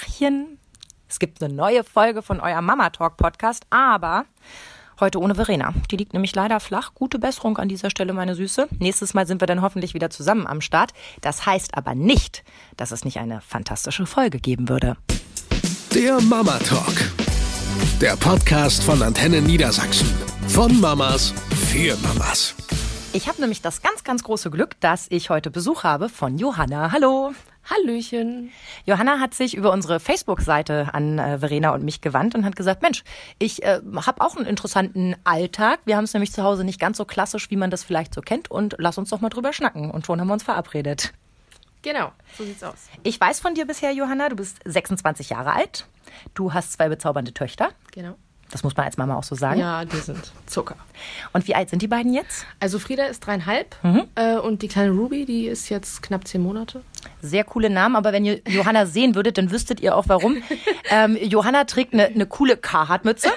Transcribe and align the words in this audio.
Tachchen. 0.00 0.58
Es 1.08 1.18
gibt 1.18 1.42
eine 1.42 1.52
neue 1.52 1.84
Folge 1.84 2.22
von 2.22 2.40
eurem 2.40 2.64
Mama 2.64 2.90
Talk 2.90 3.16
Podcast, 3.16 3.64
aber 3.70 4.24
heute 5.00 5.18
ohne 5.18 5.34
Verena. 5.34 5.74
Die 5.90 5.96
liegt 5.96 6.12
nämlich 6.12 6.34
leider 6.34 6.60
flach. 6.60 6.94
Gute 6.94 7.18
Besserung 7.18 7.58
an 7.58 7.68
dieser 7.68 7.90
Stelle, 7.90 8.12
meine 8.12 8.34
Süße. 8.34 8.68
Nächstes 8.78 9.14
Mal 9.14 9.26
sind 9.26 9.40
wir 9.42 9.46
dann 9.46 9.62
hoffentlich 9.62 9.94
wieder 9.94 10.10
zusammen 10.10 10.46
am 10.46 10.60
Start. 10.60 10.92
Das 11.20 11.46
heißt 11.46 11.76
aber 11.76 11.94
nicht, 11.94 12.44
dass 12.76 12.92
es 12.92 13.04
nicht 13.04 13.18
eine 13.18 13.40
fantastische 13.40 14.06
Folge 14.06 14.38
geben 14.38 14.68
würde. 14.68 14.96
Der 15.94 16.20
Mama 16.20 16.58
Talk. 16.60 16.94
Der 18.00 18.16
Podcast 18.16 18.82
von 18.84 19.02
Antenne 19.02 19.42
Niedersachsen. 19.42 20.08
Von 20.48 20.80
Mamas 20.80 21.34
für 21.70 21.96
Mamas. 21.98 22.54
Ich 23.12 23.28
habe 23.28 23.40
nämlich 23.40 23.60
das 23.60 23.82
ganz, 23.82 24.04
ganz 24.04 24.22
große 24.22 24.50
Glück, 24.50 24.80
dass 24.80 25.06
ich 25.10 25.30
heute 25.30 25.50
Besuch 25.50 25.82
habe 25.82 26.08
von 26.08 26.38
Johanna. 26.38 26.92
Hallo. 26.92 27.32
Hallöchen. 27.64 28.50
Johanna 28.86 29.20
hat 29.20 29.34
sich 29.34 29.54
über 29.54 29.72
unsere 29.72 30.00
Facebook-Seite 30.00 30.90
an 30.92 31.18
äh, 31.18 31.38
Verena 31.38 31.74
und 31.74 31.84
mich 31.84 32.00
gewandt 32.00 32.34
und 32.34 32.44
hat 32.44 32.56
gesagt, 32.56 32.82
Mensch, 32.82 33.04
ich 33.38 33.62
äh, 33.62 33.80
habe 33.94 34.20
auch 34.24 34.36
einen 34.36 34.46
interessanten 34.46 35.14
Alltag. 35.24 35.80
Wir 35.84 35.96
haben 35.96 36.04
es 36.04 36.14
nämlich 36.14 36.32
zu 36.32 36.42
Hause 36.42 36.64
nicht 36.64 36.80
ganz 36.80 36.96
so 36.96 37.04
klassisch, 37.04 37.50
wie 37.50 37.56
man 37.56 37.70
das 37.70 37.84
vielleicht 37.84 38.14
so 38.14 38.20
kennt 38.20 38.50
und 38.50 38.76
lass 38.78 38.98
uns 38.98 39.10
doch 39.10 39.20
mal 39.20 39.28
drüber 39.28 39.52
schnacken. 39.52 39.90
Und 39.90 40.06
schon 40.06 40.20
haben 40.20 40.28
wir 40.28 40.34
uns 40.34 40.42
verabredet. 40.42 41.12
Genau, 41.82 42.12
so 42.36 42.44
sieht's 42.44 42.62
aus. 42.62 42.88
Ich 43.02 43.18
weiß 43.20 43.40
von 43.40 43.54
dir 43.54 43.66
bisher, 43.66 43.92
Johanna, 43.92 44.28
du 44.28 44.36
bist 44.36 44.58
26 44.64 45.30
Jahre 45.30 45.54
alt. 45.54 45.86
Du 46.34 46.52
hast 46.52 46.72
zwei 46.72 46.88
bezaubernde 46.88 47.32
Töchter. 47.32 47.70
Genau. 47.92 48.16
Das 48.52 48.64
muss 48.64 48.76
man 48.76 48.86
als 48.86 48.96
Mama 48.96 49.14
auch 49.16 49.22
so 49.22 49.34
sagen. 49.36 49.60
Ja, 49.60 49.84
die 49.84 49.96
sind 49.98 50.32
Zucker. 50.46 50.74
Und 51.32 51.46
wie 51.46 51.54
alt 51.54 51.70
sind 51.70 51.82
die 51.82 51.86
beiden 51.86 52.12
jetzt? 52.12 52.46
Also 52.58 52.78
Frieda 52.80 53.04
ist 53.04 53.20
dreieinhalb 53.26 53.76
Mhm. 53.84 54.02
äh, 54.16 54.36
und 54.38 54.62
die 54.62 54.68
kleine 54.68 54.90
Ruby, 54.90 55.24
die 55.24 55.46
ist 55.46 55.68
jetzt 55.68 56.02
knapp 56.02 56.26
zehn 56.26 56.42
Monate. 56.42 56.82
Sehr 57.22 57.44
coole 57.44 57.70
Namen, 57.70 57.94
aber 57.96 58.12
wenn 58.12 58.24
ihr 58.24 58.40
Johanna 58.48 58.86
sehen 58.86 59.14
würdet, 59.14 59.38
dann 59.38 59.50
wüsstet 59.52 59.80
ihr 59.80 59.94
auch 59.96 60.04
warum. 60.08 60.42
Ähm, 60.92 61.16
Johanna 61.22 61.64
trägt 61.64 61.92
eine, 61.94 62.06
eine 62.06 62.26
coole 62.26 62.56
Carhartt-Mütze, 62.56 63.28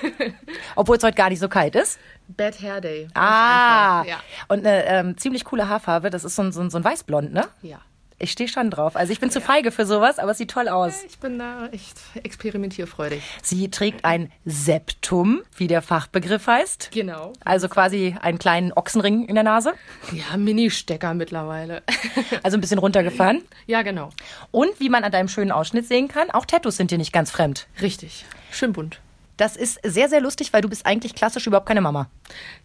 obwohl 0.75 0.97
es 0.97 1.03
heute 1.03 1.15
gar 1.15 1.29
nicht 1.29 1.39
so 1.39 1.47
kalt 1.47 1.75
ist. 1.75 1.99
Bad 2.27 2.59
Hair 2.59 2.81
Day. 2.81 3.07
Ah, 3.13 4.03
Ja. 4.07 4.15
und 4.47 4.65
eine 4.65 4.85
ähm, 4.87 5.17
ziemlich 5.19 5.45
coole 5.45 5.69
Haarfarbe. 5.69 6.09
Das 6.09 6.23
ist 6.23 6.35
so 6.35 6.41
ein, 6.41 6.51
so 6.51 6.61
ein, 6.61 6.71
so 6.71 6.79
ein 6.79 6.83
Weißblond, 6.83 7.31
ne? 7.31 7.45
ja. 7.61 7.77
Ich 8.19 8.31
stehe 8.31 8.47
schon 8.47 8.69
drauf. 8.69 8.95
Also 8.95 9.11
ich 9.11 9.19
bin 9.19 9.29
zu 9.31 9.41
feige 9.41 9.71
für 9.71 9.85
sowas, 9.85 10.19
aber 10.19 10.31
es 10.31 10.37
sieht 10.37 10.51
toll 10.51 10.67
aus. 10.67 11.03
Ich 11.05 11.19
bin 11.19 11.39
da 11.39 11.67
echt 11.67 11.97
experimentierfreudig. 12.23 13.21
Sie 13.41 13.69
trägt 13.69 14.05
ein 14.05 14.31
Septum, 14.45 15.41
wie 15.57 15.67
der 15.67 15.81
Fachbegriff 15.81 16.47
heißt. 16.47 16.89
Genau. 16.91 17.33
Also 17.43 17.67
quasi 17.69 18.15
einen 18.21 18.39
kleinen 18.39 18.71
Ochsenring 18.73 19.25
in 19.25 19.35
der 19.35 19.43
Nase. 19.43 19.73
Ja, 20.11 20.37
Mini-Stecker 20.37 21.13
mittlerweile. 21.13 21.83
Also 22.41 22.57
ein 22.57 22.61
bisschen 22.61 22.79
runtergefahren. 22.79 23.41
ja, 23.67 23.81
genau. 23.83 24.09
Und 24.51 24.79
wie 24.79 24.89
man 24.89 25.03
an 25.03 25.11
deinem 25.11 25.27
schönen 25.27 25.51
Ausschnitt 25.51 25.87
sehen 25.87 26.07
kann, 26.07 26.29
auch 26.31 26.45
Tattoos 26.45 26.77
sind 26.77 26.91
dir 26.91 26.97
nicht 26.97 27.13
ganz 27.13 27.31
fremd. 27.31 27.67
Richtig. 27.81 28.25
Schön 28.51 28.73
bunt. 28.73 28.99
Das 29.37 29.55
ist 29.55 29.79
sehr, 29.83 30.09
sehr 30.09 30.21
lustig, 30.21 30.53
weil 30.53 30.61
du 30.61 30.69
bist 30.69 30.85
eigentlich 30.85 31.15
klassisch 31.15 31.47
überhaupt 31.47 31.67
keine 31.67 31.81
Mama. 31.81 32.07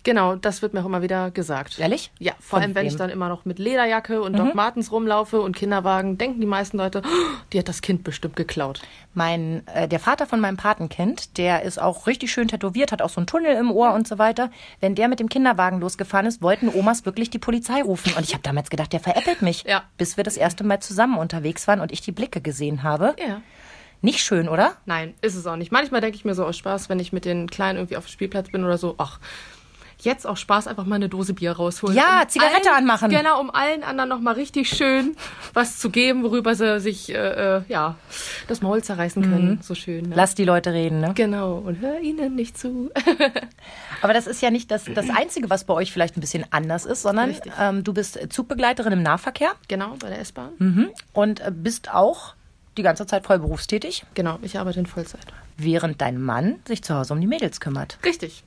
Genau, 0.03 0.37
das 0.37 0.61
wird 0.61 0.75
mir 0.75 0.81
auch 0.83 0.87
immer 0.87 1.01
wieder 1.03 1.31
gesagt. 1.31 1.79
Ehrlich? 1.79 2.11
Ja, 2.19 2.33
vor 2.41 2.59
Von 2.59 2.63
allem, 2.63 2.75
wenn 2.75 2.83
wem? 2.85 2.89
ich 2.93 2.97
dann 2.97 3.11
immer 3.11 3.29
noch 3.29 3.45
mit 3.45 3.59
Lederjacke 3.59 4.21
und 4.21 4.39
Doc 4.39 4.55
Martens 4.55 4.93
rumlaufe 4.93 5.41
und 5.41 5.57
Kinderwagen, 5.57 6.19
denken 6.19 6.41
die 6.41 6.47
meisten 6.47 6.77
Leute, 6.77 7.03
"Oh, 7.05 7.09
die 7.53 7.59
hat 7.59 7.69
das 7.69 7.81
Kind 7.81 8.05
bestimmt 8.05 8.37
geklaut. 8.37 8.81
Mein, 9.15 9.67
äh, 9.69 9.89
der 9.89 9.99
Vater 9.99 10.27
von 10.27 10.41
meinem 10.41 10.57
Patenkind, 10.59 11.39
der 11.39 11.63
ist 11.63 11.81
auch 11.81 12.07
richtig 12.07 12.31
schön 12.31 12.49
tätowiert, 12.49 12.93
hat 12.93 13.03
auch 13.03 13.09
so 13.11 13.21
einen 13.21 13.27
Tunnel 13.27 13.57
im 13.57 13.71
Ohr 13.71 13.93
und 13.95 14.07
so 14.07 14.19
weiter. 14.19 14.51
Wenn 14.81 14.95
der 14.95 15.09
mit 15.09 15.21
dem 15.21 15.29
Kinderwagen 15.29 15.81
losgefahren 15.81 16.27
ist, 16.27 16.43
wollten 16.43 16.69
Omas 16.69 17.05
wirklich 17.07 17.31
die 17.31 17.39
Polizei 17.39 17.83
rufen. 17.83 18.13
Und 18.17 18.25
ich 18.25 18.35
habe 18.35 18.43
damals 18.43 18.71
gedacht, 18.71 18.93
der 18.93 19.01
veräppelt 19.01 19.43
mich. 19.43 19.65
Ja. 19.65 19.85
Bis 19.97 20.17
wir 20.17 20.25
das 20.25 20.37
erste 20.37 20.65
Mal 20.65 20.81
zusammen 20.81 21.19
unterwegs 21.19 21.67
waren 21.67 21.81
und 21.81 21.93
ich 21.93 22.01
die 22.03 22.13
Blicke 22.13 22.41
gesehen 22.41 22.83
habe. 22.83 23.17
Ja. 23.19 23.41
Nicht 24.01 24.21
schön, 24.21 24.49
oder? 24.49 24.77
Nein, 24.87 25.15
ist 25.23 25.35
es 25.35 25.47
auch 25.47 25.57
nicht. 25.57 25.73
Manchmal 25.73 26.01
denke 26.01 26.17
ich 26.17 26.25
mir 26.25 26.35
so 26.35 26.45
aus 26.45 26.57
Spaß, 26.57 26.89
wenn 26.89 27.01
ich 27.01 27.13
mit 27.13 27.25
den 27.25 27.51
Kleinen 27.51 27.79
irgendwie 27.79 27.97
auf 27.97 28.07
dem 28.07 28.11
Spielplatz 28.11 28.51
bin 28.51 28.65
oder 28.65 28.79
so, 28.79 28.95
ach, 28.99 29.19
jetzt 30.01 30.27
auch 30.27 30.37
Spaß, 30.37 30.67
einfach 30.69 30.87
mal 30.87 30.97
eine 30.97 31.09
Dose 31.09 31.35
Bier 31.35 31.53
rausholen. 31.53 31.97
Ja, 31.97 32.23
Um 32.23 32.29
Zigarette 32.29 32.71
allen, 32.71 32.79
anmachen. 32.79 33.11
Genau, 33.11 33.41
um 33.41 33.51
allen 33.51 33.83
anderen 33.83 34.09
nochmal 34.09 34.35
richtig 34.35 34.69
schön 34.69 35.17
was 35.55 35.79
zu 35.79 35.91
geben, 35.91 36.23
worüber 36.23 36.55
sie 36.55 36.79
sich, 36.81 37.13
äh, 37.13 37.57
äh, 37.57 37.63
ja, 37.69 37.97
das 38.47 38.63
Maul 38.63 38.83
zerreißen 38.83 39.23
können. 39.23 39.61
So 39.63 39.75
schön. 39.75 40.11
Ne? 40.11 40.15
Lass 40.15 40.35
die 40.35 40.45
Leute 40.45 40.73
reden, 40.73 41.01
ne? 41.01 41.13
Genau, 41.15 41.57
und 41.57 41.81
hör 41.81 42.01
ihnen 42.01 42.37
nicht 42.37 42.57
zu. 42.57 42.91
Aber 44.03 44.13
das 44.13 44.27
ist 44.27 44.41
ja 44.41 44.51
nicht 44.51 44.71
das, 44.71 44.85
das 44.85 45.11
Einzige, 45.11 45.51
was 45.51 45.65
bei 45.65 45.75
euch 45.75 45.93
vielleicht 45.93 46.17
ein 46.17 46.21
bisschen 46.21 46.45
anders 46.51 46.87
ist, 46.87 47.03
sondern 47.03 47.35
ähm, 47.61 47.83
du 47.83 47.93
bist 47.93 48.19
Zugbegleiterin 48.33 48.93
im 48.93 49.03
Nahverkehr 49.03 49.53
genau, 49.67 49.97
bei 49.99 50.09
der 50.09 50.21
S-Bahn. 50.21 50.51
mhm. 50.59 50.91
und 51.13 51.41
äh, 51.41 51.51
bist 51.53 51.93
auch 51.93 52.35
die 52.79 52.83
ganze 52.83 53.07
Zeit 53.07 53.27
voll 53.27 53.39
berufstätig, 53.39 54.05
Genau, 54.15 54.39
ich 54.43 54.59
arbeite 54.59 54.79
in 54.81 54.87
Vollzeit. 54.87 55.21
während 55.57 56.01
dein 56.01 56.21
Mann 56.21 56.57
sich 56.67 56.83
zu 56.83 56.95
Hause 56.95 57.13
um 57.13 57.21
die 57.21 57.27
Mädels 57.27 57.61
kümmert. 57.61 57.99
Richtig. 58.05 58.45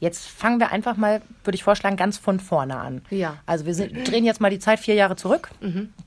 Jetzt 0.00 0.26
fangen 0.26 0.58
wir 0.60 0.70
einfach 0.70 0.96
mal, 0.96 1.22
würde 1.44 1.54
ich 1.54 1.62
vorschlagen, 1.62 1.96
ganz 1.96 2.18
von 2.18 2.38
vorne 2.40 2.76
an. 2.76 3.00
Ja. 3.10 3.38
Also 3.46 3.64
wir 3.64 3.74
sind, 3.74 4.06
drehen 4.10 4.24
jetzt 4.24 4.40
mal 4.40 4.50
die 4.50 4.58
Zeit 4.58 4.80
vier 4.80 4.94
Jahre 4.94 5.16
zurück. 5.16 5.48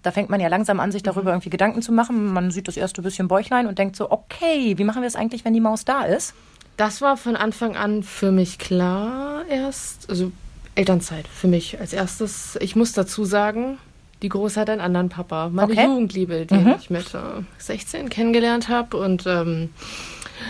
Da 0.04 0.12
fängt 0.12 0.30
man 0.30 0.40
ja 0.40 0.50
langsam 0.50 0.80
an, 0.80 0.92
sich 0.92 1.02
darüber 1.02 1.32
irgendwie 1.32 1.50
Gedanken 1.50 1.82
zu 1.82 1.92
machen. 1.92 2.32
Man 2.32 2.52
sieht 2.52 2.68
das 2.68 2.78
erste 2.78 3.02
bisschen 3.02 3.28
Bäuchlein 3.28 3.66
und 3.66 3.80
denkt 3.80 3.96
so, 3.96 4.12
okay, 4.12 4.78
wie 4.78 4.84
machen 4.84 5.02
wir 5.02 5.08
es 5.08 5.16
eigentlich, 5.16 5.46
wenn 5.46 5.54
die 5.54 5.62
Maus 5.62 5.84
da 5.86 6.04
ist? 6.04 6.34
Das 6.76 7.02
war 7.02 7.18
von 7.18 7.36
Anfang 7.36 7.76
an 7.76 8.04
für 8.04 8.32
mich 8.32 8.60
klar 8.60 9.46
erst, 9.50 10.10
also 10.12 10.32
Elternzeit 10.76 11.28
für 11.28 11.48
mich 11.48 11.80
als 11.80 11.92
erstes. 11.94 12.56
Ich 12.62 12.76
muss 12.76 12.92
dazu 12.92 13.26
sagen, 13.26 13.80
die 14.22 14.30
Große 14.30 14.60
hat 14.60 14.70
einen 14.70 14.82
anderen 14.82 15.10
Papa. 15.10 15.50
Meine 15.50 15.72
Okay. 15.74 15.86
Jugendliebe, 15.86 16.46
die 16.46 16.76
ich 16.80 16.90
mit 16.90 17.14
äh, 17.14 17.44
16 17.60 18.10
kennengelernt 18.10 18.68
habe 18.70 18.98
und 18.98 19.26
ähm, 19.28 19.70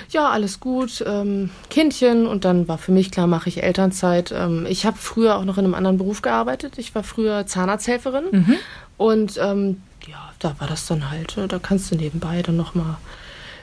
ja, 0.09 0.29
alles 0.29 0.59
gut, 0.59 1.03
ähm, 1.07 1.49
Kindchen 1.69 2.27
und 2.27 2.43
dann 2.45 2.67
war 2.67 2.77
für 2.77 2.91
mich 2.91 3.09
klar, 3.11 3.25
mache 3.27 3.49
ich 3.49 3.63
Elternzeit. 3.63 4.31
Ähm, 4.35 4.65
ich 4.69 4.85
habe 4.85 4.97
früher 4.97 5.37
auch 5.37 5.45
noch 5.45 5.57
in 5.57 5.65
einem 5.65 5.75
anderen 5.75 5.97
Beruf 5.97 6.21
gearbeitet. 6.21 6.77
Ich 6.77 6.93
war 6.95 7.03
früher 7.03 7.45
Zahnarzthelferin 7.45 8.57
und 8.97 9.37
ähm, 9.41 9.81
ja, 10.07 10.31
da 10.39 10.55
war 10.59 10.67
das 10.67 10.85
dann 10.87 11.09
halt, 11.09 11.37
äh, 11.37 11.47
da 11.47 11.59
kannst 11.59 11.91
du 11.91 11.95
nebenbei 11.95 12.41
dann 12.41 12.57
noch 12.57 12.75
mal 12.75 12.97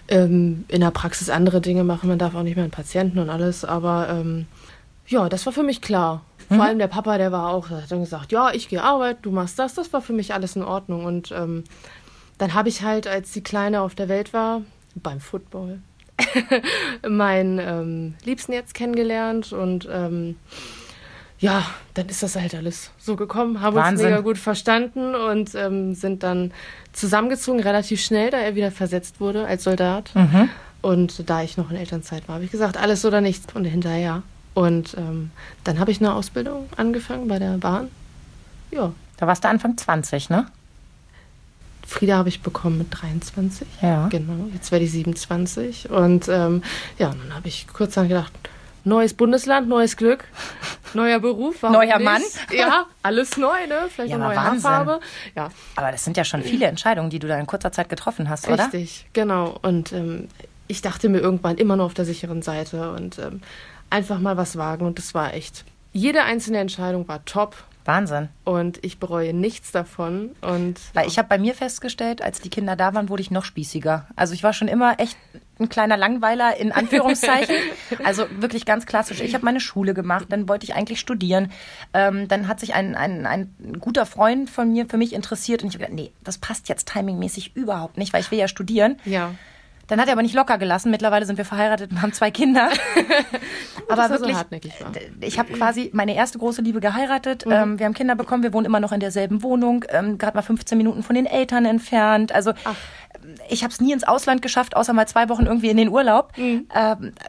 ähm, 0.09 0.65
in 0.69 0.81
der 0.83 0.91
Praxis 0.91 1.31
andere 1.31 1.61
Dinge 1.61 1.85
machen. 1.85 2.09
Man 2.09 2.19
darf 2.19 2.35
auch 2.35 2.43
nicht 2.43 2.57
mehr 2.57 2.65
an 2.65 2.71
Patienten 2.71 3.19
und 3.19 3.31
alles. 3.31 3.65
Aber 3.65 4.09
ähm, 4.11 4.47
ja, 5.07 5.29
das 5.29 5.47
war 5.47 5.53
für 5.53 5.63
mich 5.63 5.81
klar. 5.81 6.23
Vor 6.49 6.63
allem 6.63 6.79
der 6.79 6.89
Papa, 6.89 7.19
der 7.19 7.33
war 7.33 7.51
auch, 7.51 7.71
hat 7.71 7.91
dann 7.91 8.01
gesagt, 8.01 8.33
ja, 8.33 8.53
ich 8.53 8.69
gehe 8.69 8.83
arbeiten, 8.83 9.23
du 9.23 9.31
machst 9.31 9.59
das. 9.59 9.75
Das 9.75 9.93
war 9.93 10.01
für 10.01 10.13
mich 10.13 10.35
alles 10.35 10.57
in 10.57 10.63
Ordnung. 10.63 11.05
Und 11.05 11.33
ähm, 11.33 11.65
dann 12.39 12.55
habe 12.55 12.69
ich 12.69 12.83
halt, 12.83 13.07
als 13.07 13.33
die 13.33 13.43
Kleine 13.43 13.81
auf 13.81 13.95
der 13.95 14.09
Welt 14.09 14.33
war, 14.33 14.63
beim 14.95 15.21
Football, 15.21 15.81
meinen 17.09 17.59
ähm, 17.59 18.15
Liebsten 18.25 18.53
jetzt 18.53 18.75
kennengelernt 18.75 19.53
und 19.53 19.89
ähm, 19.91 20.37
ja, 21.39 21.67
dann 21.95 22.09
ist 22.09 22.23
das 22.23 22.37
halt 22.37 22.55
alles 22.55 22.91
so 22.97 23.17
gekommen, 23.17 23.61
haben 23.61 23.77
uns 23.77 24.01
mega 24.05 24.21
gut 24.21 24.39
verstanden 24.39 25.15
und 25.15 25.55
ähm, 25.55 25.95
sind 25.95 26.23
dann 26.23 26.53
zusammengezogen, 26.93 27.61
relativ 27.61 28.01
schnell, 28.01 28.31
da 28.31 28.39
er 28.39 28.55
wieder 28.55 28.71
versetzt 28.71 29.21
wurde 29.21 29.45
als 29.47 29.65
Soldat. 29.65 30.13
Und 30.81 31.29
da 31.29 31.43
ich 31.43 31.57
noch 31.57 31.71
in 31.71 31.77
Elternzeit 31.77 32.29
war, 32.29 32.37
habe 32.37 32.45
ich 32.45 32.51
gesagt, 32.51 32.77
alles 32.77 33.05
oder 33.05 33.21
nichts 33.21 33.53
und 33.55 33.65
hinterher. 33.65 34.23
Und 34.55 34.95
ähm, 34.97 35.31
dann 35.65 35.79
habe 35.81 35.91
ich 35.91 36.01
eine 36.01 36.15
Ausbildung 36.15 36.69
angefangen 36.77 37.27
bei 37.29 37.39
der 37.39 37.59
Bahn. 37.59 37.91
Ja, 38.71 38.93
Da 39.17 39.27
warst 39.27 39.45
du 39.45 39.49
Anfang 39.49 39.77
20, 39.77 40.31
ne? 40.31 40.47
Frieda 41.87 42.17
habe 42.17 42.29
ich 42.31 42.41
bekommen 42.41 42.79
mit 42.79 42.89
23. 42.91 43.67
Ja. 43.83 44.09
Genau, 44.09 44.49
jetzt 44.55 44.73
werde 44.73 44.85
ich 44.87 44.93
27. 44.93 45.91
Und 45.91 46.29
ähm, 46.29 46.63
ja, 46.99 47.09
dann 47.11 47.35
habe 47.35 47.49
ich 47.49 47.67
kurz 47.73 47.95
dann 47.95 48.09
gedacht, 48.09 48.33
neues 48.85 49.13
Bundesland, 49.15 49.69
neues 49.69 49.97
Glück, 49.97 50.25
neuer 50.95 51.19
Beruf. 51.21 51.63
Neuer 51.63 51.99
nicht? 51.99 52.05
Mann. 52.05 52.23
Ja, 52.53 52.87
alles 53.03 53.37
neu, 53.37 53.67
ne? 53.69 53.89
Vielleicht 53.91 54.11
Ja, 54.13 54.17
auch 54.17 54.21
neue 54.29 54.37
Wahnsinn. 54.37 54.71
Haarfarbe. 54.71 55.01
Ja, 55.37 55.51
Aber 55.77 55.93
das 55.93 56.05
sind 56.05 56.17
ja 56.17 56.25
schon 56.25 56.43
viele 56.43 56.67
Entscheidungen, 56.67 57.11
die 57.11 57.19
du 57.19 57.29
da 57.29 57.39
in 57.39 57.47
kurzer 57.47 57.71
Zeit 57.73 57.89
getroffen 57.91 58.29
hast, 58.31 58.49
oder? 58.49 58.65
richtig, 58.65 59.07
genau. 59.13 59.59
Und 59.63 59.93
ähm, 59.93 60.29
ich 60.69 60.81
dachte 60.81 61.11
mir 61.11 61.19
irgendwann 61.19 61.59
immer 61.59 61.77
nur 61.77 61.85
auf 61.87 61.95
der 61.95 62.07
sicheren 62.07 62.41
Seite 62.41 62.93
und 62.93 63.19
ähm, 63.19 63.43
einfach 63.91 64.19
mal 64.19 64.37
was 64.37 64.57
wagen. 64.57 64.87
Und 64.87 64.99
das 64.99 65.15
war 65.15 65.35
echt, 65.35 65.65
jede 65.93 66.23
einzelne 66.23 66.59
Entscheidung 66.59 67.09
war 67.09 67.25
top. 67.25 67.57
Wahnsinn. 67.85 68.31
Und 68.45 68.83
ich 68.83 68.99
bereue 68.99 69.35
nichts 69.35 69.71
davon. 69.71 70.31
Und 70.41 70.81
Weil 70.95 71.07
ich 71.07 71.19
habe 71.19 71.29
bei 71.29 71.39
mir 71.39 71.55
festgestellt, 71.55 72.23
als 72.23 72.41
die 72.41 72.49
Kinder 72.49 72.77
da 72.77 72.95
waren, 72.95 73.09
wurde 73.09 73.21
ich 73.21 73.31
noch 73.31 73.45
spießiger. 73.45 74.07
Also 74.17 74.33
ich 74.33 74.43
war 74.43 74.53
schon 74.53 74.69
immer 74.69 74.99
echt 74.99 75.19
ein 75.61 75.69
kleiner 75.69 75.97
Langweiler 75.97 76.57
in 76.57 76.73
Anführungszeichen. 76.73 77.55
also 78.05 78.25
wirklich 78.39 78.65
ganz 78.65 78.87
klassisch. 78.87 79.21
Ich 79.21 79.35
habe 79.35 79.45
meine 79.45 79.61
Schule 79.61 79.95
gemacht, 79.95 80.27
dann 80.31 80.49
wollte 80.49 80.65
ich 80.65 80.75
eigentlich 80.75 80.99
studieren. 80.99 81.53
Ähm, 81.93 82.27
dann 82.27 82.49
hat 82.49 82.61
sich 82.61 82.75
ein, 82.75 82.95
ein, 82.95 83.27
ein 83.27 83.55
guter 83.81 84.07
Freund 84.07 84.49
von 84.51 84.73
mir 84.73 84.87
für 84.87 84.97
mich 84.97 85.13
interessiert 85.13 85.63
und 85.63 85.69
ich 85.69 85.75
habe 85.75 85.85
gedacht, 85.85 85.97
nee, 85.97 86.13
das 86.25 86.39
passt 86.39 86.69
jetzt 86.69 86.89
timingmäßig 86.89 87.55
überhaupt 87.55 87.99
nicht, 87.99 88.13
weil 88.13 88.23
ich 88.23 88.31
will 88.31 88.39
ja 88.39 88.49
studieren. 88.49 88.97
ja, 89.05 89.35
Dann 89.87 90.01
hat 90.01 90.07
er 90.09 90.13
aber 90.13 90.23
nicht 90.23 90.35
locker 90.35 90.59
gelassen. 90.59 90.91
Mittlerweile 90.91 91.27
sind 91.27 91.37
wir 91.37 91.45
verheiratet 91.45 91.91
und 91.91 92.01
haben 92.03 92.13
zwei 92.13 92.31
Kinder. 92.31 92.71
aber 93.89 93.97
dass 93.97 94.11
er 94.13 94.19
so 94.19 94.27
wirklich, 94.27 94.73
d- 94.95 95.11
ich 95.27 95.39
habe 95.39 95.53
quasi 95.53 95.91
meine 95.93 96.15
erste 96.15 96.39
große 96.39 96.63
Liebe 96.63 96.81
geheiratet. 96.81 97.45
Ähm, 97.49 97.79
wir 97.79 97.87
haben 97.87 97.95
Kinder 97.95 98.15
bekommen. 98.15 98.43
Wir 98.43 98.53
wohnen 98.53 98.67
immer 98.67 98.81
noch 98.81 98.93
in 98.93 99.01
derselben 99.01 99.43
Wohnung. 99.43 99.85
Ähm, 99.91 100.19
Gerade 100.19 100.37
mal 100.37 100.43
15 100.43 100.79
Minuten 100.79 101.03
von 101.03 101.15
den 101.15 101.27
Eltern 101.27 101.65
entfernt. 101.67 102.33
Also 102.33 102.53
ich 103.49 103.63
habe 103.63 103.73
es 103.73 103.81
nie 103.81 103.93
ins 103.93 104.05
Ausland 104.05 104.43
geschafft, 104.43 104.77
außer 104.77 104.93
mal 104.93 105.07
zwei 105.09 105.29
Wochen 105.29 105.47
irgendwie 105.47 105.69
in 105.71 105.77
den 105.77 105.89
Urlaub. 105.89 106.33
Ähm, 106.37 106.67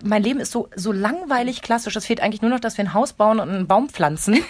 mein 0.04 0.24
Leben 0.24 0.40
ist 0.40 0.52
so, 0.52 0.69
so 0.75 0.92
langweilig 0.92 1.62
klassisch. 1.62 1.96
Es 1.96 2.06
fehlt 2.06 2.22
eigentlich 2.22 2.42
nur 2.42 2.52
noch, 2.52 2.60
dass 2.60 2.78
wir 2.78 2.86
ein 2.86 2.94
Haus 2.94 3.13
bauen 3.13 3.40
und 3.40 3.50
einen 3.50 3.68
Baum 3.68 3.90
pflanzen. 3.90 4.40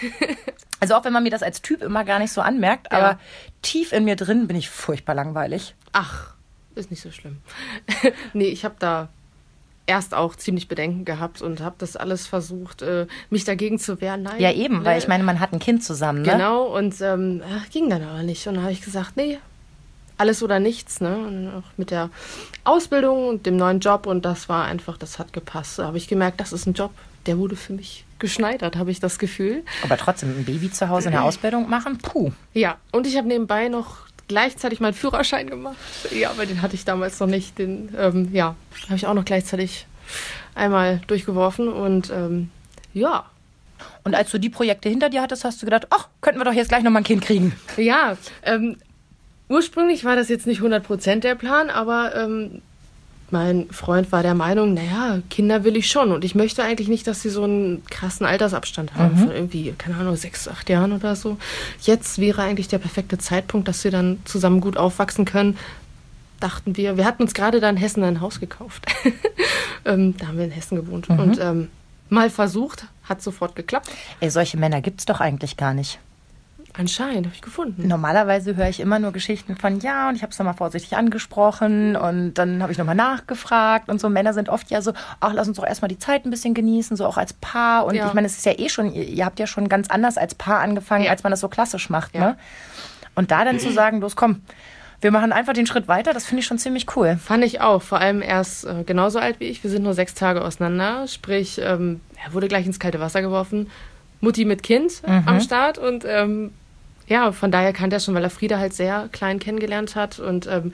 Also 0.78 0.94
auch 0.94 1.04
wenn 1.06 1.12
man 1.14 1.22
mir 1.22 1.30
das 1.30 1.42
als 1.42 1.62
Typ 1.62 1.82
immer 1.82 2.04
gar 2.04 2.18
nicht 2.18 2.30
so 2.30 2.42
anmerkt, 2.42 2.88
Ja. 2.92 2.98
aber 2.98 3.18
tief 3.62 3.92
in 3.94 4.04
mir 4.04 4.14
drin 4.14 4.46
bin 4.46 4.58
ich 4.58 4.68
furchtbar 4.68 5.14
langweilig. 5.14 5.74
Ach, 5.94 6.34
ist 6.76 6.90
nicht 6.90 7.02
so 7.02 7.10
schlimm. 7.10 7.38
nee, 8.32 8.48
ich 8.48 8.64
habe 8.64 8.76
da 8.78 9.08
erst 9.86 10.14
auch 10.14 10.34
ziemlich 10.36 10.68
Bedenken 10.68 11.04
gehabt 11.04 11.42
und 11.42 11.60
habe 11.60 11.76
das 11.78 11.96
alles 11.96 12.26
versucht, 12.26 12.82
äh, 12.82 13.06
mich 13.30 13.44
dagegen 13.44 13.78
zu 13.78 14.00
wehren. 14.00 14.22
Nein, 14.22 14.40
Ja, 14.40 14.52
eben, 14.52 14.84
weil 14.84 14.94
nee. 14.94 14.98
ich 14.98 15.08
meine, 15.08 15.24
man 15.24 15.40
hat 15.40 15.52
ein 15.52 15.58
Kind 15.58 15.84
zusammen, 15.84 16.22
ne? 16.22 16.32
Genau, 16.32 16.64
und 16.76 17.00
ähm, 17.00 17.42
ging 17.70 17.88
dann 17.88 18.02
aber 18.02 18.22
nicht. 18.22 18.46
Und 18.46 18.54
dann 18.54 18.64
habe 18.64 18.72
ich 18.72 18.82
gesagt, 18.82 19.16
nee, 19.16 19.38
alles 20.18 20.42
oder 20.42 20.58
nichts, 20.58 21.00
ne? 21.00 21.16
Und 21.16 21.48
auch 21.48 21.76
mit 21.76 21.90
der 21.90 22.10
Ausbildung 22.64 23.28
und 23.28 23.46
dem 23.46 23.56
neuen 23.56 23.80
Job 23.80 24.06
und 24.06 24.24
das 24.24 24.48
war 24.48 24.64
einfach, 24.64 24.98
das 24.98 25.18
hat 25.18 25.32
gepasst. 25.32 25.78
Da 25.78 25.86
habe 25.86 25.98
ich 25.98 26.08
gemerkt, 26.08 26.40
das 26.40 26.52
ist 26.52 26.66
ein 26.66 26.74
Job, 26.74 26.90
der 27.26 27.38
wurde 27.38 27.56
für 27.56 27.72
mich 27.72 28.04
geschneidert, 28.18 28.76
habe 28.76 28.90
ich 28.90 28.98
das 28.98 29.18
Gefühl. 29.18 29.62
Aber 29.82 29.96
trotzdem 29.96 30.30
ein 30.30 30.44
Baby 30.44 30.70
zu 30.70 30.88
Hause 30.88 31.08
eine 31.08 31.22
Ausbildung 31.22 31.68
machen, 31.68 31.98
puh. 31.98 32.32
Ja, 32.54 32.76
und 32.92 33.06
ich 33.06 33.16
habe 33.16 33.28
nebenbei 33.28 33.68
noch 33.68 34.05
gleichzeitig 34.28 34.80
meinen 34.80 34.94
Führerschein 34.94 35.48
gemacht. 35.48 35.76
Ja, 36.10 36.30
aber 36.30 36.46
den 36.46 36.62
hatte 36.62 36.74
ich 36.74 36.84
damals 36.84 37.20
noch 37.20 37.26
nicht. 37.26 37.58
Den, 37.58 37.94
ähm, 37.98 38.30
ja, 38.32 38.54
habe 38.86 38.96
ich 38.96 39.06
auch 39.06 39.14
noch 39.14 39.24
gleichzeitig 39.24 39.86
einmal 40.54 41.00
durchgeworfen 41.06 41.68
und 41.68 42.10
ähm, 42.10 42.50
ja, 42.94 43.26
Und 44.04 44.14
als 44.14 44.30
du 44.30 44.38
die 44.38 44.48
Projekte 44.48 44.88
hinter 44.88 45.10
dir 45.10 45.20
hattest, 45.22 45.44
hast 45.44 45.60
du 45.60 45.66
gedacht, 45.66 45.88
ach, 45.90 46.08
könnten 46.20 46.40
wir 46.40 46.44
doch 46.44 46.52
jetzt 46.52 46.68
gleich 46.68 46.82
noch 46.82 46.90
mal 46.90 47.00
ein 47.00 47.04
Kind 47.04 47.22
kriegen. 47.22 47.52
Ja, 47.76 48.16
ähm, 48.42 48.76
ursprünglich 49.48 50.04
war 50.04 50.16
das 50.16 50.28
jetzt 50.28 50.46
nicht 50.46 50.60
100% 50.62 51.20
der 51.20 51.34
Plan, 51.34 51.68
aber 51.70 52.14
ähm, 52.16 52.62
mein 53.30 53.68
Freund 53.70 54.12
war 54.12 54.22
der 54.22 54.34
Meinung, 54.34 54.74
naja, 54.74 55.20
Kinder 55.30 55.64
will 55.64 55.76
ich 55.76 55.90
schon. 55.90 56.12
Und 56.12 56.24
ich 56.24 56.34
möchte 56.34 56.62
eigentlich 56.62 56.88
nicht, 56.88 57.06
dass 57.06 57.22
sie 57.22 57.30
so 57.30 57.44
einen 57.44 57.84
krassen 57.86 58.24
Altersabstand 58.24 58.94
haben 58.94 59.16
von 59.16 59.30
irgendwie, 59.30 59.72
keine 59.76 59.96
Ahnung, 59.96 60.16
sechs, 60.16 60.46
acht 60.46 60.68
Jahren 60.68 60.92
oder 60.92 61.16
so. 61.16 61.36
Jetzt 61.80 62.18
wäre 62.18 62.42
eigentlich 62.42 62.68
der 62.68 62.78
perfekte 62.78 63.18
Zeitpunkt, 63.18 63.68
dass 63.68 63.82
sie 63.82 63.90
dann 63.90 64.18
zusammen 64.24 64.60
gut 64.60 64.76
aufwachsen 64.76 65.24
können. 65.24 65.58
Dachten 66.38 66.76
wir, 66.76 66.96
wir 66.96 67.04
hatten 67.04 67.22
uns 67.22 67.34
gerade 67.34 67.60
da 67.60 67.68
in 67.68 67.76
Hessen 67.76 68.04
ein 68.04 68.20
Haus 68.20 68.38
gekauft. 68.38 68.86
ähm, 69.84 70.16
da 70.18 70.28
haben 70.28 70.38
wir 70.38 70.44
in 70.44 70.50
Hessen 70.50 70.76
gewohnt. 70.76 71.08
Und 71.08 71.38
ähm, 71.40 71.68
mal 72.10 72.30
versucht, 72.30 72.86
hat 73.04 73.22
sofort 73.22 73.56
geklappt. 73.56 73.90
Ey, 74.20 74.30
solche 74.30 74.56
Männer 74.56 74.80
gibt's 74.80 75.06
doch 75.06 75.20
eigentlich 75.20 75.56
gar 75.56 75.74
nicht. 75.74 75.98
Anscheinend 76.78 77.26
habe 77.26 77.34
ich 77.34 77.40
gefunden. 77.42 77.88
Normalerweise 77.88 78.54
höre 78.56 78.68
ich 78.68 78.80
immer 78.80 78.98
nur 78.98 79.12
Geschichten 79.12 79.56
von, 79.56 79.80
ja, 79.80 80.08
und 80.10 80.16
ich 80.16 80.22
habe 80.22 80.32
es 80.32 80.38
nochmal 80.38 80.54
vorsichtig 80.54 80.96
angesprochen 80.96 81.96
und 81.96 82.34
dann 82.34 82.62
habe 82.62 82.70
ich 82.72 82.78
nochmal 82.78 82.94
nachgefragt 82.94 83.88
und 83.88 84.00
so. 84.00 84.08
Männer 84.10 84.34
sind 84.34 84.48
oft 84.48 84.70
ja 84.70 84.82
so, 84.82 84.92
ach, 85.20 85.32
lass 85.32 85.48
uns 85.48 85.56
doch 85.56 85.66
erstmal 85.66 85.88
die 85.88 85.98
Zeit 85.98 86.26
ein 86.26 86.30
bisschen 86.30 86.52
genießen, 86.54 86.96
so 86.96 87.06
auch 87.06 87.16
als 87.16 87.32
Paar. 87.32 87.86
Und 87.86 87.94
Ja. 87.94 88.08
ich 88.08 88.12
meine, 88.14 88.26
es 88.26 88.36
ist 88.36 88.44
ja 88.46 88.52
eh 88.58 88.68
schon, 88.68 88.92
ihr, 88.92 89.04
ihr 89.04 89.24
habt 89.24 89.38
ja 89.38 89.46
schon 89.46 89.68
ganz 89.68 89.88
anders 89.88 90.18
als 90.18 90.34
Paar 90.34 90.60
angefangen, 90.60 91.04
Ja. 91.04 91.10
als 91.12 91.22
man 91.22 91.30
das 91.30 91.40
so 91.40 91.48
klassisch 91.48 91.88
macht, 91.88 92.14
Ja. 92.14 92.20
ne? 92.20 92.36
Und 93.14 93.30
da 93.30 93.44
dann 93.44 93.58
zu 93.58 93.72
sagen, 93.72 94.00
los, 94.02 94.14
komm, 94.14 94.42
wir 95.00 95.10
machen 95.10 95.32
einfach 95.32 95.54
den 95.54 95.66
Schritt 95.66 95.88
weiter, 95.88 96.12
das 96.12 96.26
finde 96.26 96.40
ich 96.40 96.46
schon 96.46 96.58
ziemlich 96.58 96.94
cool. 96.96 97.16
Fand 97.22 97.44
ich 97.44 97.60
auch. 97.62 97.80
Vor 97.82 97.98
allem 98.00 98.20
erst 98.20 98.66
äh, 98.66 98.82
genauso 98.84 99.18
alt 99.18 99.40
wie 99.40 99.44
ich. 99.44 99.62
Wir 99.62 99.70
sind 99.70 99.82
nur 99.82 99.94
sechs 99.94 100.12
Tage 100.14 100.42
auseinander. 100.42 101.06
Sprich, 101.06 101.58
ähm, 101.62 102.00
er 102.24 102.32
wurde 102.34 102.48
gleich 102.48 102.66
ins 102.66 102.78
kalte 102.78 103.00
Wasser 103.00 103.22
geworfen. 103.22 103.70
Mutti 104.20 104.44
mit 104.46 104.62
Kind 104.62 105.02
am 105.04 105.40
Start. 105.42 105.76
Und 105.76 106.04
ähm, 106.06 106.52
ja, 107.08 107.32
von 107.32 107.50
daher 107.50 107.72
kannte 107.72 107.96
er 107.96 108.00
schon, 108.00 108.14
weil 108.14 108.24
er 108.24 108.30
Frieda 108.30 108.58
halt 108.58 108.74
sehr 108.74 109.08
klein 109.12 109.38
kennengelernt 109.38 109.94
hat. 109.96 110.18
Und 110.18 110.46
ähm, 110.46 110.72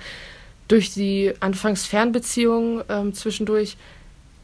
durch 0.69 0.93
die 0.95 1.33
anfangs 1.41 1.87
Fernbeziehung 1.87 2.83
ähm, 2.89 3.15
zwischendurch 3.15 3.77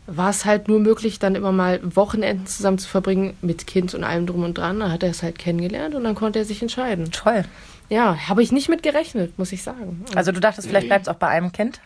war 0.06 0.30
es 0.30 0.44
halt 0.46 0.68
nur 0.68 0.80
möglich, 0.80 1.18
dann 1.18 1.34
immer 1.34 1.52
mal 1.52 1.80
Wochenenden 1.82 2.46
zusammen 2.46 2.78
zu 2.78 2.88
verbringen 2.88 3.36
mit 3.42 3.66
Kind 3.66 3.94
und 3.94 4.04
allem 4.04 4.26
drum 4.26 4.42
und 4.42 4.56
dran. 4.56 4.80
Da 4.80 4.90
hat 4.90 5.02
er 5.02 5.10
es 5.10 5.22
halt 5.22 5.38
kennengelernt 5.38 5.94
und 5.94 6.04
dann 6.04 6.14
konnte 6.14 6.38
er 6.38 6.44
sich 6.44 6.62
entscheiden. 6.62 7.10
Toll. 7.12 7.44
Ja, 7.90 8.16
habe 8.28 8.42
ich 8.42 8.52
nicht 8.52 8.68
mit 8.68 8.82
gerechnet, 8.82 9.38
muss 9.38 9.52
ich 9.52 9.62
sagen. 9.62 10.04
Also 10.14 10.32
du 10.32 10.40
dachtest, 10.40 10.68
vielleicht 10.68 10.88
bleibt 10.88 11.06
es 11.06 11.08
auch 11.08 11.18
bei 11.18 11.28
einem 11.28 11.52
Kind? 11.52 11.80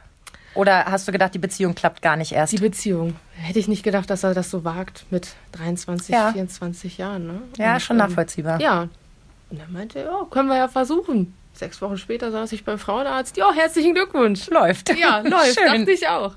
Oder 0.55 0.85
hast 0.87 1.09
du 1.09 1.13
gedacht, 1.13 1.35
die 1.35 1.39
Beziehung 1.39 1.75
klappt 1.75 2.03
gar 2.03 2.17
nicht 2.17 2.33
erst? 2.33 2.53
Die 2.53 2.59
Beziehung. 2.59 3.17
Hätte 3.35 3.59
ich 3.59 3.69
nicht 3.69 3.83
gedacht, 3.83 4.11
dass 4.11 4.23
er 4.23 4.35
das 4.35 4.51
so 4.51 4.65
wagt 4.65 5.07
mit 5.11 5.35
23, 5.53 6.15
Ja. 6.15 6.33
24 6.33 6.99
Jahren. 6.99 7.27
Ne? 7.27 7.41
ja, 7.57 7.75
Und, 7.75 7.83
schon 7.83 7.97
ähm, 7.97 8.07
nachvollziehbar. 8.07 8.61
Ja. 8.61 8.89
Und 9.53 9.61
er 9.61 9.69
meinte, 9.69 9.99
ja, 10.01 10.27
können 10.31 10.49
wir 10.49 10.57
ja 10.57 10.67
versuchen. 10.69 11.35
Sechs 11.53 11.83
Wochen 11.83 11.99
später 11.99 12.33
saß 12.33 12.51
ich 12.53 12.65
beim 12.65 12.79
Frauenarzt. 12.79 13.37
Ja, 13.37 13.53
herzlichen 13.53 13.93
Glückwunsch. 13.93 14.49
Läuft. 14.49 14.89
Ja, 14.99 15.19
läuft, 15.25 15.61
Schön. 15.61 15.81
dachte 15.81 15.91
ich 15.91 16.09
auch. 16.09 16.33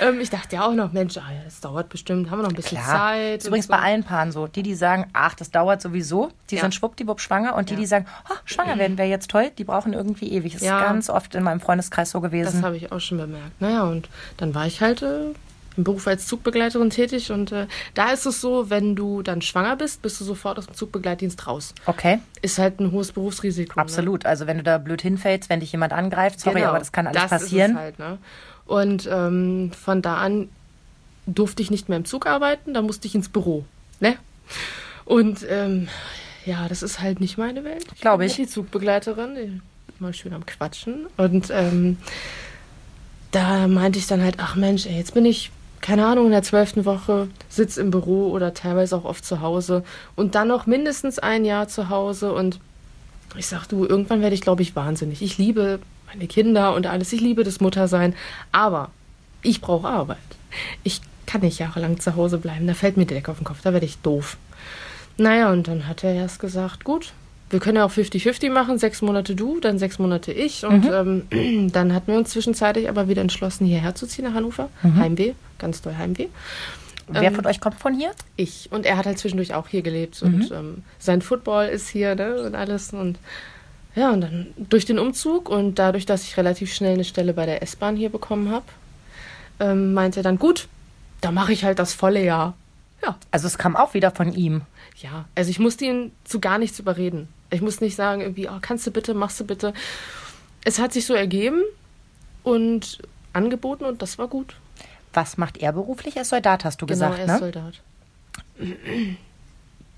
Ähm, 0.00 0.20
ich 0.20 0.30
dachte 0.30 0.54
ja 0.54 0.64
auch 0.68 0.74
noch, 0.74 0.92
Mensch, 0.92 1.16
ah, 1.18 1.22
das 1.44 1.60
dauert 1.60 1.88
bestimmt, 1.88 2.30
haben 2.30 2.38
wir 2.38 2.42
noch 2.44 2.50
ein 2.50 2.54
bisschen 2.54 2.78
Klar. 2.78 3.08
Zeit. 3.10 3.38
Ist 3.38 3.48
übrigens 3.48 3.66
so. 3.66 3.72
bei 3.72 3.80
allen 3.80 4.04
Paaren 4.04 4.30
so. 4.30 4.46
Die, 4.46 4.62
die 4.62 4.76
sagen, 4.76 5.10
ach, 5.12 5.34
das 5.34 5.50
dauert 5.50 5.82
sowieso, 5.82 6.30
die 6.50 6.54
Ja. 6.54 6.60
sind 6.60 6.72
schwuppdiwupp 6.76 7.20
schwanger. 7.20 7.56
Und 7.56 7.70
die, 7.70 7.74
Ja. 7.74 7.80
die 7.80 7.86
sagen, 7.86 8.06
oh, 8.30 8.34
schwanger 8.44 8.78
werden 8.78 8.96
wäre 8.96 9.08
jetzt 9.08 9.28
toll, 9.28 9.50
die 9.58 9.64
brauchen 9.64 9.92
irgendwie 9.92 10.30
ewig. 10.32 10.52
Das 10.52 10.62
Ja. 10.62 10.78
ist 10.78 10.84
ganz 10.84 11.10
oft 11.10 11.34
in 11.34 11.42
meinem 11.42 11.58
Freundeskreis 11.60 12.12
so 12.12 12.20
Das 12.20 12.30
gewesen. 12.30 12.64
habe 12.64 12.76
ich 12.76 12.92
auch 12.92 13.00
schon 13.00 13.18
bemerkt. 13.18 13.60
Naja, 13.60 13.82
und 13.82 14.08
dann 14.36 14.54
war 14.54 14.66
ich 14.68 14.80
halt 14.80 15.02
äh, 15.02 15.32
im 15.76 15.84
Beruf 15.84 16.06
als 16.06 16.26
Zugbegleiterin 16.26 16.90
tätig. 16.90 17.30
Und 17.30 17.52
äh, 17.52 17.66
da 17.94 18.10
ist 18.10 18.26
es 18.26 18.40
so, 18.40 18.70
wenn 18.70 18.96
du 18.96 19.22
dann 19.22 19.40
schwanger 19.42 19.76
bist, 19.76 20.02
bist 20.02 20.20
du 20.20 20.24
sofort 20.24 20.58
aus 20.58 20.66
dem 20.66 20.74
Zugbegleitdienst 20.74 21.46
raus. 21.46 21.74
Okay, 21.86 22.18
Ist 22.42 22.58
halt 22.58 22.80
ein 22.80 22.92
hohes 22.92 23.12
Berufsrisiko. 23.12 23.74
Ne? 23.78 23.82
absolut. 23.82 24.26
Also 24.26 24.46
wenn 24.46 24.56
du 24.58 24.62
da 24.62 24.78
blöd 24.78 25.02
hinfällst, 25.02 25.48
wenn 25.48 25.60
dich 25.60 25.72
jemand 25.72 25.92
angreift, 25.92 26.40
sorry, 26.40 26.56
Genau, 26.56 26.70
aber 26.70 26.78
das 26.78 26.92
kann 26.92 27.06
alles 27.06 27.22
das 27.22 27.30
passieren. 27.30 27.72
Ist 27.72 27.76
es 27.76 27.82
halt, 27.82 27.98
ne? 27.98 28.18
Und 28.66 29.08
ähm, 29.10 29.72
von 29.72 30.02
da 30.02 30.16
an 30.16 30.48
durfte 31.26 31.62
ich 31.62 31.70
nicht 31.70 31.88
mehr 31.88 31.98
im 31.98 32.04
Zug 32.04 32.26
arbeiten, 32.26 32.74
da 32.74 32.82
musste 32.82 33.06
ich 33.06 33.14
ins 33.14 33.28
Büro. 33.28 33.64
Ne? 34.00 34.16
Und 35.04 35.44
ähm, 35.48 35.88
ja, 36.46 36.68
das 36.68 36.82
ist 36.82 37.00
halt 37.00 37.20
nicht 37.20 37.36
meine 37.38 37.64
Welt. 37.64 37.84
Glaub 38.00 38.18
bin 38.18 38.26
ich. 38.28 38.36
Die 38.36 38.46
Zugbegleiterin, 38.46 39.62
mal 39.98 40.14
schön 40.14 40.32
am 40.32 40.46
Quatschen. 40.46 41.06
Und 41.16 41.48
ähm, 41.50 41.98
da 43.30 43.68
meinte 43.68 43.98
ich 43.98 44.06
dann 44.06 44.22
halt, 44.22 44.36
ach 44.38 44.56
Mensch, 44.56 44.86
ey, 44.86 44.96
jetzt 44.96 45.14
bin 45.14 45.24
ich, 45.24 45.50
keine 45.80 46.06
Ahnung, 46.06 46.26
in 46.26 46.32
der 46.32 46.42
zwölften 46.42 46.84
Woche, 46.84 47.28
sitz 47.48 47.76
im 47.76 47.90
Büro 47.90 48.30
oder 48.30 48.54
teilweise 48.54 48.96
auch 48.96 49.04
oft 49.04 49.24
zu 49.24 49.40
Hause 49.40 49.82
und 50.16 50.34
dann 50.34 50.48
noch 50.48 50.66
mindestens 50.66 51.18
ein 51.18 51.44
Jahr 51.44 51.68
zu 51.68 51.88
Hause 51.88 52.32
und 52.32 52.60
ich 53.36 53.46
sag 53.46 53.66
du, 53.66 53.86
irgendwann 53.86 54.22
werde 54.22 54.34
ich, 54.34 54.40
glaube 54.40 54.62
ich, 54.62 54.74
wahnsinnig. 54.74 55.22
Ich 55.22 55.38
liebe 55.38 55.78
meine 56.06 56.26
Kinder 56.26 56.74
und 56.74 56.86
alles. 56.86 57.12
Ich 57.12 57.20
liebe 57.20 57.44
das 57.44 57.60
Muttersein. 57.60 58.14
Aber 58.52 58.90
ich 59.42 59.60
brauche 59.60 59.88
Arbeit. 59.88 60.18
Ich 60.82 61.00
kann 61.26 61.42
nicht 61.42 61.58
jahrelang 61.58 62.00
zu 62.00 62.16
Hause 62.16 62.38
bleiben. 62.38 62.66
Da 62.66 62.74
fällt 62.74 62.96
mir 62.96 63.06
die 63.06 63.14
Decke 63.14 63.30
auf 63.30 63.38
den 63.38 63.44
Kopf. 63.44 63.62
Da 63.62 63.72
werde 63.72 63.86
ich 63.86 63.98
doof. 63.98 64.36
Naja, 65.16 65.52
und 65.52 65.68
dann 65.68 65.86
hat 65.86 66.02
er 66.02 66.14
erst 66.14 66.40
gesagt, 66.40 66.84
gut, 66.84 67.12
wir 67.50 67.60
können 67.60 67.76
ja 67.76 67.84
auch 67.84 67.90
50-50 67.92 68.50
machen. 68.50 68.78
Sechs 68.78 69.02
Monate 69.02 69.34
du, 69.34 69.60
dann 69.60 69.78
sechs 69.78 69.98
Monate 69.98 70.32
ich. 70.32 70.64
Und 70.64 70.86
ähm, 70.90 71.70
dann 71.72 71.92
hatten 71.94 72.12
wir 72.12 72.18
uns 72.18 72.30
zwischenzeitlich 72.30 72.88
aber 72.88 73.08
wieder 73.08 73.22
entschlossen, 73.22 73.66
hierher 73.66 73.94
zu 73.94 74.06
ziehen 74.06 74.24
nach 74.24 74.34
Hannover. 74.34 74.68
Heimweh, 74.82 75.32
ganz 75.58 75.82
doll 75.82 75.96
Heimweh. 75.96 76.28
Wer 77.08 77.22
Ähm, 77.24 77.34
von 77.34 77.46
euch 77.46 77.60
kommt 77.60 77.80
von 77.80 77.92
hier? 77.94 78.12
Ich. 78.36 78.68
Und 78.70 78.86
er 78.86 78.96
hat 78.96 79.06
halt 79.06 79.18
zwischendurch 79.18 79.52
auch 79.54 79.66
hier 79.68 79.82
gelebt. 79.82 80.22
Und 80.22 80.50
ähm, 80.52 80.84
sein 81.00 81.22
Football 81.22 81.66
ist 81.66 81.88
hier, 81.88 82.14
ne? 82.14 82.40
Und 82.42 82.54
alles. 82.54 82.92
Und 82.92 83.18
ja, 83.96 84.10
und 84.12 84.20
dann 84.20 84.46
durch 84.56 84.84
den 84.84 85.00
Umzug 85.00 85.48
und 85.48 85.80
dadurch, 85.80 86.06
dass 86.06 86.22
ich 86.22 86.36
relativ 86.36 86.72
schnell 86.72 86.94
eine 86.94 87.04
Stelle 87.04 87.32
bei 87.34 87.46
der 87.46 87.62
S-Bahn 87.64 87.96
hier 87.96 88.10
bekommen 88.10 88.50
habe, 88.52 88.66
ähm, 89.58 89.92
meinte 89.92 90.20
er 90.20 90.22
dann, 90.22 90.38
gut, 90.38 90.68
da 91.20 91.32
mache 91.32 91.52
ich 91.52 91.64
halt 91.64 91.80
das 91.80 91.92
volle 91.94 92.24
Jahr. 92.24 92.54
Ja, 93.02 93.16
Also 93.32 93.48
es 93.48 93.58
kam 93.58 93.74
auch 93.74 93.94
wieder 93.94 94.12
von 94.12 94.32
ihm. 94.32 94.62
ja. 95.02 95.24
Also 95.34 95.50
ich 95.50 95.58
musste 95.58 95.86
ihn 95.86 96.12
zu 96.22 96.38
gar 96.38 96.58
nichts 96.58 96.78
überreden. 96.78 97.26
Ich 97.50 97.60
musste 97.60 97.84
nicht 97.84 97.96
sagen, 97.96 98.20
irgendwie, 98.20 98.48
oh, 98.48 98.58
kannst 98.60 98.86
du 98.86 98.90
bitte, 98.90 99.14
machst 99.14 99.40
du 99.40 99.44
bitte. 99.44 99.74
Es 100.64 100.78
hat 100.78 100.92
sich 100.92 101.06
so 101.06 101.14
ergeben 101.14 101.62
und 102.42 102.98
angeboten 103.32 103.84
und 103.84 104.02
das 104.02 104.18
war 104.18 104.28
gut. 104.28 104.56
Was 105.12 105.36
macht 105.36 105.58
er 105.58 105.72
beruflich? 105.72 106.16
Er 106.16 106.22
ist 106.22 106.28
Soldat, 106.30 106.64
hast 106.64 106.80
du 106.80 106.86
Genau, 106.86 107.10
gesagt, 107.10 107.18
er 107.18 107.24
ist 107.24 107.30
ne? 107.32 107.38
Soldat. 107.38 107.80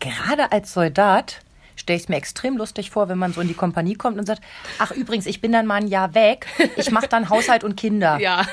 Gerade 0.01 0.51
als 0.53 0.73
Soldat 0.73 1.41
stelle 1.77 1.97
ich 1.97 2.05
es 2.05 2.09
mir 2.09 2.17
extrem 2.17 2.57
lustig 2.57 2.91
vor, 2.91 3.09
wenn 3.09 3.19
man 3.19 3.33
so 3.33 3.41
in 3.41 3.49
die 3.49 3.55
Kompanie 3.55 3.95
kommt 3.95 4.19
und 4.19 4.27
sagt, 4.27 4.43
ach 4.79 4.91
übrigens, 4.93 5.27
ich 5.27 5.41
bin 5.41 5.53
dann 5.53 5.67
mal 5.67 5.77
ein 5.77 5.89
Jahr 5.89 6.15
weg, 6.15 6.47
ich 6.77 6.91
mache 6.91 7.09
dann 7.09 7.29
Haushalt 7.29 7.65
und 7.65 7.77
Kinder. 7.77 8.19
Ja. 8.21 8.47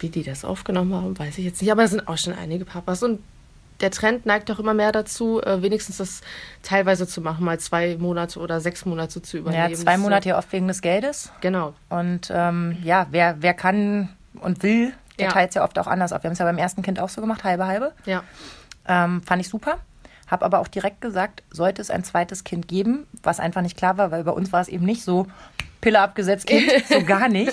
Wie 0.00 0.08
die 0.08 0.22
das 0.22 0.44
aufgenommen 0.44 0.94
haben, 0.94 1.18
weiß 1.18 1.38
ich 1.38 1.44
jetzt 1.44 1.60
nicht. 1.60 1.72
Aber 1.72 1.82
es 1.82 1.90
sind 1.90 2.06
auch 2.06 2.16
schon 2.16 2.32
einige 2.32 2.64
Papas. 2.64 3.02
Und 3.02 3.20
der 3.80 3.90
Trend 3.90 4.26
neigt 4.26 4.50
auch 4.50 4.58
immer 4.58 4.74
mehr 4.74 4.92
dazu, 4.92 5.40
äh, 5.42 5.62
wenigstens 5.62 5.98
das 5.98 6.20
teilweise 6.62 7.06
zu 7.06 7.20
machen, 7.20 7.44
mal 7.44 7.58
zwei 7.60 7.96
Monate 7.96 8.40
oder 8.40 8.60
sechs 8.60 8.84
Monate 8.84 9.22
zu 9.22 9.38
übernehmen. 9.38 9.70
Ja, 9.70 9.76
zwei 9.76 9.96
Monate 9.98 10.30
ja 10.30 10.38
oft 10.38 10.52
wegen 10.52 10.66
des 10.68 10.82
Geldes. 10.82 11.30
Genau. 11.40 11.74
Und 11.88 12.30
ähm, 12.34 12.76
ja, 12.82 13.06
wer, 13.10 13.36
wer 13.40 13.54
kann 13.54 14.08
und 14.40 14.62
will, 14.62 14.92
der 15.18 15.26
Ja. 15.26 15.32
teilt 15.32 15.50
es 15.50 15.54
ja 15.54 15.64
oft 15.64 15.78
auch 15.78 15.86
anders 15.86 16.12
auf. 16.12 16.22
Wir 16.22 16.28
haben 16.28 16.32
es 16.32 16.38
ja 16.38 16.44
beim 16.44 16.58
ersten 16.58 16.82
Kind 16.82 16.98
auch 17.00 17.08
so 17.08 17.20
gemacht, 17.20 17.44
halbe 17.44 17.66
halbe. 17.66 17.92
Ja. 18.04 18.22
Ähm, 18.86 19.22
fand 19.22 19.40
ich 19.42 19.48
super. 19.48 19.78
Hab 20.26 20.42
aber 20.42 20.58
auch 20.58 20.68
direkt 20.68 21.00
gesagt, 21.00 21.42
sollte 21.50 21.80
es 21.80 21.90
ein 21.90 22.04
zweites 22.04 22.44
Kind 22.44 22.68
geben, 22.68 23.06
was 23.22 23.40
einfach 23.40 23.62
nicht 23.62 23.76
klar 23.76 23.96
war, 23.96 24.10
weil 24.10 24.24
bei 24.24 24.32
uns 24.32 24.52
war 24.52 24.60
es 24.60 24.68
eben 24.68 24.84
nicht 24.84 25.02
so 25.02 25.26
Pille 25.80 26.00
abgesetzt, 26.00 26.46
Kind, 26.46 26.70
so 26.88 27.02
gar 27.04 27.28
nicht. 27.28 27.52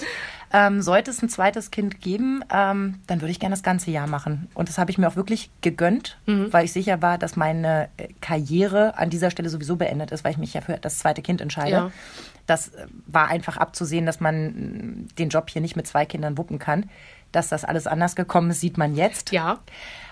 Ähm, 0.58 0.82
sollte 0.82 1.12
es 1.12 1.22
ein 1.22 1.28
zweites 1.28 1.70
Kind 1.70 2.00
geben, 2.00 2.42
ähm, 2.50 3.00
dann 3.08 3.20
würde 3.20 3.32
ich 3.32 3.42
gerne 3.42 3.52
das 3.56 3.64
ganze 3.64 3.92
Jahr 3.92 4.08
machen. 4.08 4.48
Und 4.54 4.70
das 4.70 4.78
habe 4.78 4.90
ich 4.90 4.98
mir 4.98 5.08
auch 5.10 5.18
wirklich 5.18 5.50
gegönnt, 5.60 6.18
Mhm. 6.28 6.54
weil 6.54 6.64
ich 6.64 6.72
sicher 6.72 7.02
war, 7.02 7.18
dass 7.18 7.36
meine 7.36 7.90
äh, 7.98 8.08
Karriere 8.22 8.98
an 8.98 9.10
dieser 9.10 9.32
Stelle 9.32 9.50
sowieso 9.50 9.76
beendet 9.76 10.12
ist, 10.12 10.24
weil 10.24 10.32
ich 10.32 10.38
mich 10.38 10.54
ja 10.54 10.62
für 10.62 10.78
das 10.78 11.00
zweite 11.00 11.22
Kind 11.22 11.42
entscheide. 11.42 11.72
Ja. 11.72 11.92
Das 12.48 12.70
äh, 12.70 12.86
war 13.06 13.28
einfach 13.28 13.58
abzusehen, 13.58 14.06
dass 14.06 14.22
man 14.22 14.46
mh, 14.46 15.08
den 15.20 15.28
Job 15.30 15.50
hier 15.50 15.62
nicht 15.62 15.76
mit 15.76 15.88
zwei 15.88 16.06
Kindern 16.06 16.38
wuppen 16.38 16.58
kann. 16.58 16.90
Dass 17.34 17.50
das 17.50 17.66
alles 17.66 17.86
anders 17.86 18.16
gekommen 18.16 18.52
ist, 18.52 18.62
sieht 18.62 18.78
man 18.78 18.96
jetzt. 18.96 19.32
Ja. 19.34 19.60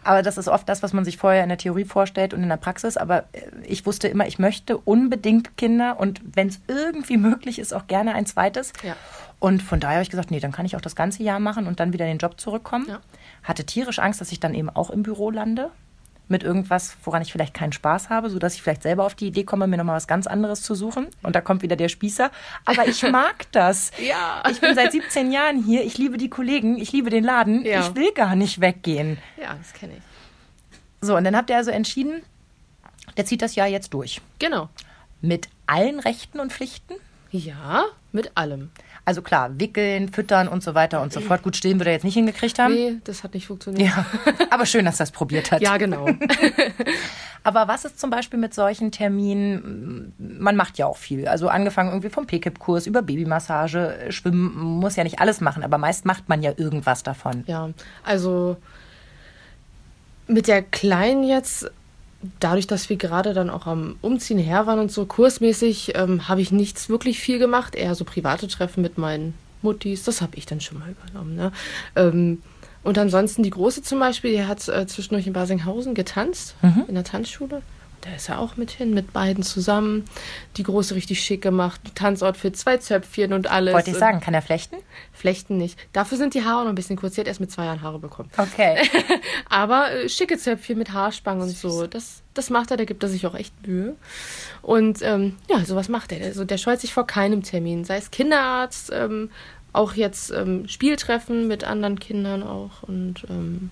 Aber 0.04 0.22
das 0.22 0.38
ist 0.38 0.48
oft 0.48 0.68
das, 0.68 0.84
was 0.84 0.94
man 0.94 1.06
sich 1.06 1.18
vorher 1.18 1.44
in 1.44 1.50
der 1.50 1.58
Theorie 1.58 1.86
vorstellt 1.86 2.34
und 2.34 2.44
in 2.44 2.50
der 2.50 2.58
Praxis. 2.58 2.98
Aber 2.98 3.26
äh, 3.34 3.42
ich 3.66 3.86
wusste 3.86 4.08
immer, 4.08 4.28
ich 4.28 4.40
möchte 4.40 4.78
unbedingt 4.78 5.58
Kinder 5.58 6.00
und 6.00 6.22
wenn 6.24 6.48
es 6.48 6.62
irgendwie 6.68 7.18
möglich 7.18 7.60
ist, 7.60 7.74
auch 7.74 7.88
gerne 7.88 8.14
ein 8.16 8.26
zweites. 8.26 8.74
Ja. 8.84 8.96
Und 9.40 9.62
von 9.62 9.80
daher 9.80 9.96
habe 9.96 10.04
ich 10.04 10.10
gesagt, 10.10 10.32
nee, 10.32 10.40
dann 10.40 10.52
kann 10.52 10.66
ich 10.66 10.76
auch 10.76 10.82
das 10.82 10.96
ganze 10.96 11.24
Jahr 11.24 11.40
machen 11.40 11.68
und 11.68 11.80
dann 11.80 11.92
wieder 11.92 12.06
in 12.06 12.14
den 12.14 12.18
Job 12.18 12.40
zurückkommen. 12.40 12.86
Ja. 12.88 13.02
Hatte 13.44 13.66
tierisch 13.66 14.00
Angst, 14.00 14.22
dass 14.22 14.32
ich 14.32 14.40
dann 14.40 14.54
eben 14.54 14.70
auch 14.70 14.90
im 14.90 15.04
Büro 15.04 15.32
lande 15.32 15.70
mit 16.28 16.44
irgendwas, 16.44 16.96
woran 17.04 17.22
ich 17.22 17.32
vielleicht 17.32 17.54
keinen 17.54 17.74
Spaß 17.74 18.10
habe, 18.10 18.30
sodass 18.30 18.56
ich 18.56 18.62
vielleicht 18.62 18.84
selber 18.84 19.06
auf 19.06 19.16
die 19.16 19.28
Idee 19.28 19.44
komme, 19.44 19.68
mir 19.68 19.78
nochmal 19.78 19.98
was 19.98 20.08
ganz 20.08 20.26
anderes 20.28 20.62
zu 20.62 20.74
suchen. 20.76 21.08
Und 21.22 21.36
da 21.36 21.42
kommt 21.42 21.62
wieder 21.62 21.76
der 21.76 21.90
Spießer. 21.90 22.32
Aber 22.66 22.88
ich 22.88 23.04
mag 23.12 23.52
das. 23.52 23.92
Ja. 24.00 24.44
Ich 24.50 24.62
bin 24.62 24.74
seit 24.76 24.92
17 24.92 25.32
Jahren 25.32 25.64
hier. 25.64 25.84
Ich 25.84 25.98
liebe 25.98 26.18
die 26.18 26.30
Kollegen. 26.30 26.78
Ich 26.78 26.92
liebe 26.92 27.10
den 27.10 27.24
Laden. 27.24 27.66
Ja. 27.66 27.82
Ich 27.82 27.96
will 27.96 28.12
gar 28.14 28.36
nicht 28.36 28.62
weggehen. 28.62 29.18
Ja, 29.42 29.56
das 29.56 29.74
kenne 29.74 29.94
ich. 29.98 30.04
So, 31.02 31.18
und 31.18 31.26
dann 31.26 31.36
habt 31.36 31.50
ihr 31.50 31.58
also 31.58 31.72
entschieden, 31.72 32.24
der 33.18 33.26
zieht 33.26 33.42
das 33.42 33.56
Jahr 33.56 33.68
jetzt 33.68 33.94
durch. 33.94 34.22
Genau. 34.40 34.70
Mit 35.22 35.50
allen 35.68 36.00
Rechten 36.00 36.40
und 36.40 36.54
Pflichten? 36.54 36.96
Ja, 37.32 37.86
mit 38.12 38.32
allem. 38.36 38.72
Also 39.06 39.22
klar, 39.22 39.60
wickeln, 39.60 40.10
füttern 40.10 40.48
und 40.48 40.64
so 40.64 40.76
weiter 40.76 41.02
und 41.02 41.12
so 41.12 41.20
fort. 41.20 41.44
Gut, 41.44 41.58
stillen 41.58 41.78
würde 41.78 41.90
er 41.90 41.96
jetzt 41.96 42.06
nicht 42.06 42.14
hingekriegt 42.14 42.58
haben. 42.58 42.74
Nee, 42.74 42.96
das 43.04 43.24
hat 43.24 43.34
nicht 43.34 43.48
funktioniert. 43.48 43.90
Ja, 43.90 44.06
aber 44.50 44.66
schön, 44.66 44.86
dass 44.86 44.98
das 44.98 45.12
probiert 45.12 45.52
hat. 45.52 45.62
Ja, 45.64 45.78
genau. 45.78 46.08
Aber 47.46 47.68
was 47.68 47.84
ist 47.84 48.00
zum 48.00 48.10
Beispiel 48.10 48.40
mit 48.40 48.54
solchen 48.54 48.92
Terminen? 48.92 50.14
Man 50.18 50.56
macht 50.56 50.78
ja 50.78 50.86
auch 50.86 50.96
viel. 50.96 51.28
Also 51.28 51.50
angefangen 51.50 51.90
irgendwie 51.90 52.10
vom 52.10 52.26
PKIP-Kurs 52.26 52.88
über 52.88 53.02
Babymassage, 53.02 53.98
Schwimmen, 54.10 54.56
muss 54.56 54.96
ja 54.96 55.04
nicht 55.04 55.20
alles 55.20 55.42
machen, 55.42 55.62
aber 55.64 55.78
meist 55.78 56.06
macht 56.06 56.30
man 56.30 56.42
ja 56.42 56.54
irgendwas 56.56 57.04
davon. 57.04 57.44
Ja, 57.48 57.70
also 58.04 58.56
mit 60.28 60.48
der 60.48 60.62
Kleinen 60.62 61.24
jetzt, 61.26 61.70
dadurch, 62.40 62.68
dass 62.68 62.90
wir 62.90 62.98
gerade 62.98 63.34
dann 63.34 63.50
auch 63.50 63.68
am 63.68 63.96
Umziehen 64.02 64.38
her 64.38 64.66
waren 64.66 64.80
und 64.80 64.92
so 64.92 65.06
kursmäßig, 65.06 65.94
ähm, 65.96 66.28
habe 66.28 66.42
ich 66.42 66.52
nichts 66.52 66.90
wirklich 66.90 67.20
viel 67.20 67.40
gemacht. 67.40 67.76
Eher 67.76 67.96
so 67.96 68.06
private 68.06 68.48
Treffen 68.48 68.82
mit 68.82 68.98
meinen 68.98 69.34
Muttis, 69.62 70.04
das 70.04 70.22
habe 70.22 70.36
ich 70.36 70.46
dann 70.46 70.62
schon 70.62 70.80
mal 70.80 70.90
übernommen. 70.92 71.36
Ne? 71.36 71.52
Ähm, 71.96 72.42
und 72.84 72.98
ansonsten 72.98 73.44
die 73.44 73.50
Große 73.50 73.82
zum 73.82 74.00
Beispiel, 74.00 74.32
die 74.32 74.44
hat 74.44 74.68
äh, 74.68 74.86
zwischendurch 74.88 75.26
in 75.26 75.34
Basinghausen 75.34 75.94
getanzt, 75.94 76.56
in 76.88 76.96
der 76.96 77.06
Tanzschule. 77.06 77.62
Da 78.04 78.14
ist 78.16 78.28
er 78.28 78.40
auch 78.40 78.58
mit 78.58 78.70
hin, 78.70 78.94
mit 78.94 79.14
beiden 79.14 79.44
zusammen. 79.44 80.04
Die 80.58 80.64
Große 80.64 80.94
richtig 80.94 81.22
schick 81.22 81.42
gemacht, 81.42 81.80
Tanzoutfit, 81.96 82.58
zwei 82.58 82.76
Zöpfchen 82.76 83.32
und 83.32 83.50
alles. 83.50 83.74
Wollte 83.74 83.92
ich 83.92 83.98
sagen, 83.98 84.20
kann 84.20 84.34
er 84.34 84.42
flechten? 84.42 84.76
Flechten 85.14 85.56
nicht. 85.56 85.80
Dafür 85.94 86.18
sind 86.18 86.34
die 86.34 86.44
Haare 86.44 86.64
noch 86.64 86.70
ein 86.70 86.76
bisschen 86.76 86.98
kurz. 86.98 87.16
Sie 87.16 87.22
hat 87.22 87.28
erst 87.28 87.40
mit 87.40 87.50
zwei 87.50 87.64
Jahren 87.64 87.82
Haare 87.82 88.00
bekommen. 88.00 88.30
Okay. 88.36 88.78
Aber 89.50 89.90
äh, 89.92 90.10
schicke 90.10 90.38
Zöpfchen 90.38 90.78
mit 90.78 90.92
Haarspangen 90.92 91.44
und 91.44 91.50
so. 91.50 91.88
Das, 91.88 92.24
das 92.34 92.50
macht 92.50 92.72
er, 92.72 92.78
da 92.78 92.84
gibt 92.84 93.04
er 93.04 93.10
sich 93.10 93.26
auch 93.26 93.36
echt 93.36 93.66
Mühe. 93.66 93.96
Und 94.62 95.02
ähm, 95.02 95.38
ja, 95.50 95.64
sowas 95.64 95.88
macht 95.88 96.12
er. 96.12 96.26
Also 96.26 96.44
der 96.44 96.58
scheut 96.58 96.82
sich 96.82 96.94
vor 96.94 97.08
keinem 97.08 97.42
Termin. 97.42 97.86
Sei 97.86 97.96
es 97.96 98.12
Kinderarzt, 98.12 98.92
ähm, 98.94 99.30
auch 99.72 99.94
jetzt 99.94 100.30
ähm, 100.32 100.68
Spieltreffen 100.68 101.48
mit 101.48 101.64
anderen 101.64 102.00
Kindern 102.00 102.44
auch. 102.44 102.84
Und 102.84 103.26
ähm, 103.30 103.70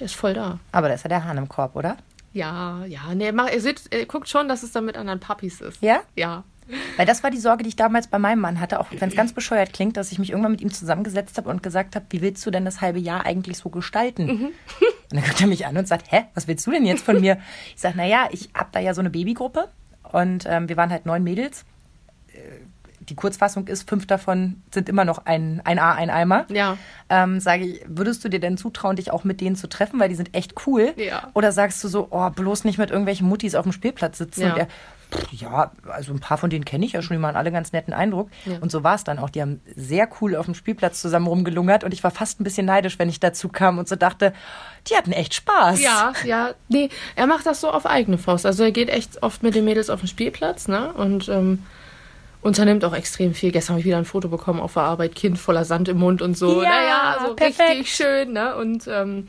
er 0.00 0.06
ist 0.06 0.14
voll 0.14 0.32
da. 0.32 0.58
Aber 0.72 0.88
da 0.88 0.94
ist 0.94 1.04
ja 1.04 1.08
der 1.08 1.24
Hahn 1.24 1.36
im 1.36 1.48
Korb, 1.48 1.76
oder? 1.76 1.98
Ja, 2.32 2.84
ja. 2.86 3.14
Nee, 3.14 3.26
er, 3.26 3.32
macht, 3.32 3.52
er, 3.52 3.60
sieht, 3.60 3.82
er 3.90 4.06
guckt 4.06 4.28
schon, 4.28 4.48
dass 4.48 4.62
es 4.62 4.72
dann 4.72 4.84
mit 4.84 4.96
anderen 4.96 5.20
Puppies 5.20 5.60
ist. 5.60 5.82
Ja? 5.82 6.00
Ja. 6.16 6.44
Weil 6.96 7.06
das 7.06 7.22
war 7.22 7.30
die 7.30 7.38
Sorge, 7.38 7.64
die 7.64 7.70
ich 7.70 7.76
damals 7.76 8.06
bei 8.06 8.18
meinem 8.18 8.40
Mann 8.40 8.60
hatte, 8.60 8.80
auch 8.80 8.86
wenn 8.96 9.08
es 9.08 9.16
ganz 9.16 9.32
bescheuert 9.32 9.72
klingt, 9.72 9.96
dass 9.96 10.12
ich 10.12 10.18
mich 10.18 10.30
irgendwann 10.30 10.52
mit 10.52 10.60
ihm 10.60 10.72
zusammengesetzt 10.72 11.36
habe 11.36 11.50
und 11.50 11.62
gesagt 11.62 11.96
habe, 11.96 12.06
wie 12.10 12.22
willst 12.22 12.46
du 12.46 12.50
denn 12.50 12.64
das 12.64 12.80
halbe 12.80 12.98
Jahr 12.98 13.26
eigentlich 13.26 13.58
so 13.58 13.68
gestalten? 13.68 14.30
Und 15.10 15.18
dann 15.18 15.24
guckt 15.24 15.40
er 15.42 15.46
mich 15.46 15.66
an 15.66 15.76
und 15.76 15.86
sagt, 15.86 16.10
hä, 16.10 16.24
was 16.32 16.48
willst 16.48 16.66
du 16.66 16.70
denn 16.70 16.86
jetzt 16.86 17.04
von 17.04 17.20
mir? 17.20 17.38
Ich 17.74 17.82
sage, 17.82 17.98
naja, 17.98 18.30
ich 18.30 18.48
habe 18.54 18.70
da 18.72 18.80
ja 18.80 18.94
so 18.94 19.00
eine 19.00 19.10
Babygruppe 19.10 19.68
und 20.10 20.46
ähm, 20.48 20.70
wir 20.70 20.78
waren 20.78 20.88
halt 20.88 21.04
neun 21.04 21.22
Mädels. 21.22 21.66
Die 23.08 23.14
Kurzfassung 23.14 23.66
ist, 23.66 23.88
fünf 23.88 24.06
davon 24.06 24.62
sind 24.72 24.88
immer 24.88 25.04
noch 25.04 25.26
ein, 25.26 25.60
ein 25.64 25.78
A, 25.78 25.92
ein 25.94 26.10
Eimer. 26.10 26.46
Ja. 26.50 26.76
Ähm, 27.08 27.40
sage 27.40 27.64
ich, 27.64 27.84
würdest 27.86 28.24
du 28.24 28.28
dir 28.28 28.40
denn 28.40 28.56
zutrauen, 28.56 28.96
dich 28.96 29.10
auch 29.10 29.24
mit 29.24 29.40
denen 29.40 29.56
zu 29.56 29.68
treffen, 29.68 29.98
weil 29.98 30.08
die 30.08 30.14
sind 30.14 30.34
echt 30.34 30.66
cool? 30.66 30.92
Ja. 30.96 31.28
Oder 31.34 31.52
sagst 31.52 31.82
du 31.82 31.88
so, 31.88 32.08
oh, 32.10 32.30
bloß 32.30 32.64
nicht 32.64 32.78
mit 32.78 32.90
irgendwelchen 32.90 33.28
Muttis 33.28 33.54
auf 33.54 33.64
dem 33.64 33.72
Spielplatz 33.72 34.18
sitzen? 34.18 34.42
Ja. 34.42 34.52
Und 34.52 34.58
er, 34.60 34.66
pff, 35.10 35.32
ja, 35.32 35.72
also 35.90 36.12
ein 36.12 36.20
paar 36.20 36.38
von 36.38 36.48
denen 36.48 36.64
kenne 36.64 36.84
ich 36.84 36.92
ja 36.92 37.02
schon, 37.02 37.16
die 37.16 37.20
machen 37.20 37.36
alle 37.36 37.50
ganz 37.52 37.72
netten 37.72 37.92
Eindruck. 37.92 38.30
Ja. 38.44 38.58
Und 38.60 38.70
so 38.70 38.84
war 38.84 38.94
es 38.94 39.04
dann 39.04 39.18
auch. 39.18 39.30
Die 39.30 39.42
haben 39.42 39.60
sehr 39.74 40.08
cool 40.20 40.36
auf 40.36 40.46
dem 40.46 40.54
Spielplatz 40.54 41.00
zusammen 41.00 41.26
rumgelungert 41.26 41.84
und 41.84 41.92
ich 41.92 42.04
war 42.04 42.10
fast 42.10 42.40
ein 42.40 42.44
bisschen 42.44 42.66
neidisch, 42.66 42.98
wenn 42.98 43.08
ich 43.08 43.20
dazu 43.20 43.48
kam 43.48 43.78
und 43.78 43.88
so 43.88 43.96
dachte, 43.96 44.32
die 44.88 44.96
hatten 44.96 45.12
echt 45.12 45.34
Spaß. 45.34 45.80
Ja, 45.80 46.12
ja. 46.24 46.50
Nee, 46.68 46.88
er 47.16 47.26
macht 47.26 47.46
das 47.46 47.60
so 47.60 47.70
auf 47.70 47.86
eigene 47.86 48.18
Faust. 48.18 48.46
Also 48.46 48.64
er 48.64 48.72
geht 48.72 48.88
echt 48.88 49.22
oft 49.22 49.42
mit 49.42 49.54
den 49.54 49.64
Mädels 49.64 49.90
auf 49.90 50.00
den 50.00 50.08
Spielplatz, 50.08 50.68
ne? 50.68 50.92
Und 50.92 51.28
ähm, 51.28 51.64
unternimmt 52.42 52.84
auch 52.84 52.92
extrem 52.92 53.34
viel. 53.34 53.52
Gestern 53.52 53.74
habe 53.74 53.80
ich 53.80 53.86
wieder 53.86 53.96
ein 53.96 54.04
Foto 54.04 54.28
bekommen 54.28 54.60
auf 54.60 54.74
der 54.74 54.82
Arbeit, 54.82 55.14
Kind 55.14 55.38
voller 55.38 55.64
Sand 55.64 55.88
im 55.88 55.98
Mund 55.98 56.20
und 56.20 56.36
so. 56.36 56.62
Ja, 56.62 56.68
naja, 56.68 57.16
so 57.26 57.34
perfekt. 57.34 57.70
richtig 57.70 57.94
schön, 57.94 58.32
ne? 58.32 58.56
Und 58.56 58.86
ähm, 58.88 59.28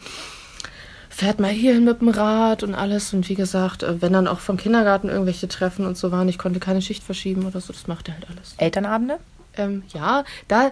fährt 1.10 1.40
mal 1.40 1.52
hierhin 1.52 1.86
mit 1.86 2.02
dem 2.02 2.10
Rad 2.10 2.64
und 2.64 2.74
alles. 2.74 3.14
Und 3.14 3.30
wie 3.30 3.36
gesagt, 3.36 3.84
äh, 3.84 4.02
wenn 4.02 4.14
dann 4.14 4.28
auch 4.28 4.40
vom 4.40 4.58
Kindergarten 4.58 5.10
irgendwelche 5.10 5.48
Treffen 5.48 5.86
und 5.86 5.98
so 5.98 6.12
waren, 6.12 6.28
ich 6.28 6.38
konnte 6.38 6.60
keine 6.60 6.82
Schicht 6.82 7.04
verschieben 7.04 7.46
oder 7.46 7.62
so, 7.62 7.72
das 7.72 7.88
macht 7.88 8.10
er 8.10 8.16
halt 8.16 8.28
alles. 8.30 8.56
Elternabende? 8.58 9.20
Ähm, 9.56 9.84
ja, 9.94 10.24
da 10.48 10.72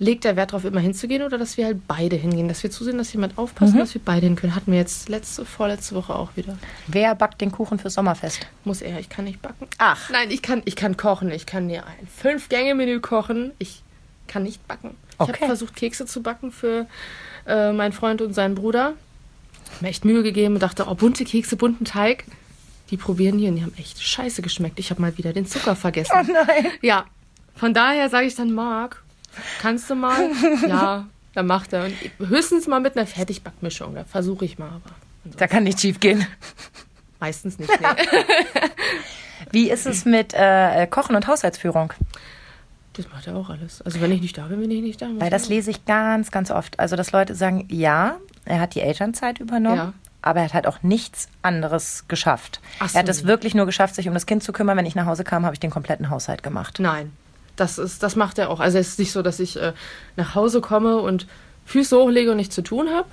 legt 0.00 0.24
er 0.24 0.34
Wert 0.34 0.50
darauf, 0.52 0.64
immer 0.64 0.80
hinzugehen 0.80 1.22
oder 1.22 1.38
dass 1.38 1.56
wir 1.58 1.66
halt 1.66 1.86
beide 1.86 2.16
hingehen. 2.16 2.48
Dass 2.48 2.62
wir 2.64 2.70
zusehen, 2.70 2.98
dass 2.98 3.12
jemand 3.12 3.38
aufpasst, 3.38 3.78
dass 3.78 3.94
wir 3.94 4.00
beide 4.04 4.26
hin 4.26 4.34
können. 4.34 4.54
Hatten 4.56 4.72
wir 4.72 4.78
jetzt 4.78 5.08
letzte, 5.08 5.44
vorletzte 5.44 5.94
Woche 5.94 6.14
auch 6.16 6.30
wieder. 6.36 6.58
Wer 6.88 7.14
backt 7.14 7.40
den 7.40 7.52
Kuchen 7.52 7.78
fürs 7.78 7.94
Sommerfest? 7.94 8.46
Muss 8.64 8.80
er, 8.80 8.98
ich 8.98 9.08
kann 9.10 9.26
nicht 9.26 9.40
backen. 9.42 9.68
Ach. 9.78 10.10
Nein, 10.10 10.30
ich 10.30 10.40
kann, 10.42 10.62
ich 10.64 10.74
kann 10.74 10.96
kochen. 10.96 11.30
Ich 11.30 11.44
kann 11.46 11.68
dir 11.68 11.84
ein 11.86 12.08
Fünf-Gänge-Menü 12.16 13.00
kochen. 13.00 13.52
Ich 13.58 13.82
kann 14.26 14.42
nicht 14.42 14.66
backen. 14.66 14.96
Ich 15.12 15.20
Okay. 15.20 15.32
habe 15.34 15.46
versucht, 15.46 15.76
Kekse 15.76 16.06
zu 16.06 16.22
backen 16.22 16.50
für 16.50 16.86
äh, 17.46 17.72
meinen 17.72 17.92
Freund 17.92 18.22
und 18.22 18.32
seinen 18.32 18.54
Bruder. 18.54 18.94
Hab 19.74 19.82
mir 19.82 19.88
echt 19.88 20.06
Mühe 20.06 20.22
gegeben 20.22 20.54
und 20.54 20.62
dachte, 20.62 20.86
oh, 20.88 20.94
bunte 20.94 21.24
Kekse, 21.26 21.56
bunten 21.56 21.84
Teig. 21.84 22.24
Die 22.90 22.96
probieren 22.96 23.36
die 23.36 23.46
und 23.48 23.56
die 23.56 23.62
haben 23.62 23.74
echt 23.76 24.02
scheiße 24.02 24.40
geschmeckt. 24.40 24.78
Ich 24.78 24.90
habe 24.90 25.00
mal 25.02 25.16
wieder 25.18 25.34
den 25.34 25.44
Zucker 25.46 25.76
vergessen. 25.76 26.12
Oh 26.18 26.22
nein. 26.32 26.72
Ja, 26.80 27.04
von 27.54 27.74
daher 27.74 28.08
sage 28.08 28.26
ich 28.26 28.34
dann, 28.34 28.52
Marc, 28.54 29.02
kannst 29.60 29.88
du 29.90 29.94
mal? 29.94 30.30
ja, 30.68 31.06
dann 31.34 31.46
macht 31.46 31.72
er. 31.72 31.84
Und 31.84 32.28
höchstens 32.28 32.66
mal 32.66 32.80
mit 32.80 32.96
einer 32.96 33.06
Fertigbackmischung. 33.06 33.94
Da 33.94 34.04
versuche 34.04 34.44
ich 34.44 34.58
mal, 34.58 34.68
aber 34.68 34.94
Da 35.36 35.46
kann 35.46 35.64
nicht 35.64 35.80
schief 35.80 36.00
gehen. 36.00 36.26
meistens 37.20 37.58
nicht. 37.58 37.70
Nee. 37.70 37.86
Wie 39.52 39.70
ist 39.70 39.86
es 39.86 40.04
mit 40.04 40.32
äh, 40.34 40.86
Kochen 40.86 41.16
und 41.16 41.26
Haushaltsführung? 41.26 41.92
Das 42.94 43.08
macht 43.10 43.26
er 43.26 43.36
auch 43.36 43.48
alles. 43.50 43.80
Also 43.82 44.00
wenn 44.00 44.12
ich 44.12 44.20
nicht 44.20 44.36
da 44.36 44.46
bin, 44.46 44.60
bin 44.60 44.70
ich 44.70 44.82
nicht 44.82 45.00
da. 45.00 45.06
Weil 45.18 45.30
das 45.30 45.48
lese 45.48 45.70
ich 45.70 45.84
ganz, 45.86 46.30
ganz 46.30 46.50
oft. 46.50 46.78
Also, 46.78 46.96
dass 46.96 47.12
Leute 47.12 47.34
sagen, 47.34 47.66
ja, 47.70 48.16
er 48.44 48.60
hat 48.60 48.74
die 48.74 48.80
Elternzeit 48.80 49.38
übernommen, 49.38 49.76
Ja. 49.76 49.92
aber 50.22 50.40
er 50.40 50.46
hat 50.46 50.54
halt 50.54 50.66
auch 50.66 50.82
nichts 50.82 51.28
anderes 51.42 52.04
geschafft. 52.08 52.60
Ach 52.80 52.88
so. 52.88 52.96
Er 52.96 53.02
hat 53.02 53.08
es 53.08 53.24
wirklich 53.26 53.54
nur 53.54 53.64
geschafft, 53.66 53.94
sich 53.94 54.08
um 54.08 54.14
das 54.14 54.26
Kind 54.26 54.42
zu 54.42 54.52
kümmern. 54.52 54.76
Wenn 54.76 54.86
ich 54.86 54.96
nach 54.96 55.06
Hause 55.06 55.22
kam, 55.24 55.44
habe 55.44 55.54
ich 55.54 55.60
den 55.60 55.70
kompletten 55.70 56.10
Haushalt 56.10 56.42
gemacht. 56.42 56.78
Nein, 56.80 57.12
das, 57.60 57.78
ist, 57.78 58.02
das 58.02 58.16
macht 58.16 58.38
er 58.38 58.50
auch. 58.50 58.58
Also 58.58 58.78
es 58.78 58.88
ist 58.88 58.98
nicht 58.98 59.12
so, 59.12 59.22
dass 59.22 59.38
ich 59.38 59.56
äh, 59.56 59.72
nach 60.16 60.34
Hause 60.34 60.60
komme 60.60 60.96
und 60.96 61.26
Füße 61.66 61.96
hochlege 61.96 62.30
und 62.30 62.38
nichts 62.38 62.54
zu 62.54 62.62
tun 62.62 62.88
habe. 62.88 63.08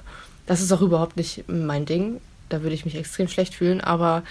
Das 0.45 0.61
ist 0.61 0.71
auch 0.71 0.81
überhaupt 0.81 1.17
nicht 1.17 1.43
mein 1.47 1.85
Ding. 1.85 2.21
Da 2.49 2.63
würde 2.63 2.73
ich 2.73 2.85
mich 2.85 2.95
extrem 2.95 3.27
schlecht 3.27 3.53
fühlen. 3.53 3.81
Aber 3.81 4.23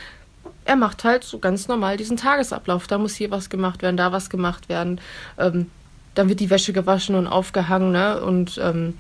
er 0.65 0.77
macht 0.77 1.05
halt 1.05 1.23
so 1.23 1.39
ganz 1.39 1.69
normal 1.69 1.99
diesen 1.99 2.17
Tagesablauf. 2.17 2.87
Da 2.87 2.97
muss 2.97 3.15
hier 3.15 3.31
was 3.31 3.51
gemacht 3.51 3.83
werden, 3.83 3.99
da 3.99 4.11
was 4.11 4.31
gemacht 4.31 4.69
werden. 4.71 5.01
Ähm, 5.39 5.71
dann 6.15 6.31
wird 6.31 6.41
die 6.41 6.51
Wäsche 6.51 6.73
gewaschen 6.73 7.15
und 7.15 7.27
aufgehangen. 7.27 7.93
Ne? 7.93 8.21
Und 8.23 8.59
ähm, 8.63 8.95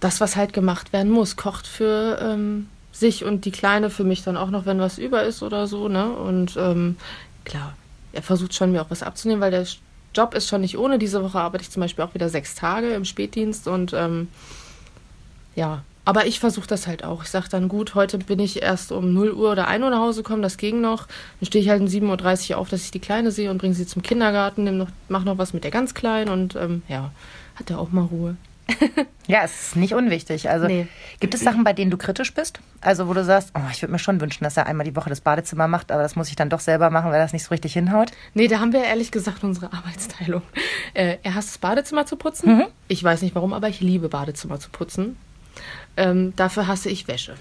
das, 0.00 0.20
was 0.20 0.34
halt 0.34 0.52
gemacht 0.52 0.92
werden 0.92 1.12
muss, 1.12 1.36
kocht 1.36 1.66
für 1.66 2.18
ähm, 2.20 2.68
sich 2.90 3.24
und 3.24 3.44
die 3.44 3.52
Kleine 3.52 3.88
für 3.88 4.04
mich 4.04 4.24
dann 4.24 4.36
auch 4.36 4.50
noch, 4.50 4.66
wenn 4.66 4.80
was 4.80 4.98
über 4.98 5.22
ist 5.22 5.44
oder 5.44 5.68
so. 5.68 5.88
Ne? 5.88 6.10
Und 6.10 6.56
ähm, 6.56 6.96
klar, 7.44 7.74
er 8.16 8.22
versucht 8.22 8.54
schon, 8.54 8.72
mir 8.72 8.82
auch 8.82 8.90
was 8.90 9.02
abzunehmen, 9.02 9.40
weil 9.40 9.50
der 9.50 9.66
Job 10.14 10.34
ist 10.34 10.48
schon 10.48 10.62
nicht 10.62 10.78
ohne. 10.78 10.98
Diese 10.98 11.22
Woche 11.22 11.38
arbeite 11.38 11.62
ich 11.62 11.70
zum 11.70 11.82
Beispiel 11.82 12.04
auch 12.04 12.14
wieder 12.14 12.28
sechs 12.28 12.54
Tage 12.54 12.88
im 12.94 13.04
Spätdienst 13.04 13.68
und 13.68 13.92
ähm, 13.92 14.28
ja, 15.54 15.82
aber 16.04 16.26
ich 16.26 16.38
versuche 16.38 16.68
das 16.68 16.86
halt 16.86 17.02
auch. 17.02 17.24
Ich 17.24 17.30
sage 17.30 17.48
dann, 17.50 17.68
gut, 17.68 17.96
heute 17.96 18.18
bin 18.18 18.38
ich 18.38 18.62
erst 18.62 18.92
um 18.92 19.12
0 19.12 19.32
Uhr 19.32 19.50
oder 19.50 19.66
1 19.66 19.82
Uhr 19.82 19.90
nach 19.90 19.98
Hause 19.98 20.22
gekommen, 20.22 20.40
das 20.40 20.56
ging 20.56 20.80
noch. 20.80 21.08
Dann 21.40 21.46
stehe 21.46 21.62
ich 21.62 21.68
halt 21.68 21.80
um 21.80 21.88
7.30 21.88 22.52
Uhr 22.52 22.58
auf, 22.58 22.68
dass 22.68 22.84
ich 22.84 22.92
die 22.92 23.00
Kleine 23.00 23.32
sehe 23.32 23.50
und 23.50 23.58
bringe 23.58 23.74
sie 23.74 23.86
zum 23.86 24.02
Kindergarten, 24.02 24.76
noch, 24.76 24.88
mach 25.08 25.24
noch 25.24 25.36
was 25.36 25.52
mit 25.52 25.64
der 25.64 25.72
ganz 25.72 25.94
Kleinen 25.94 26.30
und 26.30 26.54
ähm, 26.54 26.82
ja, 26.88 27.10
hat 27.56 27.70
er 27.70 27.80
auch 27.80 27.90
mal 27.90 28.04
Ruhe. 28.04 28.36
Ja, 29.28 29.40
es 29.42 29.68
ist 29.68 29.76
nicht 29.76 29.92
unwichtig. 29.94 30.48
Also 30.50 30.66
Nee. 30.68 30.86
gibt 31.18 31.34
es 31.34 31.40
Sachen, 31.40 31.64
bei 31.64 31.72
denen 31.72 31.90
du 31.90 31.96
kritisch 31.96 32.32
bist? 32.32 32.60
Also 32.80 33.08
wo 33.08 33.12
du 33.14 33.24
sagst, 33.24 33.50
oh, 33.56 33.60
ich 33.72 33.82
würde 33.82 33.90
mir 33.90 33.98
schon 33.98 34.20
wünschen, 34.20 34.44
dass 34.44 34.56
er 34.56 34.66
einmal 34.66 34.84
die 34.86 34.94
Woche 34.94 35.08
das 35.10 35.20
Badezimmer 35.20 35.66
macht, 35.66 35.90
aber 35.90 36.02
das 36.02 36.14
muss 36.14 36.28
ich 36.28 36.36
dann 36.36 36.48
doch 36.48 36.60
selber 36.60 36.90
machen, 36.90 37.10
weil 37.10 37.18
das 37.18 37.32
nicht 37.32 37.42
so 37.42 37.48
richtig 37.50 37.72
hinhaut. 37.72 38.12
Nee, 38.34 38.46
da 38.46 38.60
haben 38.60 38.72
wir 38.72 38.84
ehrlich 38.84 39.10
gesagt 39.10 39.42
unsere 39.42 39.66
Arbeitsteilung. 39.72 40.42
Äh, 40.94 41.16
er 41.24 41.34
hasst 41.34 41.48
das 41.50 41.58
Badezimmer 41.58 42.06
zu 42.06 42.14
putzen. 42.16 42.66
Ich 42.86 43.02
weiß 43.02 43.22
nicht 43.22 43.34
warum, 43.34 43.52
aber 43.52 43.68
ich 43.68 43.80
liebe 43.80 44.08
Badezimmer 44.08 44.60
zu 44.60 44.70
putzen. 44.70 45.16
Ähm, 45.96 46.32
dafür 46.36 46.68
hasse 46.68 46.88
ich 46.88 47.08
Wäsche. 47.08 47.34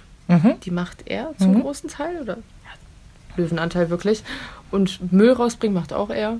Die 0.63 0.72
macht 0.72 1.08
er 1.08 1.36
zum 1.38 1.62
großen 1.62 1.88
Teil 1.88 2.20
oder 2.20 2.38
ja, 2.38 2.72
Löwenanteil 3.38 3.91
wirklich. 3.91 4.24
Und 4.72 5.12
Müll 5.13 5.32
rausbringen 5.34 5.75
macht 5.75 5.94
auch 5.94 6.10
er. 6.10 6.38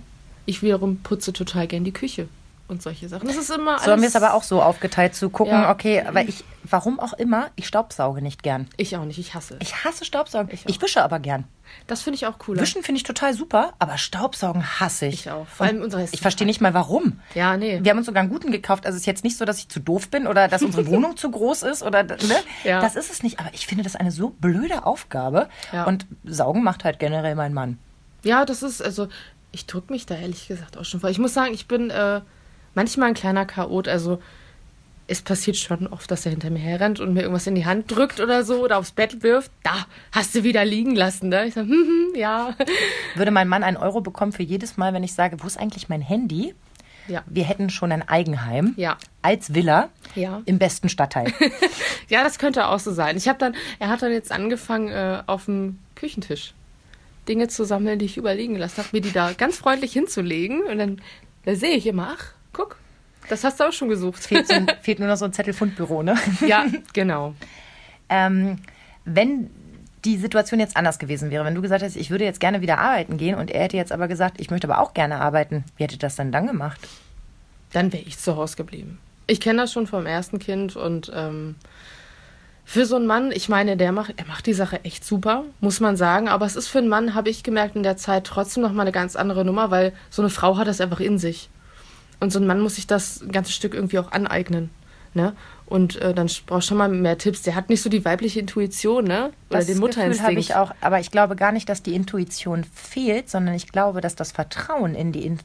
Ich 0.48 0.64
wiederum 0.64 0.98
putze 1.04 1.34
total 1.34 1.68
gern 1.68 1.84
die 1.84 1.92
Küche 1.92 2.28
und 2.68 2.82
solche 2.82 3.08
Sachen. 3.10 3.28
Das 3.28 3.38
ist 3.38 3.50
immer 3.52 3.80
So 3.80 3.92
haben 3.92 4.02
wir 4.02 4.08
es 4.08 4.16
aber 4.16 4.34
auch 4.34 4.44
so 4.44 4.62
aufgeteilt, 4.62 5.16
zu 5.16 5.30
gucken, 5.30 5.54
Ja. 5.54 5.72
okay, 5.72 6.02
aber 6.02 6.22
ich, 6.24 6.44
warum 6.64 7.00
auch 7.00 7.14
immer, 7.14 7.50
ich 7.56 7.68
staubsauge 7.68 8.22
nicht 8.22 8.44
gern. 8.44 8.68
Ich 8.78 8.96
auch 8.98 9.06
nicht, 9.06 9.20
ich 9.20 9.34
hasse. 9.36 9.58
Ich 9.62 9.84
hasse 9.84 10.06
Staubsaugen. 10.06 10.50
Ich 10.54 10.66
auch. 10.78 10.82
wische 10.82 11.04
aber 11.04 11.20
gern. 11.20 11.46
Das 11.88 12.02
finde 12.02 12.16
ich 12.16 12.26
auch 12.28 12.38
cooler. 12.40 12.62
Wischen 12.62 12.84
finde 12.84 12.98
ich 12.98 13.04
total 13.04 13.34
super, 13.34 13.74
aber 13.80 13.98
Staubsaugen 13.98 14.80
hasse 14.80 15.08
ich. 15.08 15.26
Ich 15.26 15.32
auch. 15.32 15.48
Vor 15.48 15.66
allem 15.66 15.78
Und 15.78 15.84
unsere 15.86 16.04
Ich 16.12 16.22
verstehe 16.22 16.46
nicht 16.48 16.62
mal 16.62 16.74
warum. 16.74 17.20
Ja, 17.34 17.58
nee. 17.58 17.80
Wir 17.84 17.90
haben 17.92 17.98
uns 17.98 18.06
sogar 18.06 18.22
einen 18.22 18.30
guten 18.32 18.52
gekauft. 18.52 18.86
Also 18.86 18.96
es 18.96 19.02
ist 19.02 19.08
jetzt 19.08 19.24
nicht 19.24 19.38
so, 19.38 19.46
dass 19.46 19.58
ich 19.60 19.70
zu 19.70 19.80
doof 19.80 20.10
bin 20.10 20.26
oder 20.28 20.48
dass 20.48 20.62
unsere 20.64 20.88
Wohnung 20.88 21.18
zu 21.18 21.30
groß 21.30 21.64
ist 21.64 21.84
oder 21.84 22.04
ne? 22.04 22.18
Ja. 22.64 22.82
Das 22.82 22.96
ist 22.96 23.12
es 23.12 23.24
nicht. 23.24 23.40
Aber 23.40 23.50
ich 23.54 23.68
finde 23.68 23.84
das 23.84 23.96
eine 23.96 24.12
so 24.12 24.30
blöde 24.30 24.86
Aufgabe. 24.86 25.50
Ja. 25.72 25.86
Und 25.86 26.06
Saugen 26.24 26.64
macht 26.64 26.84
halt 26.84 27.00
generell 27.00 27.36
mein 27.36 27.54
Mann. 27.54 27.78
Ja, 28.24 28.46
das 28.46 28.64
ist, 28.64 28.82
also, 28.82 29.08
ich 29.52 29.66
drücke 29.68 29.92
mich 29.94 30.06
da 30.06 30.16
ehrlich 30.16 30.48
gesagt 30.48 30.78
auch 30.78 30.86
schon 30.86 31.00
vor. 31.00 31.10
Ich 31.10 31.20
muss 31.20 31.34
sagen, 31.34 31.54
ich 31.54 31.68
bin 31.68 31.90
äh, 31.90 32.22
manchmal 32.76 33.10
ein 33.10 33.14
kleiner 33.16 33.46
Chaot. 33.46 33.88
Also, 33.88 34.22
es 35.08 35.22
passiert 35.22 35.56
schon 35.58 35.86
oft, 35.88 36.10
dass 36.10 36.26
er 36.26 36.32
hinter 36.32 36.50
mir 36.50 36.60
herrennt 36.60 37.00
und 37.00 37.14
mir 37.14 37.22
irgendwas 37.22 37.46
in 37.48 37.54
die 37.56 37.66
Hand 37.66 37.92
drückt 37.92 38.20
oder 38.20 38.44
so 38.44 38.64
oder 38.64 38.78
aufs 38.78 38.92
Bett 38.92 39.22
wirft. 39.22 39.52
Da, 39.64 39.86
hast 40.12 40.34
du 40.34 40.44
wieder 40.44 40.66
liegen 40.66 40.96
lassen, 40.96 41.30
ne? 41.30 41.46
Ich 41.46 41.54
sage, 41.54 41.68
hm, 41.68 41.84
hm, 42.14 42.16
ja. 42.20 42.56
Würde 43.16 43.32
mein 43.32 43.48
Mann 43.48 43.64
einen 43.64 43.78
Euro 43.78 44.02
bekommen 44.02 44.32
für 44.32 44.44
jedes 44.44 44.78
Mal, 44.78 44.94
wenn 44.94 45.04
ich 45.04 45.14
sage, 45.14 45.38
wo 45.44 45.48
ist 45.48 45.58
eigentlich 45.60 45.90
mein 45.90 46.02
Handy? 46.02 46.56
Ja. 47.08 47.24
Wir 47.28 47.44
hätten 47.44 47.70
schon 47.70 47.92
ein 47.92 48.08
Eigenheim 48.10 48.74
Ja. 48.78 48.98
als 49.22 49.54
Villa 49.54 49.90
Ja. 50.16 50.42
im 50.46 50.58
besten 50.58 50.90
Stadtteil. 50.90 51.32
Ja, 52.08 52.24
das 52.24 52.38
könnte 52.38 52.68
auch 52.68 52.78
so 52.80 52.92
sein. 52.92 53.18
Ich 53.18 53.28
habe 53.28 53.40
dann, 53.40 53.56
er 53.80 53.90
hat 53.90 54.04
dann 54.04 54.12
jetzt 54.12 54.32
angefangen, 54.32 54.90
äh, 54.90 55.24
auf 55.26 55.46
dem 55.46 55.80
Küchentisch 55.96 56.54
Dinge 57.28 57.48
zu 57.48 57.64
sammeln, 57.64 57.98
die 57.98 58.06
ich 58.06 58.18
überliegen 58.18 58.56
lassen 58.58 58.78
habe, 58.78 58.90
mir 58.92 59.02
die 59.02 59.12
da 59.12 59.34
ganz 59.34 59.58
freundlich 59.58 59.94
hinzulegen. 59.94 60.62
Und 60.62 60.78
dann 60.78 61.02
da 61.46 61.56
sehe 61.56 61.76
ich 61.76 61.88
immer, 61.88 62.14
ach, 62.16 62.35
guck, 62.56 62.78
das 63.30 63.44
hast 63.44 63.60
du 63.60 63.66
auch 63.66 63.74
schon 63.74 63.90
gesucht. 63.90 64.24
fehlt, 64.24 64.48
so 64.48 64.54
fehlt 64.82 65.00
nur 65.00 65.08
noch 65.08 65.18
so 65.18 65.26
ein 65.26 65.34
Zettelfundbüro, 65.34 66.04
ne? 66.04 66.16
ja, 66.48 66.66
genau. 66.94 67.34
Ähm, 68.10 68.60
wenn 69.06 69.50
die 70.04 70.18
Situation 70.18 70.60
jetzt 70.60 70.78
anders 70.78 71.00
gewesen 71.00 71.32
wäre, 71.32 71.44
wenn 71.46 71.56
du 71.56 71.62
gesagt 71.62 71.82
hättest, 71.82 71.98
ich 71.98 72.12
würde 72.12 72.24
jetzt 72.24 72.40
gerne 72.40 72.62
wieder 72.62 72.78
arbeiten 72.78 73.18
gehen 73.18 73.36
und 73.36 73.50
er 73.50 73.64
hätte 73.64 73.78
jetzt 73.78 73.92
aber 73.92 74.08
gesagt, 74.08 74.40
ich 74.40 74.52
möchte 74.52 74.68
aber 74.70 74.80
auch 74.80 74.94
gerne 74.94 75.20
arbeiten, 75.20 75.64
wie 75.78 75.84
hätte 75.84 75.98
das 75.98 76.16
denn 76.16 76.32
dann 76.32 76.48
gemacht? 76.48 76.80
Dann 77.74 77.92
wäre 77.92 78.04
ich 78.04 78.20
zu 78.20 78.36
Hause 78.36 78.56
geblieben. 78.56 79.00
Ich 79.28 79.42
kenne 79.42 79.64
das 79.64 79.74
schon 79.74 79.88
vom 79.88 80.06
ersten 80.06 80.38
Kind 80.38 80.76
und 80.76 81.12
ähm, 81.16 81.56
für 82.64 82.86
so 82.86 82.96
einen 82.96 83.08
Mann, 83.08 83.32
ich 83.32 83.50
meine, 83.50 83.78
der 83.78 83.92
macht, 83.92 84.14
er 84.18 84.26
macht 84.26 84.46
die 84.46 84.54
Sache 84.54 84.84
echt 84.84 85.04
super, 85.04 85.44
muss 85.60 85.80
man 85.80 85.98
sagen. 85.98 86.28
Aber 86.28 86.46
es 86.46 86.56
ist 86.56 86.68
für 86.68 86.80
einen 86.80 86.88
Mann, 86.88 87.14
habe 87.14 87.30
ich 87.30 87.44
gemerkt, 87.44 87.76
in 87.76 87.84
der 87.84 87.98
Zeit 87.98 88.26
trotzdem 88.26 88.64
noch 88.64 88.72
mal 88.72 88.82
eine 88.82 88.92
ganz 88.92 89.16
andere 89.16 89.46
Nummer, 89.46 89.72
weil 89.72 89.94
so 90.10 90.22
eine 90.22 90.30
Frau 90.30 90.58
hat 90.58 90.68
das 90.68 90.82
einfach 90.82 91.00
in 91.00 91.18
sich. 91.20 91.50
Und 92.20 92.32
so 92.32 92.40
ein 92.40 92.48
Mann 92.48 92.62
muss 92.62 92.76
sich 92.76 92.88
das 92.88 93.22
ein 93.22 93.32
ganzes 93.32 93.56
Stück 93.56 93.74
irgendwie 93.74 94.00
auch 94.00 94.12
aneignen. 94.12 94.70
Ne? 95.14 95.34
Und 95.66 95.96
äh, 95.98 96.14
dann 96.14 96.30
brauchst 96.46 96.68
du 96.68 96.70
schon 96.70 96.78
mal 96.78 96.90
mehr 96.90 97.18
Tipps. 97.18 97.42
Der 97.42 97.56
hat 97.56 97.70
nicht 97.70 97.82
so 97.82 97.90
die 97.90 98.06
weibliche 98.06 98.40
Intuition, 98.40 99.06
ne? 99.06 99.32
Oder 99.50 99.60
das 99.60 99.66
den 99.66 99.76
Gefühl 99.76 99.88
Mutterinstinkt. 99.88 100.30
habe 100.30 100.40
ich 100.40 100.56
auch, 100.56 100.72
aber 100.82 101.00
ich 101.00 101.10
glaube 101.10 101.36
gar 101.36 101.52
nicht, 101.52 101.70
dass 101.70 101.82
die 101.82 101.96
Intuition 101.96 102.64
fehlt, 102.64 103.30
sondern 103.30 103.56
ich 103.56 103.72
glaube, 103.72 104.02
dass 104.02 104.16
das 104.16 104.32
Vertrauen 104.32 104.94
in 104.94 105.12
die 105.12 105.26
In 105.26 105.40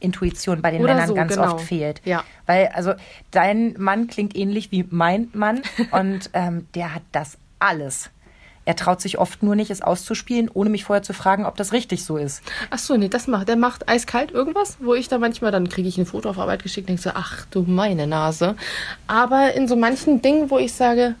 Intuition 0.00 0.62
bei 0.62 0.70
den 0.70 0.82
Oder 0.82 0.94
Männern 0.94 1.08
so, 1.08 1.14
ganz 1.14 1.34
genau. 1.34 1.54
oft 1.54 1.64
fehlt. 1.66 2.00
Ja. 2.06 2.24
Weil, 2.46 2.68
also, 2.68 2.94
dein 3.30 3.74
Mann 3.78 4.06
klingt 4.06 4.34
ähnlich 4.34 4.72
wie 4.72 4.86
mein 4.88 5.28
Mann 5.34 5.60
und 5.90 6.30
ähm, 6.32 6.66
der 6.74 6.94
hat 6.94 7.02
das 7.12 7.36
alles. 7.58 8.10
Er 8.70 8.76
traut 8.76 9.00
sich 9.00 9.18
oft 9.18 9.42
nur 9.42 9.56
nicht, 9.56 9.72
es 9.72 9.82
auszuspielen, 9.82 10.48
ohne 10.54 10.70
mich 10.70 10.84
vorher 10.84 11.02
zu 11.02 11.12
fragen, 11.12 11.44
ob 11.44 11.56
das 11.56 11.72
richtig 11.72 12.04
so 12.04 12.16
ist. 12.16 12.40
Ach 12.70 12.78
so, 12.78 12.96
nee, 12.96 13.08
das 13.08 13.26
macht, 13.26 13.48
der 13.48 13.56
macht 13.56 13.88
eiskalt 13.88 14.30
irgendwas, 14.30 14.76
wo 14.78 14.94
ich 14.94 15.08
da 15.08 15.18
manchmal, 15.18 15.50
dann 15.50 15.68
kriege 15.68 15.88
ich 15.88 15.98
ein 15.98 16.06
Foto 16.06 16.30
auf 16.30 16.38
Arbeit 16.38 16.62
geschickt 16.62 16.84
und 16.84 16.90
denke 16.90 17.02
so, 17.02 17.10
ach 17.12 17.46
du 17.50 17.62
meine 17.62 18.06
Nase. 18.06 18.54
Aber 19.08 19.54
in 19.54 19.66
so 19.66 19.74
manchen 19.74 20.22
Dingen, 20.22 20.50
wo 20.50 20.58
ich 20.58 20.72
sage, 20.72 21.16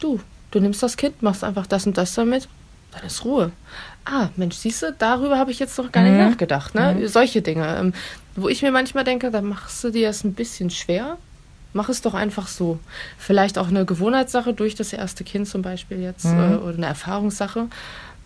du, 0.00 0.18
du 0.50 0.58
nimmst 0.58 0.82
das 0.82 0.96
Kind, 0.96 1.22
machst 1.22 1.44
einfach 1.44 1.68
das 1.68 1.86
und 1.86 1.96
das 1.96 2.14
damit, 2.14 2.48
dann 2.90 3.04
ist 3.04 3.24
Ruhe. 3.24 3.52
Ah, 4.04 4.30
Mensch, 4.34 4.56
siehst 4.56 4.82
du, 4.82 4.92
darüber 4.98 5.38
habe 5.38 5.52
ich 5.52 5.60
jetzt 5.60 5.78
noch 5.78 5.92
gar 5.92 6.02
nicht 6.02 6.18
nachgedacht, 6.18 6.74
ne? 6.74 7.06
Solche 7.08 7.42
Dinge, 7.42 7.76
ähm, 7.78 7.94
wo 8.34 8.48
ich 8.48 8.60
mir 8.62 8.72
manchmal 8.72 9.04
denke, 9.04 9.30
da 9.30 9.40
machst 9.40 9.84
du 9.84 9.90
dir 9.90 10.08
das 10.08 10.24
ein 10.24 10.34
bisschen 10.34 10.68
schwer. 10.70 11.16
Mach 11.72 11.88
es 11.88 12.02
doch 12.02 12.14
einfach 12.14 12.48
so. 12.48 12.78
Vielleicht 13.18 13.58
auch 13.58 13.68
eine 13.68 13.84
Gewohnheitssache 13.84 14.52
durch 14.52 14.74
das 14.74 14.92
erste 14.92 15.24
Kind 15.24 15.48
zum 15.48 15.62
Beispiel 15.62 16.00
jetzt 16.00 16.26
äh, 16.26 16.28
oder 16.56 16.76
eine 16.76 16.86
Erfahrungssache. 16.86 17.68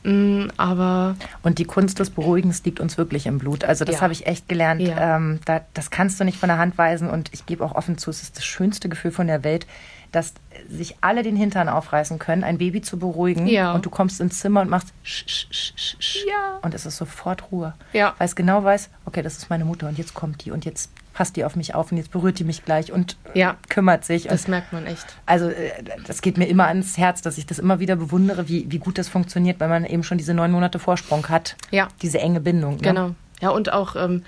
Mm, 0.02 0.48
aber 0.56 1.16
Und 1.42 1.58
die 1.58 1.64
Kunst 1.64 1.98
des 1.98 2.10
Beruhigens 2.10 2.64
liegt 2.64 2.80
uns 2.80 2.96
wirklich 2.98 3.26
im 3.26 3.38
Blut. 3.38 3.64
Also 3.64 3.84
das 3.84 3.96
Ja. 3.96 4.00
habe 4.02 4.12
ich 4.12 4.26
echt 4.26 4.48
gelernt. 4.48 4.80
Ja. 4.80 5.16
Ähm, 5.16 5.40
da, 5.44 5.62
das 5.74 5.90
kannst 5.90 6.20
du 6.20 6.24
nicht 6.24 6.38
von 6.38 6.48
der 6.48 6.58
Hand 6.58 6.78
weisen. 6.78 7.10
Und 7.10 7.30
ich 7.32 7.46
gebe 7.46 7.64
auch 7.64 7.74
offen 7.74 7.98
zu, 7.98 8.10
es 8.10 8.22
ist 8.22 8.36
das 8.36 8.44
schönste 8.44 8.88
Gefühl 8.88 9.10
von 9.10 9.26
der 9.26 9.42
Welt, 9.44 9.66
dass 10.16 10.32
sich 10.68 10.96
alle 11.02 11.22
den 11.22 11.36
Hintern 11.36 11.68
aufreißen 11.68 12.18
können, 12.18 12.42
ein 12.42 12.58
Baby 12.58 12.80
zu 12.80 12.98
beruhigen. 12.98 13.46
Ja. 13.46 13.72
Und 13.74 13.84
du 13.86 13.90
kommst 13.90 14.20
ins 14.20 14.40
Zimmer 14.40 14.62
und 14.62 14.70
machst 14.70 14.88
sch, 15.04 15.24
sch, 15.28 15.46
sch, 15.50 15.72
sch, 15.76 15.96
sch. 16.00 16.16
Ja. 16.26 16.58
Und 16.62 16.74
es 16.74 16.86
ist 16.86 16.96
sofort 16.96 17.52
Ruhe. 17.52 17.74
Ja. 17.92 18.14
Weil 18.18 18.24
es 18.26 18.34
genau 18.34 18.64
weiß, 18.64 18.90
okay, 19.04 19.22
das 19.22 19.36
ist 19.36 19.50
meine 19.50 19.64
Mutter 19.64 19.86
und 19.88 19.98
jetzt 19.98 20.14
kommt 20.14 20.44
die 20.44 20.50
und 20.50 20.64
jetzt 20.64 20.90
passt 21.12 21.36
die 21.36 21.44
auf 21.44 21.56
mich 21.56 21.74
auf 21.74 21.92
und 21.92 21.98
jetzt 21.98 22.10
berührt 22.10 22.38
die 22.38 22.44
mich 22.44 22.64
gleich 22.64 22.92
und 22.92 23.16
Ja. 23.34 23.56
kümmert 23.68 24.04
sich. 24.04 24.24
Und 24.24 24.32
das 24.32 24.48
merkt 24.48 24.72
man 24.72 24.86
echt. 24.86 25.06
also 25.26 25.48
äh, 25.48 25.70
das 26.06 26.20
geht 26.22 26.36
mir 26.38 26.46
immer 26.46 26.66
ans 26.66 26.98
Herz, 26.98 27.22
dass 27.22 27.38
ich 27.38 27.46
das 27.46 27.58
immer 27.58 27.78
wieder 27.78 27.96
bewundere, 27.96 28.48
wie, 28.48 28.66
wie 28.70 28.78
gut 28.78 28.98
das 28.98 29.08
funktioniert, 29.08 29.60
weil 29.60 29.68
man 29.68 29.84
eben 29.84 30.02
schon 30.02 30.18
diese 30.18 30.34
neun 30.34 30.50
Monate 30.50 30.78
Vorsprung 30.78 31.28
hat. 31.28 31.56
Ja. 31.70 31.88
Diese 32.02 32.18
enge 32.18 32.40
Bindung. 32.40 32.76
Ne? 32.76 32.82
Genau. 32.82 33.10
Ja, 33.40 33.50
und 33.50 33.72
auch, 33.72 33.96
ähm, 33.96 34.24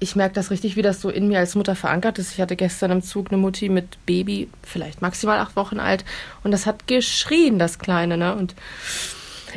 ich 0.00 0.16
merke 0.16 0.34
das 0.34 0.50
richtig, 0.50 0.76
wie 0.76 0.82
das 0.82 1.00
so 1.00 1.08
in 1.08 1.28
mir 1.28 1.38
als 1.38 1.54
Mutter 1.54 1.74
verankert 1.76 2.18
ist. 2.18 2.32
Ich 2.32 2.40
hatte 2.40 2.56
gestern 2.56 2.90
im 2.90 3.02
Zug 3.02 3.28
eine 3.30 3.38
Mutti 3.38 3.68
mit 3.68 4.04
Baby, 4.06 4.48
vielleicht 4.62 5.00
maximal 5.02 5.38
acht 5.38 5.56
Wochen 5.56 5.80
alt, 5.80 6.04
und 6.42 6.50
das 6.50 6.66
hat 6.66 6.86
geschrien, 6.86 7.58
das 7.58 7.78
Kleine, 7.78 8.16
ne? 8.18 8.34
Und 8.34 8.54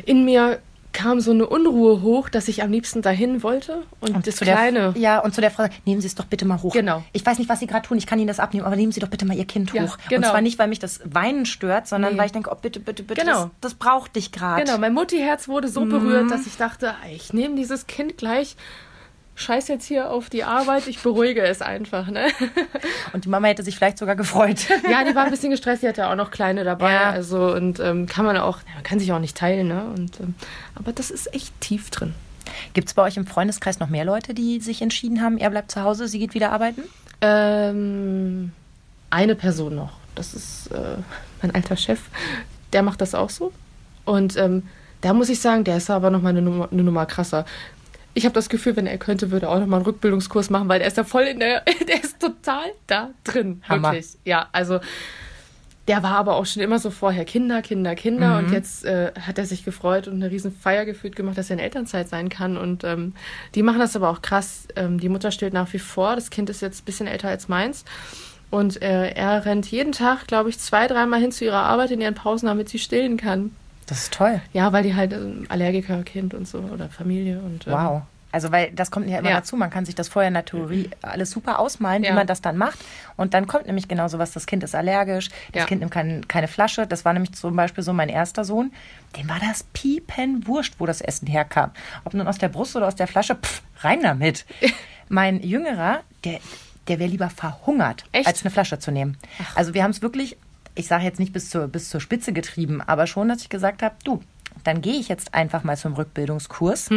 in 0.05 0.25
mir 0.25 0.59
kam 0.93 1.19
so 1.19 1.29
eine 1.31 1.45
Unruhe 1.45 2.01
hoch, 2.01 2.27
dass 2.27 2.47
ich 2.47 2.63
am 2.63 2.71
liebsten 2.71 3.03
dahin 3.03 3.43
wollte 3.43 3.83
und, 3.99 4.25
das 4.25 4.37
zu 4.37 4.45
der, 4.45 4.55
Kleine. 4.55 4.93
ja, 4.97 5.19
und 5.19 5.35
zu 5.35 5.41
der 5.41 5.51
Frau, 5.51 5.67
nehmen 5.85 6.01
Sie 6.01 6.07
es 6.07 6.15
doch 6.15 6.25
bitte 6.25 6.43
mal 6.45 6.59
hoch. 6.63 6.73
Genau. 6.73 7.03
Ich 7.13 7.23
weiß 7.23 7.37
nicht, 7.37 7.49
was 7.49 7.59
Sie 7.59 7.67
gerade 7.67 7.87
tun, 7.87 7.99
ich 7.99 8.07
kann 8.07 8.17
Ihnen 8.17 8.27
das 8.27 8.39
abnehmen, 8.39 8.65
aber 8.65 8.75
nehmen 8.75 8.91
Sie 8.91 8.99
doch 8.99 9.07
bitte 9.09 9.25
mal 9.25 9.37
Ihr 9.37 9.45
Kind 9.45 9.71
Ja, 9.73 9.83
hoch. 9.83 9.97
Und 9.97 10.09
genau. 10.09 10.29
zwar 10.31 10.41
nicht, 10.41 10.57
weil 10.57 10.67
mich 10.67 10.79
das 10.79 11.01
Weinen 11.03 11.45
stört, 11.45 11.87
sondern 11.87 12.13
Nee. 12.13 12.19
weil 12.19 12.25
ich 12.27 12.31
denke, 12.31 12.49
oh 12.51 12.57
bitte, 12.59 12.79
bitte, 12.79 13.03
bitte, 13.03 13.21
Genau. 13.21 13.43
das, 13.43 13.49
das 13.61 13.73
braucht 13.75 14.15
dich 14.15 14.31
gerade. 14.31 14.63
Genau, 14.63 14.79
mein 14.79 14.93
Mutti-Herz 14.93 15.47
wurde 15.47 15.67
so 15.67 15.85
berührt, 15.85 16.31
dass 16.31 16.47
ich 16.47 16.57
dachte, 16.57 16.95
ey, 17.05 17.15
ich 17.15 17.31
nehme 17.31 17.55
dieses 17.55 17.85
Kind 17.85 18.17
gleich, 18.17 18.55
scheiß 19.37 19.67
jetzt 19.67 19.85
hier 19.85 20.09
auf 20.09 20.29
die 20.29 20.43
Arbeit, 20.43 20.87
ich 20.87 21.01
beruhige 21.01 21.43
es 21.43 21.61
einfach, 21.61 22.07
ne? 22.07 22.27
Und 23.13 23.25
die 23.25 23.29
Mama 23.29 23.47
hätte 23.47 23.63
sich 23.63 23.77
vielleicht 23.77 23.99
sogar 23.99 24.15
gefreut. 24.15 24.65
Ja, 24.89 25.03
die 25.03 25.15
war 25.15 25.25
ein 25.25 25.31
bisschen 25.31 25.51
gestresst, 25.51 25.83
die 25.83 25.87
hatte 25.87 26.07
auch 26.09 26.15
noch 26.15 26.31
kleine 26.31 26.63
dabei. 26.63 26.93
Ja. 26.93 27.09
Also 27.11 27.53
und 27.53 27.79
ähm, 27.79 28.05
kann 28.07 28.25
man 28.25 28.37
auch, 28.37 28.59
man 28.73 28.83
kann 28.83 28.99
sich 28.99 29.11
auch 29.11 29.19
nicht 29.19 29.37
teilen, 29.37 29.67
ne? 29.67 29.83
Und 29.95 30.19
ähm, 30.19 30.35
aber 30.75 30.91
das 30.91 31.11
ist 31.11 31.33
echt 31.33 31.59
tief 31.61 31.89
drin. 31.89 32.13
Gibt 32.73 32.87
es 32.87 32.93
bei 32.93 33.03
euch 33.03 33.17
im 33.17 33.27
Freundeskreis 33.27 33.79
noch 33.79 33.89
mehr 33.89 34.05
Leute, 34.05 34.33
die 34.33 34.59
sich 34.59 34.81
entschieden 34.81 35.21
haben, 35.21 35.37
er 35.37 35.49
bleibt 35.49 35.71
zu 35.71 35.83
Hause, 35.83 36.07
sie 36.07 36.19
geht 36.19 36.33
wieder 36.33 36.51
arbeiten? 36.51 36.83
Ähm, 37.21 38.51
eine 39.09 39.35
Person 39.35 39.75
noch. 39.75 39.93
Das 40.15 40.33
ist 40.33 40.67
äh, 40.67 40.97
mein 41.41 41.53
alter 41.53 41.75
Chef. 41.75 41.99
Der 42.73 42.81
macht 42.81 43.01
das 43.01 43.13
auch 43.13 43.29
so. 43.29 43.51
Und 44.05 44.37
ähm, 44.37 44.63
da 45.01 45.13
muss 45.13 45.29
ich 45.29 45.39
sagen, 45.39 45.63
der 45.63 45.77
ist 45.77 45.89
aber 45.89 46.09
noch 46.09 46.21
mal 46.21 46.29
eine 46.29 46.41
Nummer, 46.41 46.69
eine 46.71 46.83
Nummer 46.83 47.05
krasser. 47.05 47.45
Ich 48.17 48.25
habe 48.25 48.33
das 48.33 48.49
Gefühl, 48.49 48.75
wenn 48.75 48.87
er 48.87 48.97
könnte, 48.97 49.29
würde 49.29 49.45
er 49.45 49.51
auch 49.51 49.59
noch 49.59 49.67
mal 49.67 49.75
einen 49.75 49.85
Rückbildungskurs 49.85 50.49
machen, 50.49 50.67
weil 50.67 50.79
der 50.79 50.87
ist 50.87 50.97
ja 50.97 51.03
voll 51.03 51.25
in 51.25 51.39
der, 51.39 51.61
der 51.87 52.03
ist 52.03 52.19
total 52.19 52.65
da 52.87 53.11
drin. 53.23 53.61
Hammer. 53.69 53.91
Wirklich. 53.91 54.17
Ja, 54.25 54.49
also 54.53 54.79
der 55.87 56.01
war 56.01 56.15
aber 56.15 56.35
auch 56.35 56.47
schon 56.47 56.63
immer 56.63 56.79
so 56.79 56.89
vorher 56.89 57.25
Kinder, 57.25 57.61
Kinder, 57.61 57.93
Kinder. 57.93 58.39
Und 58.39 58.51
jetzt 58.51 58.85
äh, 58.85 59.11
hat 59.21 59.37
er 59.37 59.45
sich 59.45 59.63
gefreut 59.63 60.07
und 60.07 60.15
eine 60.15 60.31
riesen 60.31 60.51
Feier 60.51 60.83
gefühlt 60.83 61.15
gemacht, 61.15 61.37
dass 61.37 61.51
er 61.51 61.57
in 61.57 61.59
Elternzeit 61.59 62.09
sein 62.09 62.29
kann. 62.29 62.57
Und 62.57 62.83
ähm, 62.83 63.13
die 63.53 63.61
machen 63.61 63.77
das 63.77 63.95
aber 63.95 64.09
auch 64.09 64.23
krass. 64.23 64.67
Ähm, 64.75 64.99
die 64.99 65.09
Mutter 65.09 65.29
stillt 65.29 65.53
nach 65.53 65.71
wie 65.73 65.79
vor. 65.79 66.15
Das 66.15 66.31
Kind 66.31 66.49
ist 66.49 66.63
jetzt 66.63 66.81
ein 66.81 66.85
bisschen 66.85 67.05
älter 67.05 67.29
als 67.29 67.47
meins. 67.47 67.85
Und 68.49 68.81
äh, 68.81 69.11
er 69.11 69.45
rennt 69.45 69.69
jeden 69.69 69.91
Tag, 69.91 70.25
glaube 70.25 70.49
ich, 70.49 70.57
zwei, 70.57 70.87
dreimal 70.87 71.19
hin 71.19 71.31
zu 71.31 71.45
ihrer 71.45 71.63
Arbeit 71.63 71.91
in 71.91 72.01
ihren 72.01 72.15
Pausen, 72.15 72.47
damit 72.47 72.67
sie 72.67 72.79
stillen 72.79 73.17
kann. 73.17 73.51
Das 73.87 74.03
ist 74.03 74.13
toll. 74.13 74.41
Ja, 74.53 74.71
weil 74.73 74.83
die 74.83 74.93
halt 74.95 75.13
ähm, 75.13 75.45
Allergiker-Kind 75.49 76.33
und 76.33 76.47
so 76.47 76.59
oder 76.59 76.89
Familie 76.89 77.39
und 77.39 77.65
ähm, 77.67 77.73
Wow. 77.73 78.01
Also, 78.29 78.51
weil 78.51 78.71
das 78.71 78.91
kommt 78.91 79.07
ja 79.07 79.19
immer 79.19 79.29
Ja. 79.29 79.37
dazu. 79.37 79.55
Man 79.55 79.69
kann 79.69 79.85
sich 79.85 79.95
das 79.95 80.09
vorher 80.09 80.27
in 80.27 80.33
der 80.33 80.43
Theorie 80.43 80.89
alles 81.01 81.31
super 81.31 81.59
ausmalen, 81.59 82.03
wie 82.03 82.07
Ja. 82.07 82.13
man 82.13 82.27
das 82.27 82.41
dann 82.41 82.57
macht. 82.57 82.77
Und 83.15 83.33
dann 83.33 83.47
kommt 83.47 83.65
nämlich 83.65 83.87
genau 83.87 84.09
sowas, 84.09 84.31
das 84.33 84.45
Kind 84.45 84.63
ist 84.63 84.75
allergisch, 84.75 85.29
das 85.53 85.61
Ja. 85.61 85.65
Kind 85.65 85.79
nimmt 85.79 85.93
kein, 85.93 86.27
keine 86.27 86.49
Flasche. 86.49 86.85
Das 86.85 87.05
war 87.05 87.13
nämlich 87.13 87.31
zum 87.33 87.55
Beispiel 87.55 87.83
so 87.85 87.93
mein 87.93 88.09
erster 88.09 88.43
Sohn. 88.43 88.73
Dem 89.15 89.29
war 89.29 89.39
das 89.39 89.63
piepenwurscht, 89.73 90.75
wo 90.77 90.85
das 90.85 90.99
Essen 91.01 91.25
herkam. 91.27 91.71
Ob 92.03 92.13
nun 92.13 92.27
aus 92.27 92.37
der 92.37 92.49
Brust 92.49 92.75
oder 92.75 92.87
aus 92.87 92.95
der 92.95 93.07
Flasche, 93.07 93.35
pff, 93.35 93.61
rein 93.79 94.01
damit. 94.03 94.45
mein 95.07 95.41
Jüngerer, 95.41 96.01
der, 96.25 96.39
der 96.89 96.99
wäre 96.99 97.09
lieber 97.09 97.29
verhungert, 97.29 98.03
Echt? 98.11 98.27
als 98.27 98.41
eine 98.43 98.51
Flasche 98.51 98.77
zu 98.77 98.91
nehmen. 98.91 99.17
Also 99.55 99.73
wir 99.73 99.83
haben 99.83 99.91
es 99.91 100.01
wirklich, 100.01 100.37
ich 100.77 100.87
sage 100.87 101.03
jetzt 101.03 101.19
nicht 101.19 101.33
bis 101.33 101.49
zur, 101.49 101.67
bis 101.67 101.89
zur 101.89 101.99
Spitze 101.99 102.33
getrieben, 102.33 102.81
aber 102.81 103.07
schon, 103.07 103.29
dass 103.29 103.41
ich 103.41 103.49
gesagt 103.49 103.81
habe, 103.81 103.95
du, 104.03 104.21
dann 104.63 104.81
gehe 104.81 104.95
ich 104.95 105.07
jetzt 105.07 105.33
einfach 105.33 105.63
mal 105.63 105.77
zum 105.77 105.93
Rückbildungskurs. 105.93 106.89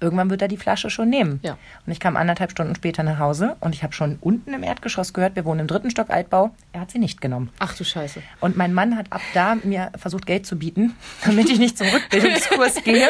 Irgendwann 0.00 0.30
wird 0.30 0.40
er 0.40 0.48
die 0.48 0.56
Flasche 0.56 0.88
schon 0.88 1.10
nehmen. 1.10 1.32
Mhm. 1.32 1.40
Ja. 1.42 1.58
Und 1.84 1.92
ich 1.92 2.00
kam 2.00 2.16
anderthalb 2.16 2.50
Stunden 2.50 2.74
später 2.74 3.02
nach 3.02 3.18
Hause 3.18 3.56
und 3.60 3.74
ich 3.74 3.82
habe 3.82 3.92
schon 3.92 4.18
unten 4.20 4.54
im 4.54 4.62
Erdgeschoss 4.62 5.12
gehört, 5.12 5.36
wir 5.36 5.44
wohnen 5.44 5.60
im 5.60 5.66
dritten 5.66 5.90
Stock 5.90 6.10
Altbau. 6.10 6.50
Er 6.72 6.80
hat 6.82 6.90
sie 6.90 6.98
nicht 6.98 7.20
genommen. 7.20 7.50
Ach 7.58 7.76
du 7.76 7.84
Scheiße. 7.84 8.22
Und 8.40 8.56
mein 8.56 8.72
Mann 8.72 8.96
hat 8.96 9.12
ab 9.12 9.20
da 9.34 9.56
mir 9.62 9.90
versucht, 9.96 10.26
Geld 10.26 10.46
zu 10.46 10.58
bieten, 10.58 10.96
damit 11.24 11.50
ich 11.50 11.58
nicht 11.58 11.76
zum 11.76 11.88
Rückbildungskurs 11.88 12.76
gehe. 12.84 13.08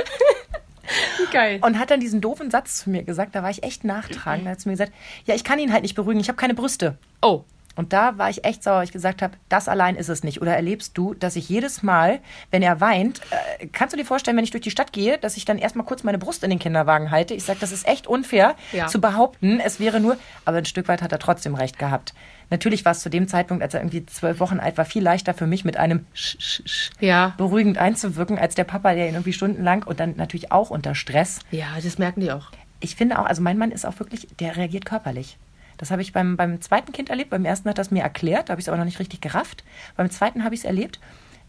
Geil. 1.30 1.58
Und 1.62 1.78
hat 1.78 1.90
dann 1.90 2.00
diesen 2.00 2.20
doofen 2.20 2.50
Satz 2.50 2.82
zu 2.82 2.90
mir 2.90 3.02
gesagt, 3.02 3.34
da 3.34 3.42
war 3.42 3.50
ich 3.50 3.62
echt 3.62 3.84
nachtragend. 3.84 4.46
Er 4.46 4.52
hat 4.52 4.60
zu 4.60 4.68
mir 4.68 4.74
gesagt, 4.74 4.92
ja, 5.26 5.34
ich 5.34 5.44
kann 5.44 5.58
ihn 5.58 5.72
halt 5.72 5.82
nicht 5.82 5.94
beruhigen, 5.94 6.18
ich 6.18 6.28
habe 6.28 6.38
keine 6.38 6.54
Brüste. 6.54 6.96
Oh, 7.20 7.44
Und 7.78 7.92
da 7.92 8.18
war 8.18 8.28
ich 8.28 8.44
echt 8.44 8.64
sauer, 8.64 8.78
weil 8.78 8.84
ich 8.84 8.90
gesagt 8.92 9.22
habe, 9.22 9.34
das 9.48 9.68
allein 9.68 9.94
ist 9.94 10.08
es 10.08 10.24
nicht. 10.24 10.42
Oder 10.42 10.56
erlebst 10.56 10.98
du, 10.98 11.14
dass 11.14 11.36
ich 11.36 11.48
jedes 11.48 11.84
Mal, 11.84 12.18
wenn 12.50 12.60
er 12.60 12.80
weint, 12.80 13.20
äh, 13.60 13.68
kannst 13.68 13.92
du 13.92 13.96
dir 13.96 14.04
vorstellen, 14.04 14.36
wenn 14.36 14.42
ich 14.42 14.50
durch 14.50 14.64
die 14.64 14.72
Stadt 14.72 14.92
gehe, 14.92 15.16
dass 15.16 15.36
ich 15.36 15.44
dann 15.44 15.58
erstmal 15.58 15.86
kurz 15.86 16.02
meine 16.02 16.18
Brust 16.18 16.42
in 16.42 16.50
den 16.50 16.58
Kinderwagen 16.58 17.12
halte? 17.12 17.34
Ich 17.34 17.44
sage, 17.44 17.60
das 17.60 17.70
ist 17.70 17.86
echt 17.86 18.08
unfair 18.08 18.56
Ja. 18.72 18.88
zu 18.88 19.00
behaupten, 19.00 19.60
es 19.60 19.78
wäre 19.78 20.00
nur, 20.00 20.16
aber 20.44 20.58
ein 20.58 20.64
Stück 20.64 20.88
weit 20.88 21.02
hat 21.02 21.12
er 21.12 21.20
trotzdem 21.20 21.54
recht 21.54 21.78
gehabt. 21.78 22.14
Natürlich 22.50 22.84
war 22.84 22.92
es 22.92 23.00
zu 23.00 23.10
dem 23.10 23.28
Zeitpunkt, 23.28 23.62
als 23.62 23.74
er 23.74 23.80
irgendwie 23.80 24.04
zwölf 24.06 24.40
Wochen 24.40 24.58
alt 24.58 24.76
war, 24.76 24.84
viel 24.84 25.02
leichter 25.04 25.32
für 25.32 25.46
mich 25.46 25.64
mit 25.64 25.76
einem 25.76 26.04
Sch, 26.14 26.36
Sch, 26.40 26.62
Sch 26.66 26.90
Ja. 26.98 27.34
beruhigend 27.36 27.78
einzuwirken, 27.78 28.38
als 28.40 28.56
der 28.56 28.64
Papa, 28.64 28.94
der 28.94 29.06
ihn 29.06 29.14
irgendwie 29.14 29.32
stundenlang 29.34 29.84
und 29.84 30.00
dann 30.00 30.16
natürlich 30.16 30.50
auch 30.50 30.70
unter 30.70 30.96
Stress 30.96 31.38
ja, 31.52 31.66
das 31.80 31.96
merken 31.98 32.22
die 32.22 32.32
auch. 32.32 32.50
ich 32.80 32.96
finde 32.96 33.20
auch, 33.20 33.26
also 33.26 33.40
mein 33.40 33.56
Mann 33.56 33.70
ist 33.70 33.86
auch 33.86 33.98
wirklich, 34.00 34.26
der 34.40 34.56
reagiert 34.56 34.84
körperlich. 34.84 35.36
Das 35.78 35.90
habe 35.90 36.02
ich 36.02 36.12
beim, 36.12 36.36
beim 36.36 36.60
zweiten 36.60 36.92
Kind 36.92 37.08
erlebt. 37.08 37.30
Beim 37.30 37.44
ersten 37.44 37.68
hat 37.68 37.78
das 37.78 37.90
mir 37.90 38.02
erklärt, 38.02 38.48
da 38.48 38.52
habe 38.52 38.60
ich 38.60 38.64
es 38.64 38.68
aber 38.68 38.76
noch 38.76 38.84
nicht 38.84 38.98
richtig 38.98 39.20
gerafft. 39.20 39.64
Beim 39.96 40.10
zweiten 40.10 40.44
habe 40.44 40.54
ich 40.54 40.60
es 40.60 40.64
erlebt, 40.64 41.00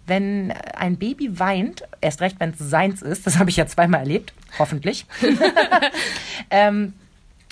wenn 0.06 0.52
ein 0.52 0.98
Baby 0.98 1.40
weint, 1.40 1.84
erst 2.02 2.22
recht, 2.22 2.40
wenn 2.40 2.52
es 2.52 2.60
seins 2.60 3.02
ist, 3.02 3.28
das 3.28 3.38
habe 3.38 3.50
ich 3.50 3.58
ja 3.58 3.68
zweimal 3.68 4.02
erlebt, 4.02 4.34
hoffentlich. 4.58 5.06
ähm, 6.50 6.94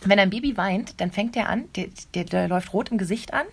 wenn 0.04 0.20
ein 0.20 0.30
Baby 0.30 0.58
weint, 0.58 1.00
dann 1.02 1.12
fängt 1.12 1.36
der 1.36 1.50
an, 1.50 1.66
der, 1.76 1.88
der, 2.14 2.24
der 2.24 2.48
läuft 2.48 2.74
rot 2.74 2.90
im 2.90 2.98
Gesicht 2.98 3.34
an 3.34 3.46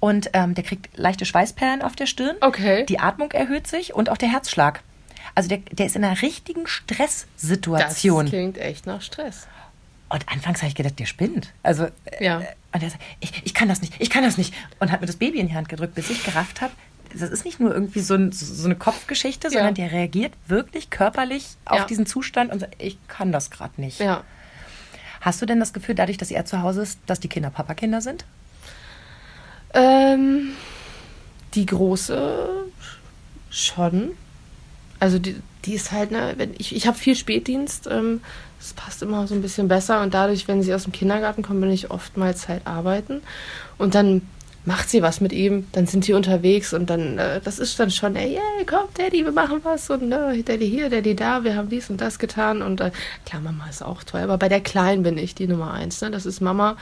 und 0.00 0.30
ähm, 0.32 0.54
der 0.54 0.64
kriegt 0.64 0.96
leichte 0.96 1.24
Schweißperlen 1.24 1.82
auf 1.82 1.96
der 1.96 2.06
Stirn. 2.06 2.36
Okay. 2.40 2.84
Die 2.86 2.98
Atmung 2.98 3.30
erhöht 3.32 3.66
sich 3.66 3.94
und 3.94 4.10
auch 4.10 4.16
der 4.16 4.30
Herzschlag. 4.30 4.82
Also 5.34 5.48
der, 5.48 5.58
der 5.58 5.86
ist 5.86 5.96
in 5.96 6.04
einer 6.04 6.20
richtigen 6.22 6.64
Das 6.64 6.72
Stresssituation. 6.72 8.26
klingt 8.26 8.58
echt 8.58 8.86
nach 8.86 9.02
Stress. 9.02 9.46
Und 10.08 10.28
anfangs 10.28 10.60
habe 10.60 10.68
ich 10.68 10.74
gedacht, 10.74 10.98
der 10.98 11.06
spinnt. 11.06 11.52
Also, 11.62 11.84
äh, 12.04 12.24
Ja. 12.24 12.36
und 12.72 12.82
er 12.82 12.90
sagt, 12.90 13.02
ich, 13.20 13.32
ich 13.44 13.54
kann 13.54 13.68
das 13.68 13.80
nicht, 13.82 13.94
ich 13.98 14.08
kann 14.10 14.22
das 14.22 14.38
nicht. 14.38 14.54
Und 14.78 14.92
hat 14.92 15.00
mir 15.00 15.06
das 15.08 15.16
Baby 15.16 15.40
in 15.40 15.48
die 15.48 15.54
Hand 15.54 15.68
gedrückt, 15.68 15.94
bis 15.96 16.10
ich 16.10 16.22
gerafft 16.24 16.60
habe, 16.60 16.72
das 17.12 17.30
ist 17.30 17.44
nicht 17.44 17.60
nur 17.60 17.72
irgendwie 17.72 18.00
so, 18.00 18.14
ein, 18.14 18.30
so 18.32 18.66
eine 18.66 18.76
Kopfgeschichte, 18.76 19.50
sondern 19.50 19.74
der 19.74 19.90
reagiert 19.92 20.32
wirklich 20.48 20.90
körperlich 20.90 21.46
auf 21.64 21.78
Ja. 21.78 21.84
diesen 21.86 22.04
Zustand 22.06 22.52
und 22.52 22.60
sagt, 22.60 22.74
ich 22.82 22.98
kann 23.08 23.32
das 23.32 23.50
gerade 23.50 23.80
nicht. 23.80 24.00
Ja. 24.00 24.22
Hast 25.22 25.40
du 25.42 25.46
denn 25.46 25.58
das 25.58 25.72
Gefühl, 25.72 25.94
dadurch, 25.94 26.18
dass 26.18 26.30
er 26.30 26.44
zu 26.44 26.62
Hause 26.62 26.82
ist, 26.82 26.98
dass 27.06 27.18
die 27.20 27.28
Kinder 27.28 27.50
Papakinder 27.50 28.00
sind? 28.00 28.24
Ähm, 29.74 30.52
die 31.54 31.66
große 31.66 32.66
schon. 33.50 34.10
Also 35.00 35.18
die, 35.18 35.36
die 35.64 35.74
ist 35.74 35.92
halt, 35.92 36.10
ne, 36.10 36.34
wenn 36.36 36.54
ich, 36.58 36.74
ich 36.74 36.86
habe 36.86 36.96
viel 36.96 37.16
Spätdienst, 37.16 37.86
ähm, 37.90 38.20
das 38.58 38.72
passt 38.72 39.02
immer 39.02 39.26
so 39.26 39.34
ein 39.34 39.42
bisschen 39.42 39.68
besser 39.68 40.02
und 40.02 40.14
dadurch, 40.14 40.48
wenn 40.48 40.62
sie 40.62 40.74
aus 40.74 40.84
dem 40.84 40.92
Kindergarten 40.92 41.42
kommen, 41.42 41.60
bin 41.60 41.70
ich 41.70 41.90
oftmals 41.90 42.48
halt 42.48 42.66
arbeiten 42.66 43.22
und 43.78 43.94
dann 43.94 44.22
macht 44.64 44.90
sie 44.90 45.00
was 45.00 45.20
mit 45.20 45.32
ihm, 45.32 45.66
dann 45.72 45.86
sind 45.86 46.06
die 46.08 46.12
unterwegs 46.12 46.74
und 46.74 46.90
dann, 46.90 47.18
äh, 47.18 47.40
das 47.40 47.60
ist 47.60 47.78
dann 47.78 47.90
schon, 47.90 48.16
ey, 48.16 48.32
yeah, 48.32 48.42
komm, 48.66 48.88
Daddy, 48.94 49.24
wir 49.24 49.32
machen 49.32 49.60
was 49.62 49.88
und 49.90 50.10
äh, 50.10 50.42
Daddy 50.42 50.68
hier, 50.68 50.90
Daddy 50.90 51.14
da, 51.14 51.44
wir 51.44 51.54
haben 51.54 51.68
dies 51.68 51.88
und 51.88 52.00
das 52.00 52.18
getan 52.18 52.62
und 52.62 52.80
äh, 52.80 52.90
klar, 53.24 53.40
Mama 53.40 53.68
ist 53.70 53.82
auch 53.82 54.02
toll, 54.02 54.20
aber 54.20 54.38
bei 54.38 54.48
der 54.48 54.60
Kleinen 54.60 55.04
bin 55.04 55.18
ich 55.18 55.34
die 55.36 55.46
Nummer 55.46 55.72
eins, 55.72 56.00
ne? 56.00 56.10
das 56.10 56.26
ist 56.26 56.40
Mama. 56.40 56.76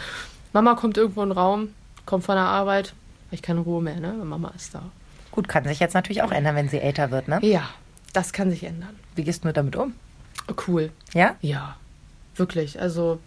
Mama 0.54 0.74
kommt 0.76 0.96
irgendwo 0.96 1.22
in 1.22 1.30
den 1.30 1.38
Raum, 1.38 1.74
kommt 2.06 2.24
von 2.24 2.36
der 2.36 2.44
Arbeit, 2.44 2.94
ich 3.30 3.42
keine 3.42 3.60
Ruhe 3.60 3.82
mehr, 3.82 4.00
ne? 4.00 4.12
Mama 4.12 4.52
ist 4.56 4.74
da. 4.74 4.82
Gut, 5.32 5.48
kann 5.48 5.64
sich 5.64 5.80
jetzt 5.80 5.94
natürlich 5.94 6.22
auch 6.22 6.30
ändern, 6.30 6.54
wenn 6.54 6.68
sie 6.68 6.78
älter 6.78 7.10
wird, 7.10 7.26
ne? 7.26 7.40
Ja, 7.42 7.68
das 8.12 8.32
kann 8.32 8.50
sich 8.50 8.62
ändern. 8.62 8.96
Wie 9.16 9.24
gehst 9.24 9.44
du 9.44 9.52
damit 9.52 9.74
um? 9.74 9.94
Cool. 10.66 10.90
Ja? 11.12 11.36
Ja, 11.40 11.76
wirklich. 12.36 12.80
Also 12.80 13.18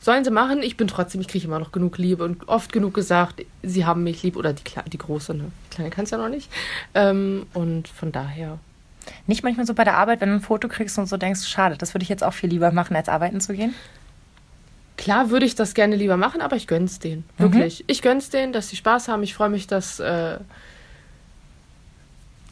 sollen 0.00 0.24
sie 0.24 0.30
machen. 0.30 0.62
Ich 0.62 0.76
bin 0.76 0.88
trotzdem, 0.88 1.20
ich 1.20 1.28
kriege 1.28 1.46
immer 1.46 1.58
noch 1.58 1.72
genug 1.72 1.98
Liebe 1.98 2.24
und 2.24 2.48
oft 2.48 2.72
genug 2.72 2.94
gesagt, 2.94 3.44
sie 3.62 3.84
haben 3.84 4.02
mich 4.04 4.22
lieb 4.22 4.36
oder 4.36 4.52
die, 4.52 4.62
Kle 4.62 4.82
die 4.86 4.98
große, 4.98 5.34
ne? 5.34 5.50
Die 5.66 5.74
kleine 5.74 5.90
kann 5.90 6.04
es 6.04 6.10
ja 6.10 6.18
noch 6.18 6.28
nicht. 6.28 6.50
Ähm, 6.94 7.46
und 7.54 7.88
von 7.88 8.12
daher. 8.12 8.58
Nicht 9.26 9.42
manchmal 9.42 9.66
so 9.66 9.74
bei 9.74 9.84
der 9.84 9.96
Arbeit, 9.96 10.20
wenn 10.20 10.30
du 10.30 10.36
ein 10.36 10.40
Foto 10.40 10.68
kriegst 10.68 10.98
und 10.98 11.06
so 11.06 11.16
denkst, 11.16 11.46
schade, 11.46 11.76
das 11.76 11.94
würde 11.94 12.02
ich 12.02 12.08
jetzt 12.08 12.24
auch 12.24 12.32
viel 12.32 12.50
lieber 12.50 12.72
machen, 12.72 12.96
als 12.96 13.08
arbeiten 13.08 13.40
zu 13.40 13.54
gehen? 13.54 13.74
Klar 14.96 15.30
würde 15.30 15.44
ich 15.44 15.54
das 15.54 15.74
gerne 15.74 15.96
lieber 15.96 16.16
machen, 16.16 16.40
aber 16.40 16.56
ich 16.56 16.66
gönn's 16.66 17.00
denen. 17.00 17.24
Wirklich. 17.36 17.84
Ich 17.86 18.00
gönn's 18.00 18.30
denen, 18.30 18.52
dass 18.52 18.68
sie 18.68 18.76
Spaß 18.76 19.08
haben. 19.08 19.22
Ich 19.22 19.34
freue 19.34 19.50
mich, 19.50 19.66
dass, 19.66 20.00
äh, 20.00 20.38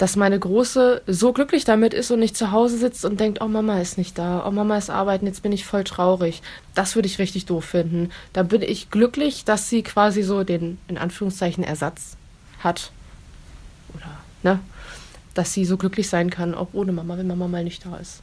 dass 0.02 0.16
meine 0.16 0.36
Große 0.36 1.02
so 1.06 1.32
glücklich 1.32 1.64
damit 1.64 1.94
ist 1.94 2.10
und 2.10 2.18
nicht 2.18 2.36
zu 2.36 2.50
Hause 2.50 2.76
sitzt 2.76 3.04
und 3.04 3.20
denkt, 3.20 3.40
oh 3.40 3.46
Mama 3.46 3.80
ist 3.80 3.98
nicht 3.98 4.18
da, 4.18 4.44
oh 4.44 4.50
Mama 4.50 4.76
ist 4.76 4.90
arbeiten, 4.90 5.26
jetzt 5.26 5.44
bin 5.44 5.52
ich 5.52 5.64
voll 5.64 5.84
traurig. 5.84 6.42
Das 6.74 6.96
würde 6.96 7.06
ich 7.06 7.20
richtig 7.20 7.46
doof 7.46 7.66
finden. 7.66 8.10
Da 8.32 8.42
bin 8.42 8.62
ich 8.62 8.90
glücklich, 8.90 9.44
dass 9.44 9.68
sie 9.68 9.84
quasi 9.84 10.24
so 10.24 10.42
den, 10.42 10.78
in 10.88 10.98
Anführungszeichen, 10.98 11.62
Ersatz 11.62 12.16
hat. 12.64 12.90
Oder, 13.94 14.18
ne? 14.42 14.58
Dass 15.34 15.52
sie 15.52 15.64
so 15.64 15.76
glücklich 15.76 16.08
sein 16.08 16.30
kann, 16.30 16.56
auch 16.56 16.70
ohne 16.72 16.90
Mama, 16.90 17.16
wenn 17.16 17.28
Mama 17.28 17.46
mal 17.46 17.62
nicht 17.62 17.86
da 17.86 17.96
ist. 17.98 18.22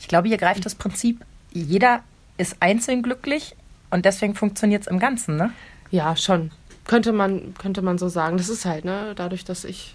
Ich 0.00 0.08
glaube, 0.08 0.28
hier 0.28 0.38
greift 0.38 0.64
das 0.64 0.76
Prinzip, 0.76 1.26
jeder 1.52 2.00
ist 2.38 2.56
einzeln 2.60 3.02
glücklich 3.02 3.54
und 3.90 4.06
deswegen 4.06 4.34
funktioniert 4.34 4.80
es 4.80 4.86
im 4.86 4.98
Ganzen, 4.98 5.36
ne? 5.36 5.52
Ja, 5.90 6.16
schon. 6.16 6.52
Könnte 6.86 7.12
man, 7.12 7.52
könnte 7.52 7.82
man 7.82 7.98
so 7.98 8.08
sagen. 8.08 8.38
Das 8.38 8.48
ist 8.48 8.64
halt, 8.64 8.86
ne, 8.86 9.12
dadurch, 9.14 9.44
dass 9.44 9.66
ich. 9.66 9.94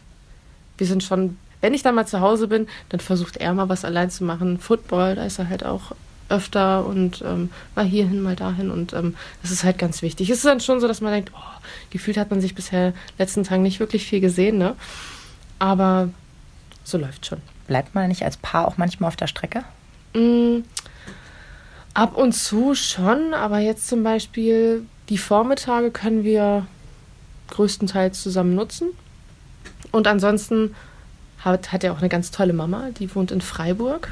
Wir 0.77 0.87
sind 0.87 1.03
schon. 1.03 1.37
Wenn 1.61 1.73
ich 1.73 1.81
dann 1.81 1.95
mal 1.95 2.05
zu 2.05 2.19
Hause 2.19 2.47
bin, 2.47 2.67
dann 2.89 2.99
versucht 2.99 3.37
er 3.37 3.53
mal 3.53 3.69
was 3.69 3.85
allein 3.85 4.09
zu 4.09 4.25
machen. 4.25 4.59
Football, 4.59 5.15
da 5.15 5.25
ist 5.25 5.39
er 5.39 5.47
halt 5.47 5.65
auch 5.65 5.93
öfter 6.29 6.85
und 6.85 7.23
ähm, 7.25 7.51
mal 7.75 7.85
hierhin, 7.85 8.21
mal 8.21 8.35
dahin. 8.35 8.69
Und 8.69 8.91
ähm, 8.93 9.15
das 9.41 9.51
ist 9.51 9.63
halt 9.63 9.77
ganz 9.77 10.01
wichtig. 10.01 10.29
Es 10.29 10.37
ist 10.37 10.45
dann 10.45 10.59
schon 10.59 10.81
so, 10.81 10.87
dass 10.87 10.99
man 10.99 11.13
denkt, 11.13 11.31
oh, 11.33 11.61
gefühlt 11.89 12.17
hat 12.17 12.31
man 12.31 12.41
sich 12.41 12.55
bisher 12.55 12.93
letzten 13.17 13.43
Tagen 13.43 13.63
nicht 13.63 13.79
wirklich 13.79 14.05
viel 14.05 14.19
gesehen, 14.19 14.57
ne? 14.57 14.75
Aber 15.59 16.09
so 16.83 16.97
läuft 16.97 17.25
schon. 17.25 17.39
Bleibt 17.67 17.95
man 17.95 18.07
nicht 18.07 18.23
als 18.23 18.37
Paar 18.37 18.67
auch 18.67 18.77
manchmal 18.77 19.07
auf 19.07 19.15
der 19.15 19.27
Strecke? 19.27 19.63
Mm, 20.13 20.63
ab 21.93 22.17
und 22.17 22.33
zu 22.33 22.75
schon, 22.75 23.33
aber 23.33 23.59
jetzt 23.59 23.87
zum 23.87 24.03
Beispiel 24.03 24.85
die 25.09 25.17
Vormittage 25.17 25.91
können 25.91 26.23
wir 26.23 26.65
größtenteils 27.51 28.21
zusammen 28.21 28.55
nutzen. 28.55 28.89
Und 29.93 30.07
ansonsten 30.07 30.75
hat, 31.45 31.71
hat 31.71 31.83
er 31.83 31.93
auch 31.93 31.99
eine 31.99 32.09
ganz 32.09 32.31
tolle 32.31 32.51
Mama, 32.51 32.89
die 32.97 33.13
wohnt 33.13 33.31
in 33.31 33.41
Freiburg 33.41 34.09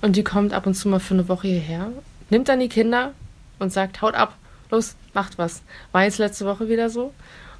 und 0.00 0.16
die 0.16 0.24
kommt 0.24 0.54
ab 0.54 0.66
und 0.66 0.74
zu 0.74 0.88
mal 0.88 0.98
für 0.98 1.12
eine 1.12 1.28
Woche 1.28 1.46
hierher, 1.46 1.92
nimmt 2.30 2.48
dann 2.48 2.58
die 2.58 2.70
Kinder 2.70 3.12
und 3.58 3.70
sagt, 3.70 4.00
haut 4.00 4.14
ab, 4.14 4.34
los, 4.70 4.94
macht 5.12 5.36
was. 5.36 5.60
War 5.92 6.04
jetzt 6.04 6.16
letzte 6.18 6.46
Woche 6.46 6.70
wieder 6.70 6.88
so. 6.88 7.12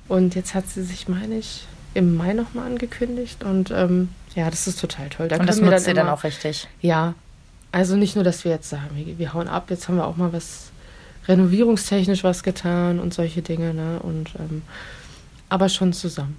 Und 0.09 0.35
jetzt 0.35 0.55
hat 0.55 0.69
sie 0.69 0.83
sich, 0.83 1.07
meine 1.07 1.37
ich, 1.37 1.67
im 1.93 2.17
Mai 2.17 2.33
nochmal 2.33 2.67
angekündigt. 2.67 3.45
Und 3.45 3.71
ähm, 3.71 4.09
ja, 4.35 4.49
das 4.49 4.67
ist 4.67 4.81
total 4.81 5.11
toll. 5.11 5.29
Da 5.29 5.37
Und 5.37 5.47
das 5.47 5.61
nutzt 5.61 5.87
ihr 5.87 5.95
dann 5.95 6.09
auch 6.09 6.25
richtig. 6.25 6.67
ja, 6.81 7.15
also 7.73 7.95
nicht 7.95 8.15
nur, 8.15 8.25
dass 8.25 8.45
wir 8.45 8.53
jetzt 8.53 8.71
sagen, 8.71 8.89
wir, 8.95 9.19
wir 9.19 9.35
hauen 9.35 9.49
ab, 9.49 9.67
jetzt 9.69 9.87
haben 9.87 9.97
wir 9.97 10.07
auch 10.07 10.17
mal 10.17 10.33
was 10.33 10.71
renovierungstechnisch 11.29 12.25
was 12.25 12.43
getan 12.43 12.99
und 12.99 13.13
solche 13.13 13.43
Dinge, 13.43 13.75
ne? 13.75 14.01
Und 14.03 14.31
ähm, 14.39 14.63
aber 15.51 15.69
schon 15.69 15.93
zusammen. 15.93 16.37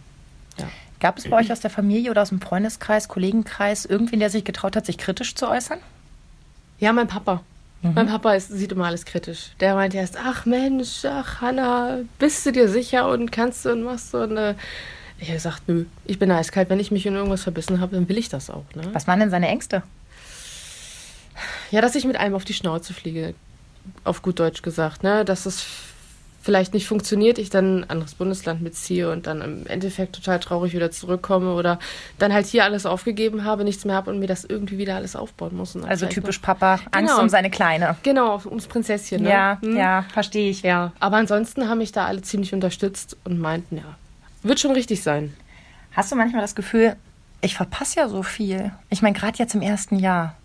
Ja. 0.57 0.67
Gab 1.01 1.17
es 1.17 1.27
bei 1.27 1.37
euch 1.37 1.51
aus 1.51 1.59
der 1.59 1.71
Familie 1.71 2.11
oder 2.11 2.21
aus 2.21 2.29
dem 2.29 2.39
Freundeskreis, 2.39 3.07
Kollegenkreis 3.07 3.85
irgendwen, 3.85 4.19
der 4.19 4.29
sich 4.29 4.45
getraut 4.45 4.75
hat, 4.75 4.85
sich 4.85 4.99
kritisch 4.99 5.35
zu 5.35 5.49
äußern? 5.49 5.79
Ja, 6.79 6.93
mein 6.93 7.07
Papa. 7.07 7.43
Mein 7.81 8.05
Papa 8.05 8.33
ist, 8.33 8.49
sieht 8.49 8.71
immer 8.71 8.85
alles 8.85 9.05
kritisch. 9.05 9.49
Der 9.59 9.73
meint 9.73 9.95
erst, 9.95 10.15
ach 10.15 10.45
Mensch, 10.45 11.03
ach 11.03 11.41
Hanna, 11.41 12.01
bist 12.19 12.45
du 12.45 12.51
dir 12.51 12.69
sicher 12.69 13.09
und 13.09 13.31
kannst 13.31 13.65
du 13.65 13.71
und 13.71 13.81
machst 13.81 14.13
du 14.13 14.19
und 14.19 14.37
äh, 14.37 14.53
ich 15.17 15.27
habe 15.27 15.37
gesagt, 15.37 15.63
nö, 15.67 15.85
ich 16.05 16.19
bin 16.19 16.31
eiskalt. 16.31 16.69
Wenn 16.69 16.79
ich 16.79 16.91
mich 16.91 17.07
in 17.07 17.15
irgendwas 17.15 17.41
verbissen 17.41 17.79
habe, 17.79 17.95
dann 17.95 18.07
will 18.07 18.19
ich 18.19 18.29
das 18.29 18.51
auch. 18.51 18.65
Ne? 18.75 18.83
Was 18.93 19.07
waren 19.07 19.19
denn 19.19 19.31
seine 19.31 19.47
Ängste? 19.47 19.81
Ja, 21.71 21.81
dass 21.81 21.95
ich 21.95 22.05
mit 22.05 22.17
einem 22.17 22.35
auf 22.35 22.45
die 22.45 22.53
Schnauze 22.53 22.93
fliege. 22.93 23.33
auf 24.03 24.21
gut 24.21 24.39
Deutsch 24.39 24.61
gesagt, 24.61 25.01
ne, 25.01 25.25
dass 25.25 25.47
es 25.47 25.65
vielleicht 26.43 26.73
nicht 26.73 26.87
funktioniert, 26.87 27.37
ich 27.37 27.49
dann 27.51 27.81
ein 27.81 27.89
anderes 27.89 28.15
Bundesland 28.15 28.61
mitziehe 28.61 29.11
und 29.11 29.27
dann 29.27 29.41
im 29.41 29.67
Endeffekt 29.67 30.15
total 30.15 30.39
traurig 30.39 30.73
wieder 30.73 30.89
zurückkomme 30.89 31.53
oder 31.53 31.77
dann 32.17 32.33
halt 32.33 32.47
hier 32.47 32.63
alles 32.63 32.85
aufgegeben 32.85 33.43
habe, 33.45 33.63
nichts 33.63 33.85
mehr 33.85 33.95
habe 33.95 34.09
und 34.09 34.19
mir 34.19 34.27
das 34.27 34.43
irgendwie 34.43 34.77
wieder 34.79 34.95
alles 34.95 35.15
aufbauen 35.15 35.55
muss. 35.55 35.75
Also 35.83 36.07
typisch 36.07 36.39
Papa, 36.39 36.79
Angst 36.91 37.11
Genau. 37.11 37.21
um 37.21 37.29
seine 37.29 37.49
Kleine. 37.51 37.95
Genau, 38.03 38.41
ums 38.45 38.67
Prinzesschen. 38.67 39.21
Ne? 39.23 39.29
Ja, 39.29 39.57
Hm? 39.61 39.77
ja, 39.77 40.05
verstehe 40.13 40.49
ich. 40.49 40.63
Ja, 40.63 40.93
aber 40.99 41.17
ansonsten 41.17 41.69
haben 41.69 41.77
mich 41.77 41.91
da 41.91 42.05
alle 42.05 42.21
ziemlich 42.23 42.53
unterstützt 42.53 43.17
und 43.23 43.39
meinten, 43.39 43.77
ja, 43.77 43.83
wird 44.43 44.59
schon 44.59 44.71
richtig 44.71 45.03
sein. 45.03 45.33
Hast 45.93 46.11
du 46.11 46.15
manchmal 46.15 46.41
das 46.41 46.55
Gefühl, 46.55 46.95
ich 47.41 47.55
verpasse 47.55 47.99
ja 47.99 48.07
so 48.09 48.23
viel? 48.23 48.71
Ich 48.89 49.01
meine, 49.01 49.15
gerade 49.17 49.37
jetzt 49.37 49.53
im 49.55 49.61
ersten 49.61 49.99
Jahr. 49.99 50.35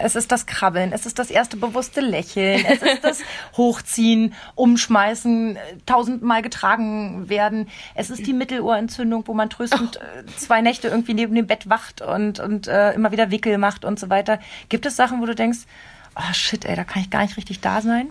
Es 0.00 0.14
ist 0.14 0.30
das 0.30 0.46
Krabbeln, 0.46 0.92
es 0.92 1.06
ist 1.06 1.18
das 1.18 1.30
erste 1.30 1.56
bewusste 1.56 2.00
Lächeln, 2.00 2.64
es 2.64 2.82
ist 2.82 3.04
das 3.04 3.20
Hochziehen, 3.56 4.34
Umschmeißen, 4.54 5.58
tausendmal 5.86 6.42
getragen 6.42 7.28
werden. 7.28 7.68
Es 7.94 8.10
ist 8.10 8.26
die 8.26 8.32
Mittelohrentzündung, 8.32 9.24
wo 9.26 9.34
man 9.34 9.50
tröstend 9.50 9.96
äh, 9.96 10.26
zwei 10.36 10.60
Nächte 10.60 10.88
irgendwie 10.88 11.14
neben 11.14 11.34
dem 11.34 11.46
Bett 11.46 11.68
wacht 11.68 12.02
und, 12.02 12.38
und 12.38 12.68
äh, 12.68 12.92
immer 12.92 13.10
wieder 13.10 13.30
Wickel 13.30 13.58
macht 13.58 13.84
und 13.84 13.98
so 13.98 14.10
weiter. 14.10 14.38
Gibt 14.68 14.86
es 14.86 14.96
Sachen, 14.96 15.20
wo 15.20 15.26
du 15.26 15.34
denkst, 15.34 15.60
oh 16.16 16.32
shit, 16.32 16.64
ey, 16.64 16.76
da 16.76 16.84
kann 16.84 17.02
ich 17.02 17.10
gar 17.10 17.22
nicht 17.22 17.36
richtig 17.36 17.60
da 17.60 17.80
sein? 17.80 18.08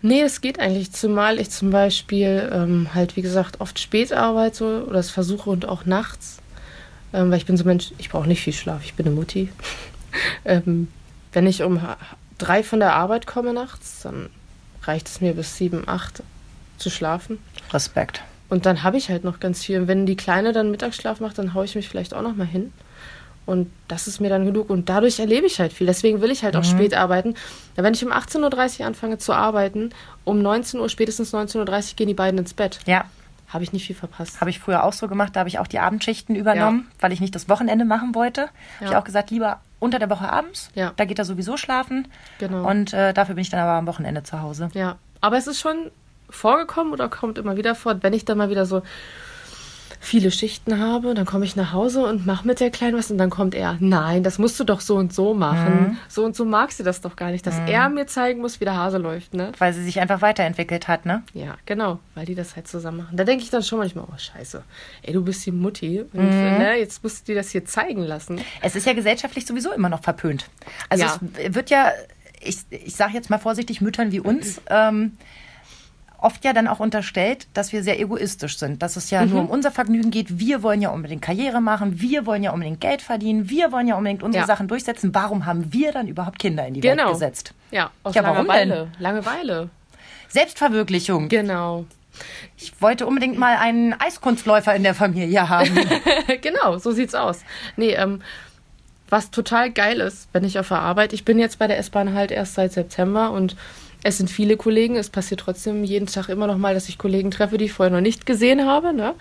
Nee, 0.00 0.22
es 0.22 0.40
geht 0.40 0.60
eigentlich, 0.60 0.92
zumal 0.92 1.40
ich 1.40 1.50
zum 1.50 1.70
Beispiel 1.70 2.48
ähm, 2.52 2.88
halt, 2.94 3.16
wie 3.16 3.22
gesagt, 3.22 3.60
oft 3.60 3.80
spät 3.80 4.12
arbeite 4.12 4.84
oder 4.84 4.94
das 4.94 5.10
versuche 5.10 5.50
und 5.50 5.66
auch 5.66 5.84
nachts. 5.86 6.38
Ähm, 7.12 7.30
weil 7.30 7.38
ich 7.38 7.46
bin 7.46 7.56
so 7.56 7.64
ein 7.64 7.68
Mensch, 7.68 7.92
ich 7.98 8.10
brauche 8.10 8.28
nicht 8.28 8.42
viel 8.42 8.52
Schlaf, 8.52 8.82
ich 8.84 8.94
bin 8.94 9.06
eine 9.06 9.14
Mutti. 9.14 9.48
ähm, 10.44 10.88
wenn 11.32 11.46
ich 11.46 11.62
um 11.62 11.80
drei 12.38 12.62
von 12.62 12.80
der 12.80 12.94
Arbeit 12.94 13.26
komme 13.26 13.52
nachts, 13.52 14.00
dann 14.02 14.30
reicht 14.84 15.08
es 15.08 15.20
mir 15.20 15.34
bis 15.34 15.56
sieben, 15.56 15.86
acht 15.86 16.22
zu 16.78 16.90
schlafen. 16.90 17.38
Respekt. 17.72 18.22
Und 18.48 18.64
dann 18.64 18.82
habe 18.82 18.96
ich 18.96 19.10
halt 19.10 19.24
noch 19.24 19.40
ganz 19.40 19.64
viel. 19.64 19.80
Und 19.80 19.88
wenn 19.88 20.06
die 20.06 20.16
Kleine 20.16 20.52
dann 20.52 20.70
Mittagsschlaf 20.70 21.20
macht, 21.20 21.36
dann 21.38 21.52
haue 21.54 21.64
ich 21.66 21.74
mich 21.74 21.88
vielleicht 21.88 22.14
auch 22.14 22.22
noch 22.22 22.34
mal 22.34 22.46
hin. 22.46 22.72
Und 23.44 23.70
das 23.88 24.06
ist 24.06 24.20
mir 24.20 24.28
dann 24.30 24.44
genug. 24.44 24.70
Und 24.70 24.88
dadurch 24.88 25.18
erlebe 25.20 25.46
ich 25.46 25.58
halt 25.58 25.72
viel. 25.72 25.86
Deswegen 25.86 26.20
will 26.20 26.30
ich 26.30 26.44
halt 26.44 26.54
auch 26.56 26.64
spät 26.64 26.94
arbeiten. 26.94 27.34
Ja, 27.76 27.82
wenn 27.82 27.94
ich 27.94 28.04
um 28.04 28.12
18.30 28.12 28.80
Uhr 28.80 28.86
anfange 28.86 29.18
zu 29.18 29.32
arbeiten, 29.32 29.90
um 30.24 30.40
19 30.40 30.80
Uhr, 30.80 30.88
spätestens 30.88 31.32
19.30 31.34 31.58
Uhr 31.90 31.96
gehen 31.96 32.08
die 32.08 32.14
beiden 32.14 32.38
ins 32.38 32.54
Bett. 32.54 32.78
Ja, 32.86 33.04
Habe 33.48 33.64
ich 33.64 33.72
nicht 33.72 33.86
viel 33.86 33.96
verpasst. 33.96 34.40
Habe 34.42 34.50
ich 34.50 34.58
früher 34.60 34.84
auch 34.84 34.92
so 34.92 35.08
gemacht. 35.08 35.34
Da 35.34 35.40
habe 35.40 35.48
ich 35.48 35.58
auch 35.58 35.66
die 35.66 35.78
Abendschichten 35.78 36.36
übernommen, 36.36 36.88
weil 37.00 37.12
ich 37.12 37.20
nicht 37.20 37.34
das 37.34 37.48
Wochenende 37.48 37.86
machen 37.86 38.14
wollte. 38.14 38.42
Habe 38.42 38.50
ich 38.84 38.90
Ja. 38.90 38.98
auch 39.00 39.04
gesagt, 39.04 39.30
lieber 39.30 39.60
unter 39.80 39.98
der 39.98 40.10
Woche 40.10 40.30
abends. 40.30 40.70
Ja. 40.74 40.92
Da 40.96 41.04
geht 41.04 41.18
er 41.18 41.24
sowieso 41.24 41.56
schlafen. 41.56 42.08
Genau. 42.38 42.68
Und 42.68 42.92
äh, 42.92 43.12
dafür 43.12 43.34
bin 43.34 43.42
ich 43.42 43.50
dann 43.50 43.60
aber 43.60 43.72
am 43.72 43.86
Wochenende 43.86 44.22
zu 44.22 44.40
Hause. 44.40 44.70
Ja. 44.74 44.96
Aber 45.20 45.36
es 45.36 45.46
ist 45.46 45.60
schon 45.60 45.90
vorgekommen 46.30 46.92
oder 46.92 47.08
kommt 47.08 47.38
immer 47.38 47.56
wieder 47.56 47.74
vor, 47.74 48.02
wenn 48.02 48.12
ich 48.12 48.24
dann 48.24 48.38
mal 48.38 48.50
wieder 48.50 48.66
so 48.66 48.82
viele 50.00 50.30
Schichten 50.30 50.78
habe, 50.78 51.14
dann 51.14 51.26
komme 51.26 51.44
ich 51.44 51.56
nach 51.56 51.72
Hause 51.72 52.04
und 52.04 52.24
mache 52.26 52.46
mit 52.46 52.60
der 52.60 52.70
Kleinen 52.70 52.96
was 52.96 53.10
und 53.10 53.18
dann 53.18 53.30
kommt 53.30 53.54
er, 53.54 53.76
nein, 53.80 54.22
das 54.22 54.38
musst 54.38 54.58
du 54.60 54.64
doch 54.64 54.80
so 54.80 54.96
und 54.96 55.12
so 55.12 55.34
machen. 55.34 55.98
So 56.08 56.24
und 56.24 56.36
so 56.36 56.44
magst 56.44 56.78
du 56.80 56.84
das 56.84 57.00
doch 57.00 57.16
gar 57.16 57.30
nicht, 57.30 57.46
dass 57.46 57.60
er 57.66 57.88
mir 57.88 58.06
zeigen 58.06 58.40
muss, 58.40 58.60
wie 58.60 58.64
der 58.64 58.76
Hase 58.76 58.98
läuft, 58.98 59.34
ne? 59.34 59.52
Weil 59.58 59.72
sie 59.72 59.82
sich 59.82 60.00
einfach 60.00 60.22
weiterentwickelt 60.22 60.88
hat, 60.88 61.04
ne? 61.04 61.22
Ja, 61.34 61.56
genau, 61.66 61.98
weil 62.14 62.26
die 62.26 62.34
das 62.34 62.54
halt 62.56 62.68
zusammen 62.68 62.98
machen. 62.98 63.16
Da 63.16 63.24
denke 63.24 63.42
ich 63.42 63.50
dann 63.50 63.62
schon 63.62 63.78
manchmal, 63.78 64.04
oh 64.04 64.16
scheiße, 64.18 64.62
ey, 65.02 65.12
du 65.12 65.22
bist 65.24 65.44
die 65.46 65.50
Mutti 65.52 66.02
und 66.12 66.32
äh, 66.42 66.58
ne, 66.58 66.76
jetzt 66.78 67.02
musst 67.02 67.26
du 67.28 67.32
dir 67.32 67.36
das 67.38 67.50
hier 67.50 67.64
zeigen 67.64 68.02
lassen. 68.02 68.40
Es 68.62 68.76
ist 68.76 68.86
ja 68.86 68.92
gesellschaftlich 68.92 69.46
sowieso 69.46 69.72
immer 69.72 69.88
noch 69.88 70.02
verpönt. 70.02 70.46
Also 70.88 71.04
Ja. 71.04 71.18
es 71.44 71.54
wird 71.54 71.70
ja, 71.70 71.90
ich, 72.40 72.58
ich 72.70 72.94
sage 72.94 73.14
jetzt 73.14 73.30
mal 73.30 73.38
vorsichtig, 73.38 73.80
Müttern 73.80 74.12
wie 74.12 74.20
uns, 74.20 74.60
ähm, 74.70 75.16
oft 76.18 76.44
ja 76.44 76.52
dann 76.52 76.68
auch 76.68 76.80
unterstellt, 76.80 77.46
dass 77.54 77.72
wir 77.72 77.82
sehr 77.82 77.98
egoistisch 78.00 78.58
sind, 78.58 78.82
dass 78.82 78.96
es 78.96 79.10
ja 79.10 79.24
Mhm. 79.24 79.30
nur 79.30 79.40
um 79.42 79.50
unser 79.50 79.70
Vergnügen 79.70 80.10
geht. 80.10 80.38
Wir 80.38 80.62
wollen 80.62 80.82
ja 80.82 80.90
unbedingt 80.90 81.22
Karriere 81.22 81.60
machen, 81.60 82.00
wir 82.00 82.26
wollen 82.26 82.42
ja 82.42 82.50
unbedingt 82.52 82.80
Geld 82.80 83.02
verdienen, 83.02 83.48
wir 83.50 83.70
wollen 83.72 83.86
ja 83.88 83.96
unbedingt 83.96 84.22
unsere 84.22 84.42
Ja. 84.42 84.46
Sachen 84.46 84.68
durchsetzen. 84.68 85.14
Warum 85.14 85.46
haben 85.46 85.72
wir 85.72 85.92
dann 85.92 86.08
überhaupt 86.08 86.38
Kinder 86.38 86.66
in 86.66 86.74
die 86.74 86.80
Genau. 86.80 87.04
Welt 87.04 87.12
gesetzt? 87.14 87.54
Ja, 87.70 87.90
aus 88.02 88.14
Ja, 88.14 88.22
warum 88.24 88.46
Langeweile. 88.46 88.88
Langeweile. 88.98 89.70
Selbstverwirklichung. 90.28 91.28
Genau. 91.28 91.84
Ich 92.56 92.72
wollte 92.82 93.06
unbedingt 93.06 93.38
mal 93.38 93.56
einen 93.56 93.94
Eiskunstläufer 93.98 94.74
in 94.74 94.82
der 94.82 94.94
Familie 94.94 95.48
haben. 95.48 95.70
genau, 96.42 96.78
so 96.78 96.90
sieht's 96.92 97.14
aus. 97.14 97.44
Nee, 97.76 97.90
ähm, 97.92 98.22
was 99.08 99.30
total 99.30 99.70
geil 99.70 100.00
ist, 100.00 100.28
wenn 100.32 100.44
ich 100.44 100.58
auf 100.58 100.68
der 100.68 100.80
Arbeit, 100.80 101.12
ich 101.12 101.24
bin 101.24 101.38
jetzt 101.38 101.58
bei 101.58 101.66
der 101.66 101.78
S-Bahn 101.78 102.14
halt 102.14 102.30
erst 102.30 102.54
seit 102.54 102.72
September 102.72 103.30
und 103.30 103.56
es 104.02 104.18
sind 104.18 104.30
viele 104.30 104.56
Kollegen, 104.56 104.96
es 104.96 105.10
passiert 105.10 105.40
trotzdem 105.40 105.84
jeden 105.84 106.06
Tag 106.06 106.28
immer 106.28 106.46
noch 106.46 106.56
mal, 106.56 106.74
dass 106.74 106.88
ich 106.88 106.98
Kollegen 106.98 107.30
treffe, 107.30 107.58
die 107.58 107.66
ich 107.66 107.72
vorher 107.72 107.94
noch 107.94 108.00
nicht 108.00 108.26
gesehen 108.26 108.64
habe. 108.64 108.92
Ne? 108.92 109.14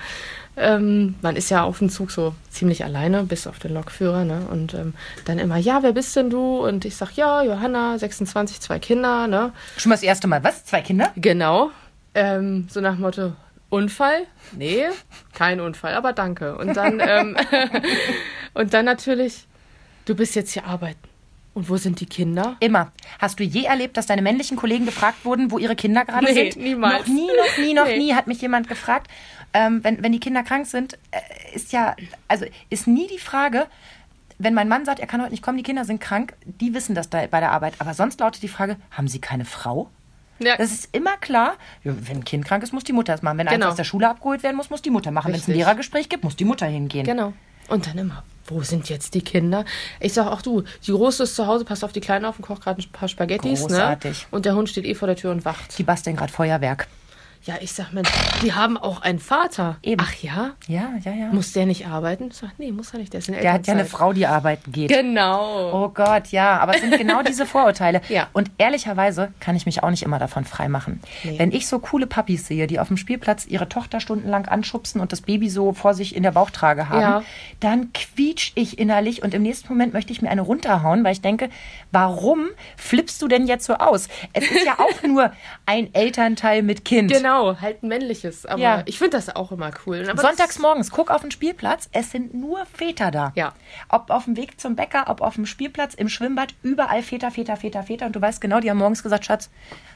Ähm, 0.56 1.16
man 1.22 1.36
ist 1.36 1.50
ja 1.50 1.64
auf 1.64 1.80
dem 1.80 1.90
Zug 1.90 2.12
so 2.12 2.36
ziemlich 2.50 2.84
alleine, 2.84 3.24
bis 3.24 3.48
auf 3.48 3.60
den 3.60 3.74
Lokführer. 3.74 4.24
Ne? 4.24 4.48
Und 4.52 4.74
ähm, 4.74 4.94
dann 5.26 5.40
immer, 5.40 5.58
ja, 5.58 5.84
wer 5.84 5.94
bist 5.94 6.16
denn 6.16 6.30
du? 6.30 6.66
Und 6.66 6.86
ich 6.86 6.96
sag, 6.96 7.14
ja, 7.14 7.42
Johanna, 7.42 7.98
26, 7.98 8.60
zwei 8.62 8.80
Kinder. 8.80 9.28
Ne? 9.28 9.52
Schon 9.78 9.90
mal 9.90 9.96
das 9.96 10.04
erste 10.04 10.28
Mal. 10.28 10.44
Was? 10.44 10.66
Zwei 10.66 10.82
Kinder? 10.82 11.12
Genau. 11.16 11.72
Ähm, 12.14 12.68
so 12.70 12.80
nach 12.82 12.94
dem 12.94 13.02
Motto, 13.02 13.34
Unfall? 13.70 14.26
Nee, 14.54 14.86
kein 15.34 15.60
Unfall, 15.60 15.94
aber 15.94 16.14
danke. 16.14 16.56
Und 16.58 16.76
dann, 16.78 17.02
ähm, 17.06 17.36
und 18.54 18.74
dann 18.74 18.86
natürlich, 18.86 19.46
du 20.06 20.16
bist 20.16 20.36
jetzt 20.36 20.54
hier 20.54 20.66
arbeiten. 20.66 21.08
Und 21.58 21.70
wo 21.70 21.78
sind 21.78 22.00
die 22.00 22.06
Kinder? 22.06 22.56
Immer. 22.60 22.92
Hast 23.18 23.40
du 23.40 23.44
je 23.44 23.64
erlebt, 23.64 23.98
dass 23.98 24.06
deine 24.06 24.22
männlichen 24.22 24.58
Kollegen 24.58 24.86
gefragt 24.86 25.26
wurden, 25.26 25.50
wo 25.50 25.58
ihre 25.58 25.76
Kinder 25.76 26.06
gerade 26.06 26.26
Nee, 26.26 26.52
sind? 26.52 26.64
niemals. 26.64 27.00
Noch 27.00 27.08
nie, 27.14 27.26
noch 27.28 27.58
nie, 27.58 27.74
noch 27.74 27.86
Nee. 27.86 27.98
nie 27.98 28.14
hat 28.14 28.28
mich 28.28 28.40
jemand 28.42 28.68
gefragt. 28.70 29.10
Ähm, 29.56 29.84
wenn, 29.84 30.04
wenn 30.04 30.12
die 30.12 30.20
Kinder 30.20 30.44
krank 30.44 30.68
sind, 30.68 31.00
äh, 31.10 31.56
ist 31.56 31.72
ja, 31.72 31.96
also 32.28 32.46
ist 32.70 32.86
nie 32.86 33.08
die 33.08 33.18
Frage, 33.18 33.66
wenn 34.38 34.54
mein 34.54 34.68
Mann 34.68 34.86
sagt, 34.86 35.00
er 35.00 35.08
kann 35.08 35.20
heute 35.20 35.32
nicht 35.32 35.42
kommen, 35.42 35.58
die 35.58 35.64
Kinder 35.64 35.84
sind 35.84 36.00
krank, 36.00 36.36
die 36.46 36.76
wissen 36.76 36.94
das 36.94 37.10
da 37.10 37.26
bei 37.26 37.40
der 37.40 37.52
Arbeit. 37.52 37.74
Aber 37.80 37.96
sonst 37.96 38.20
lautet 38.20 38.44
die 38.44 38.50
Frage, 38.50 38.76
haben 38.92 39.08
sie 39.08 39.20
keine 39.20 39.46
Frau? 39.46 39.90
Ja, 40.38 40.56
Das 40.58 40.72
ist 40.72 40.96
immer 40.96 41.18
klar. 41.18 41.56
Wenn 41.84 42.18
ein 42.18 42.24
Kind 42.24 42.46
krank 42.46 42.62
ist, 42.62 42.72
muss 42.72 42.84
die 42.84 42.94
Mutter 42.94 43.16
es 43.16 43.24
machen. 43.24 43.40
Wenn 43.40 43.48
eins 43.48 43.56
Genau. 43.56 43.70
aus 43.70 43.76
der 43.76 43.84
Schule 43.84 44.08
abgeholt 44.08 44.44
werden 44.44 44.56
muss, 44.58 44.70
muss 44.70 44.84
die 44.84 44.92
Mutter 44.92 45.10
machen. 45.10 45.32
Wenn 45.34 45.40
es 45.40 45.48
ein. 45.48 45.56
Lehrergespräch 45.56 46.08
gibt, 46.08 46.24
muss 46.24 46.36
die 46.36 46.46
Mutter 46.46 46.68
hingehen. 46.68 47.04
genau. 47.04 47.34
Und 47.68 47.88
dann 47.88 47.98
immer, 47.98 48.24
wo 48.46 48.62
sind 48.62 48.90
jetzt 48.90 49.14
die 49.14 49.22
Kinder? 49.22 49.66
Ich 50.00 50.14
sag 50.14 50.28
auch 50.28 50.42
du, 50.42 50.64
die 50.86 50.92
Große 50.92 51.24
ist 51.24 51.36
zu 51.36 51.48
Hause, 51.48 51.66
passt 51.66 51.84
auf 51.84 51.92
die 51.92 52.02
Kleine 52.02 52.28
auf 52.28 52.38
und 52.38 52.46
kocht 52.46 52.64
gerade 52.64 52.82
ein 52.82 52.92
paar 52.92 53.08
Spaghettis. 53.08 53.62
Großartig. 53.62 54.22
Ne? 54.22 54.28
Und 54.32 54.46
der 54.46 54.56
Hund 54.56 54.70
steht 54.70 54.86
eh 54.86 54.96
vor 54.96 55.08
der 55.08 55.16
Tür 55.16 55.32
und 55.32 55.46
wacht. 55.46 55.78
Die 55.78 55.84
basteln 55.84 56.16
gerade 56.16 56.32
Feuerwerk. 56.32 56.88
Ja, 57.48 57.56
ich 57.62 57.72
sag, 57.72 57.94
Mensch, 57.94 58.10
die 58.44 58.52
haben 58.54 58.78
auch 58.78 59.02
einen 59.02 59.20
Vater. 59.20 59.78
Eben. 59.82 60.04
Ach 60.06 60.14
ja? 60.22 60.52
Ja, 60.68 60.90
ja, 61.06 61.14
ja. 61.14 61.28
Muss 61.32 61.54
der 61.54 61.66
nicht 61.66 61.88
arbeiten? 61.88 62.28
Ich 62.30 62.36
sag, 62.36 62.52
nee, 62.60 62.74
muss 62.74 62.92
er 62.94 63.00
nicht, 63.00 63.14
der 63.14 63.20
ist 63.20 63.30
in 63.30 63.36
Der 63.36 63.54
hat 63.54 63.66
ja 63.68 63.74
eine. 63.74 63.86
Frau, 63.86 64.12
die 64.12 64.28
arbeiten 64.28 64.70
geht. 64.74 64.90
Genau. 64.90 65.72
Oh 65.86 65.88
Gott, 65.90 66.28
ja, 66.28 66.60
aber 66.60 66.76
es 66.76 66.82
sind 66.82 66.98
genau 66.98 67.22
diese 67.24 67.46
Vorurteile. 67.46 68.02
Ja. 68.10 68.28
Und 68.34 68.52
ehrlicherweise 68.58 69.32
kann 69.40 69.56
ich 69.56 69.66
mich 69.66 69.82
auch 69.84 69.90
nicht 69.90 70.04
immer 70.04 70.20
davon 70.20 70.44
freimachen. 70.44 71.02
Nee. 71.24 71.40
Wenn 71.40 71.52
ich 71.52 71.68
so 71.68 71.80
coole 71.80 72.06
Puppies 72.08 72.48
sehe, 72.48 72.68
die 72.68 72.80
auf 72.80 72.88
dem 72.90 72.98
Spielplatz 72.98 73.46
ihre 73.46 73.70
Tochter 73.70 74.00
stundenlang 74.02 74.46
anschubsen 74.48 75.00
und 75.02 75.12
das 75.14 75.22
Baby 75.22 75.50
so 75.50 75.72
vor 75.74 75.94
sich 75.94 76.16
in 76.16 76.24
der 76.24 76.32
Bauchtrage 76.32 76.90
haben, 76.90 77.02
Ja. 77.02 77.24
dann 77.62 77.94
quietsch 77.94 78.52
ich 78.56 78.78
innerlich 78.80 79.24
und 79.24 79.34
im 79.34 79.42
nächsten 79.44 79.70
Moment 79.70 79.94
möchte 79.94 80.12
ich 80.12 80.22
mir 80.22 80.30
eine 80.30 80.42
runterhauen, 80.42 81.04
weil 81.04 81.14
ich 81.14 81.22
denke, 81.22 81.50
warum 81.92 82.48
flippst 82.76 83.22
du 83.22 83.28
denn 83.28 83.48
jetzt 83.48 83.66
so 83.66 83.76
aus? 83.76 84.08
Es 84.34 84.50
ist 84.50 84.66
ja 84.66 84.78
auch 84.80 85.04
nur 85.08 85.32
ein 85.66 85.94
Elternteil 85.94 86.62
mit 86.64 86.84
Kind. 86.84 87.12
Genau, 87.12 87.37
halt 87.62 87.84
ein 87.84 87.88
männliches. 87.88 88.46
Aber 88.46 88.60
Ja. 88.62 88.84
ich 88.86 88.98
finde 88.98 89.18
das 89.18 89.36
auch 89.36 89.52
immer 89.52 89.72
cool. 89.86 90.06
Aber 90.10 90.22
Sonntags 90.22 90.60
morgens, 90.60 90.92
guck 90.92 91.12
auf 91.12 91.22
den 91.22 91.32
Spielplatz, 91.32 91.90
es 91.92 92.12
sind 92.12 92.34
nur 92.34 92.66
Väter 92.66 93.12
da. 93.12 93.32
Ja. 93.36 93.54
Ob 93.90 94.10
auf 94.10 94.26
dem 94.26 94.38
Weg 94.38 94.60
zum 94.60 94.76
Bäcker, 94.76 95.06
ob 95.08 95.22
auf 95.22 95.36
dem 95.36 95.46
Spielplatz, 95.46 95.94
im 95.94 96.10
Schwimmbad, 96.10 96.54
überall 96.64 97.02
Väter, 97.04 97.32
Väter, 97.32 97.58
Väter, 97.58 97.84
Väter. 97.84 98.06
Und 98.08 98.16
du 98.16 98.22
weißt 98.22 98.42
genau, 98.42 98.60
die 98.60 98.70
haben 98.70 98.78
morgens 98.78 99.04
gesagt, 99.04 99.26
Schatz, 99.26 99.50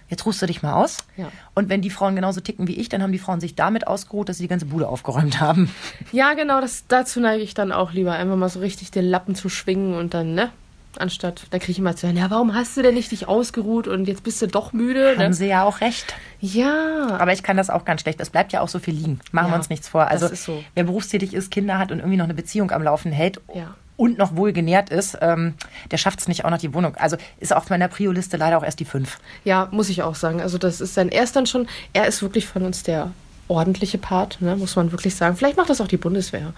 jetzt 0.09 0.25
ruhst 0.25 0.41
du 0.41 0.45
dich 0.45 0.61
mal 0.61 0.73
aus. 0.73 0.97
Ja. 1.17 1.31
Und 1.55 1.69
wenn 1.69 1.81
die 1.81 1.89
Frauen 1.89 2.15
genauso 2.15 2.41
ticken 2.41 2.67
wie 2.67 2.75
ich, 2.75 2.89
dann 2.89 3.01
haben 3.01 3.11
die 3.11 3.19
Frauen 3.19 3.39
sich 3.39 3.55
damit 3.55 3.87
ausgeruht, 3.87 4.29
dass 4.29 4.37
sie 4.37 4.43
die 4.43 4.49
ganze 4.49 4.65
Bude 4.65 4.87
aufgeräumt 4.87 5.39
haben. 5.39 5.73
Ja, 6.11 6.33
genau, 6.33 6.61
das, 6.61 6.85
dazu 6.87 7.19
neige 7.19 7.43
ich 7.43 7.53
dann 7.53 7.71
auch 7.71 7.91
lieber, 7.93 8.13
einfach 8.13 8.35
mal 8.35 8.49
so 8.49 8.59
richtig 8.59 8.91
den 8.91 9.05
Lappen 9.05 9.35
zu 9.35 9.49
schwingen 9.49 9.95
und 9.95 10.13
dann, 10.13 10.33
ne? 10.35 10.51
Anstatt, 10.99 11.43
da 11.51 11.57
kriege 11.59 11.71
ich 11.71 11.79
immer 11.79 11.95
zu 11.95 12.07
hören, 12.07 12.17
ja, 12.17 12.29
warum 12.29 12.53
hast 12.53 12.75
du 12.77 12.81
denn 12.81 12.93
nicht 12.95 13.11
dich 13.11 13.27
ausgeruht 13.27 13.87
und 13.87 14.05
jetzt 14.07 14.23
bist 14.23 14.41
du 14.41 14.47
doch 14.47 14.73
müde? 14.73 15.11
Haben 15.17 15.29
Ne? 15.29 15.33
sie 15.33 15.47
ja 15.47 15.63
auch 15.63 15.81
recht. 15.81 16.13
Ja. 16.39 17.07
Aber 17.19 17.31
ich 17.33 17.43
kann 17.43 17.57
das 17.57 17.69
auch 17.69 17.85
ganz 17.85 18.01
schlecht. 18.01 18.19
Es 18.19 18.29
bleibt 18.29 18.51
ja 18.53 18.61
auch 18.61 18.67
so 18.67 18.79
viel 18.79 18.93
liegen. 18.93 19.19
Machen 19.31 19.47
wir 19.47 19.51
Ja, 19.51 19.57
uns 19.57 19.69
nichts 19.69 19.87
vor. 19.87 20.07
Also, 20.07 20.27
so. 20.35 20.63
wer 20.75 20.83
berufstätig 20.83 21.33
ist, 21.33 21.51
Kinder 21.51 21.77
hat 21.77 21.91
und 21.91 21.99
irgendwie 21.99 22.17
noch 22.17 22.25
eine 22.25 22.33
Beziehung 22.33 22.71
am 22.71 22.83
Laufen 22.83 23.11
hält 23.11 23.39
Ja. 23.53 23.75
und 23.95 24.17
noch 24.17 24.35
wohl 24.35 24.51
genährt 24.51 24.89
ist, 24.89 25.17
ähm, 25.21 25.53
der 25.91 25.97
schafft 25.97 26.19
es 26.19 26.27
nicht 26.27 26.43
auch 26.45 26.49
noch 26.49 26.57
die 26.57 26.73
Wohnung. 26.73 26.95
Also 26.95 27.17
ist 27.39 27.53
auf 27.55 27.69
meiner 27.69 27.87
Prio-Liste 27.87 28.37
leider 28.37 28.57
auch 28.57 28.63
erst 28.63 28.79
die 28.79 28.85
fünf. 28.85 29.19
Ja, 29.45 29.69
muss 29.71 29.89
ich 29.89 30.03
auch 30.03 30.15
sagen. 30.15 30.41
Also 30.41 30.57
das 30.57 30.81
ist 30.81 30.97
dann, 30.97 31.09
er 31.09 31.23
ist 31.23 31.35
dann 31.35 31.45
schon, 31.45 31.67
er 31.93 32.07
ist 32.07 32.21
wirklich 32.21 32.47
von 32.47 32.63
uns 32.63 32.83
der 32.83 33.11
ordentliche 33.51 33.97
Part, 33.97 34.41
ne, 34.41 34.55
muss 34.55 34.75
man 34.75 34.91
wirklich 34.91 35.15
sagen. 35.15 35.35
Vielleicht 35.35 35.57
macht 35.57 35.69
das 35.69 35.81
auch 35.81 35.87
die 35.87 35.97
Bundeswehr, 35.97 36.53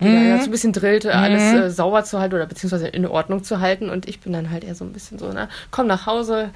die 0.00 0.04
da 0.04 0.22
ja 0.22 0.38
so 0.38 0.44
ein 0.44 0.50
bisschen 0.52 0.72
drillt, 0.72 1.04
äh, 1.04 1.10
alles 1.10 1.42
äh, 1.42 1.70
sauber 1.70 2.04
zu 2.04 2.20
halten 2.20 2.36
oder 2.36 2.46
beziehungsweise 2.46 2.86
in 2.86 3.04
Ordnung 3.04 3.42
zu 3.42 3.60
halten. 3.60 3.90
Und 3.90 4.08
ich 4.08 4.20
bin 4.20 4.32
dann 4.32 4.50
halt 4.50 4.62
eher 4.64 4.76
so 4.76 4.84
ein 4.84 4.92
bisschen 4.92 5.18
so, 5.18 5.32
ne, 5.32 5.48
komm 5.72 5.88
nach 5.88 6.06
Hause, 6.06 6.50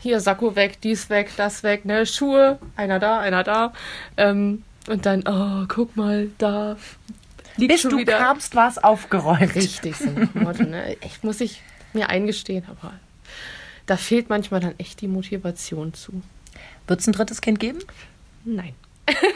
hier 0.00 0.18
Sakko 0.20 0.56
weg, 0.56 0.80
dies 0.82 1.10
weg, 1.10 1.30
das 1.36 1.62
weg, 1.62 1.84
ne, 1.84 2.06
Schuhe, 2.06 2.58
einer 2.76 2.98
da, 2.98 3.20
einer 3.20 3.44
da. 3.44 3.72
Ähm, 4.16 4.62
und 4.88 5.06
dann, 5.06 5.22
oh, 5.26 5.66
guck 5.68 5.94
mal, 5.96 6.28
da 6.38 6.76
liegt 7.56 7.72
Bis 7.72 7.82
schon 7.82 7.90
du 7.92 7.98
wieder. 7.98 8.18
kamst, 8.18 8.54
war 8.54 8.68
es 8.68 8.78
aufgeräumt. 8.78 9.54
Richtig, 9.54 9.96
so 9.96 10.08
Motto, 10.34 10.64
ne? 10.64 10.96
Echt, 11.00 11.22
muss 11.22 11.40
ich 11.40 11.62
mir 11.92 12.08
eingestehen, 12.08 12.64
aber 12.68 12.94
da 13.86 13.96
fehlt 13.96 14.30
manchmal 14.30 14.60
dann 14.60 14.74
echt 14.78 15.00
die 15.00 15.08
Motivation 15.08 15.92
zu. 15.94 16.22
Wird 16.86 17.00
es 17.00 17.06
ein 17.06 17.12
drittes 17.12 17.40
Kind 17.40 17.60
geben? 17.60 17.78
Nein. 18.44 18.74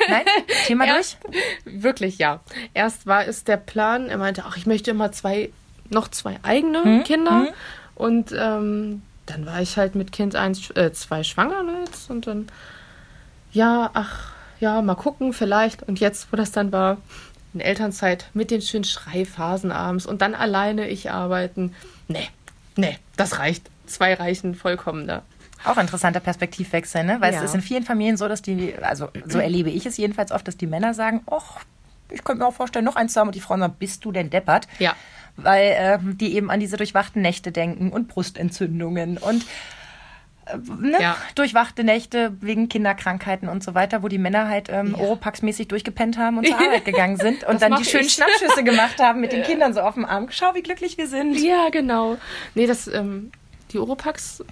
Nein? 0.08 0.24
Thema 0.66 0.86
durch? 0.86 0.96
Erst, 0.96 1.18
wirklich, 1.64 2.18
ja. 2.18 2.40
Erst 2.74 3.06
war 3.06 3.26
es 3.26 3.44
der 3.44 3.56
Plan, 3.56 4.08
er 4.08 4.18
meinte, 4.18 4.44
ach, 4.46 4.56
ich 4.56 4.66
möchte 4.66 4.90
immer 4.90 5.12
zwei, 5.12 5.50
noch 5.90 6.08
zwei 6.08 6.38
eigene 6.42 6.82
Hm, 6.82 7.04
Kinder. 7.04 7.48
Und 7.94 8.32
ähm, 8.32 9.02
dann 9.26 9.46
war 9.46 9.60
ich 9.60 9.76
halt 9.76 9.94
mit 9.94 10.12
Kind 10.12 10.36
eins, 10.36 10.70
äh, 10.70 10.92
zwei 10.92 11.22
schwanger 11.22 11.62
ne, 11.62 11.80
jetzt. 11.84 12.10
Und 12.10 12.26
dann, 12.26 12.46
ja, 13.52 13.90
ach, 13.94 14.32
ja, 14.60 14.80
mal 14.82 14.94
gucken, 14.94 15.32
vielleicht. 15.32 15.82
Und 15.82 16.00
jetzt, 16.00 16.32
wo 16.32 16.36
das 16.36 16.52
dann 16.52 16.72
war, 16.72 16.98
in 17.54 17.60
Elternzeit 17.60 18.26
mit 18.34 18.50
den 18.50 18.62
schönen 18.62 18.84
Schreiphasen 18.84 19.72
abends 19.72 20.06
und 20.06 20.22
dann 20.22 20.34
alleine 20.34 20.88
ich 20.88 21.10
arbeiten. 21.10 21.74
Nee, 22.06 22.28
nee, 22.76 22.98
das 23.16 23.38
reicht. 23.38 23.70
Zwei 23.86 24.14
reichen 24.14 24.54
vollkommen 24.54 25.06
da. 25.06 25.22
Auch 25.64 25.76
interessanter 25.76 26.20
Perspektivwechsel, 26.20 27.04
ne? 27.04 27.20
Weil 27.20 27.32
Ja. 27.32 27.38
es 27.40 27.46
ist 27.46 27.54
in 27.54 27.62
vielen 27.62 27.82
Familien 27.84 28.16
so, 28.16 28.28
dass 28.28 28.42
die, 28.42 28.74
also 28.80 29.08
so 29.26 29.38
erlebe 29.38 29.70
ich 29.70 29.86
es 29.86 29.96
jedenfalls 29.96 30.30
oft, 30.32 30.46
dass 30.46 30.56
die 30.56 30.66
Männer 30.66 30.94
sagen, 30.94 31.22
ach, 31.30 31.60
ich 32.10 32.24
könnte 32.24 32.42
mir 32.42 32.48
auch 32.48 32.54
vorstellen, 32.54 32.84
noch 32.84 32.96
eins 32.96 33.12
zu 33.12 33.20
haben. 33.20 33.28
Und 33.28 33.34
die 33.34 33.40
Frauen 33.40 33.60
sagen, 33.60 33.74
bist 33.78 34.04
du 34.04 34.12
denn 34.12 34.30
deppert? 34.30 34.66
Ja. 34.78 34.94
Weil 35.36 35.74
ähm, 35.76 36.16
die 36.18 36.34
eben 36.34 36.50
an 36.50 36.58
diese 36.60 36.76
durchwachten 36.76 37.22
Nächte 37.22 37.52
denken 37.52 37.90
und 37.90 38.08
Brustentzündungen 38.08 39.18
und 39.18 39.44
äh, 40.46 40.56
ne? 40.80 40.96
Ja. 41.00 41.16
durchwachte 41.34 41.84
Nächte 41.84 42.32
wegen 42.40 42.68
Kinderkrankheiten 42.68 43.48
und 43.48 43.62
so 43.62 43.74
weiter, 43.74 44.02
wo 44.02 44.08
die 44.08 44.18
Männer 44.18 44.48
halt 44.48 44.68
ähm, 44.70 44.94
Ja. 44.96 45.04
Oropax-mäßig 45.04 45.68
durchgepennt 45.68 46.18
haben 46.18 46.38
und 46.38 46.46
zur 46.48 46.56
Arbeit 46.58 46.84
gegangen 46.84 47.16
sind 47.18 47.44
und 47.44 47.60
dann 47.62 47.76
die 47.76 47.84
schönen 47.84 48.06
ich. 48.06 48.14
Schnappschüsse 48.14 48.64
gemacht 48.64 48.98
haben 49.00 49.20
mit 49.20 49.32
den 49.32 49.42
Kindern 49.44 49.74
so 49.74 49.80
auf 49.80 49.94
dem 49.94 50.04
Arm. 50.04 50.28
Schau, 50.30 50.54
wie 50.54 50.62
glücklich 50.62 50.96
wir 50.98 51.06
sind. 51.08 51.38
Ja, 51.38 51.68
genau. 51.70 52.16
Nee, 52.54 52.66
das, 52.66 52.88
ähm, 52.88 53.30
die 53.72 53.78
Oropax 53.78 54.42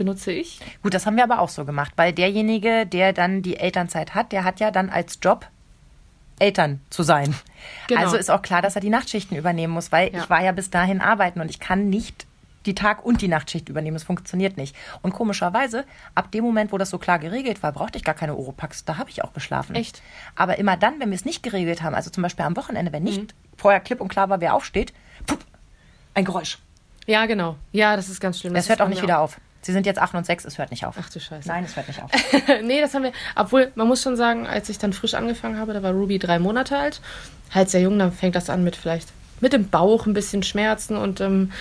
benutze 0.00 0.32
ich. 0.32 0.58
Gut, 0.82 0.94
das 0.94 1.04
haben 1.04 1.16
wir 1.16 1.24
aber 1.24 1.40
auch 1.40 1.50
so 1.50 1.66
gemacht, 1.66 1.92
weil 1.96 2.14
derjenige, 2.14 2.86
der 2.86 3.12
dann 3.12 3.42
die 3.42 3.58
Elternzeit 3.58 4.14
hat, 4.14 4.32
der 4.32 4.44
hat 4.44 4.58
ja 4.58 4.70
dann 4.70 4.88
als 4.88 5.18
Job 5.22 5.46
Eltern 6.38 6.80
zu 6.88 7.02
sein. 7.02 7.34
Genau. 7.88 8.00
Also 8.00 8.16
ist 8.16 8.30
auch 8.30 8.40
klar, 8.40 8.62
dass 8.62 8.74
er 8.74 8.80
die 8.80 8.88
Nachtschichten 8.88 9.36
übernehmen 9.36 9.74
muss, 9.74 9.92
weil 9.92 10.10
Ja. 10.10 10.22
ich 10.22 10.30
war 10.30 10.42
ja 10.42 10.52
bis 10.52 10.70
dahin 10.70 11.02
arbeiten 11.02 11.38
und 11.42 11.50
ich 11.50 11.60
kann 11.60 11.90
nicht 11.90 12.26
die 12.64 12.74
Tag- 12.74 13.04
und 13.04 13.20
die 13.20 13.28
Nachtschicht 13.28 13.68
übernehmen. 13.68 13.96
Es 13.96 14.04
funktioniert 14.04 14.56
nicht. 14.56 14.74
Und 15.02 15.12
komischerweise, 15.12 15.84
ab 16.14 16.30
dem 16.32 16.42
Moment, 16.44 16.72
wo 16.72 16.78
das 16.78 16.88
so 16.88 16.96
klar 16.98 17.18
geregelt 17.18 17.62
war, 17.62 17.72
brauchte 17.72 17.98
ich 17.98 18.04
gar 18.04 18.14
keine 18.14 18.36
Oropax. 18.36 18.86
Da 18.86 18.96
habe 18.96 19.10
ich 19.10 19.22
auch 19.22 19.34
geschlafen. 19.34 19.74
Echt? 19.76 20.00
Aber 20.34 20.58
immer 20.58 20.78
dann, 20.78 20.98
wenn 20.98 21.10
wir 21.10 21.14
es 21.16 21.26
nicht 21.26 21.42
geregelt 21.42 21.82
haben, 21.82 21.94
also 21.94 22.08
zum 22.10 22.22
Beispiel 22.22 22.46
am 22.46 22.56
Wochenende, 22.56 22.90
wenn 22.92 23.02
Mhm. 23.02 23.08
nicht 23.10 23.34
vorher 23.58 23.80
klipp 23.80 24.00
und 24.00 24.08
klar 24.08 24.30
war, 24.30 24.40
wer 24.40 24.54
aufsteht, 24.54 24.94
pup, 25.26 25.44
ein 26.14 26.24
Geräusch. 26.24 26.58
Ja, 27.06 27.26
genau. 27.26 27.56
Ja, 27.72 27.96
das 27.96 28.08
ist 28.08 28.20
ganz 28.20 28.38
schlimm. 28.40 28.54
Es 28.54 28.64
Das 28.64 28.70
hört 28.70 28.80
auch 28.82 28.88
nicht 28.88 29.02
wieder 29.02 29.20
auf. 29.20 29.38
Sie 29.62 29.72
sind 29.72 29.84
jetzt 29.84 29.98
8 29.98 30.14
und 30.14 30.24
6, 30.24 30.46
es 30.46 30.58
hört 30.58 30.70
nicht 30.70 30.86
auf. 30.86 30.96
Ach 30.98 31.10
du 31.10 31.20
Scheiße. 31.20 31.48
Nein, 31.48 31.64
es 31.64 31.76
hört 31.76 31.88
nicht 31.88 32.02
auf. 32.02 32.10
nee, 32.62 32.80
das 32.80 32.94
haben 32.94 33.02
wir. 33.02 33.12
Obwohl, 33.36 33.70
man 33.74 33.88
muss 33.88 34.02
schon 34.02 34.16
sagen, 34.16 34.46
als 34.46 34.68
ich 34.68 34.78
dann 34.78 34.92
frisch 34.92 35.14
angefangen 35.14 35.58
habe, 35.58 35.74
da 35.74 35.82
war 35.82 35.92
Ruby 35.92 36.18
drei 36.18 36.38
Monate 36.38 36.78
alt. 36.78 37.00
Halt 37.52 37.68
sehr 37.68 37.82
jung, 37.82 37.98
dann 37.98 38.12
fängt 38.12 38.36
das 38.36 38.48
an 38.48 38.64
mit 38.64 38.76
vielleicht 38.76 39.08
mit 39.40 39.52
dem 39.52 39.68
Bauch 39.68 40.06
ein 40.06 40.14
bisschen 40.14 40.42
Schmerzen 40.42 40.96
und 40.96 41.20
ähm, 41.20 41.52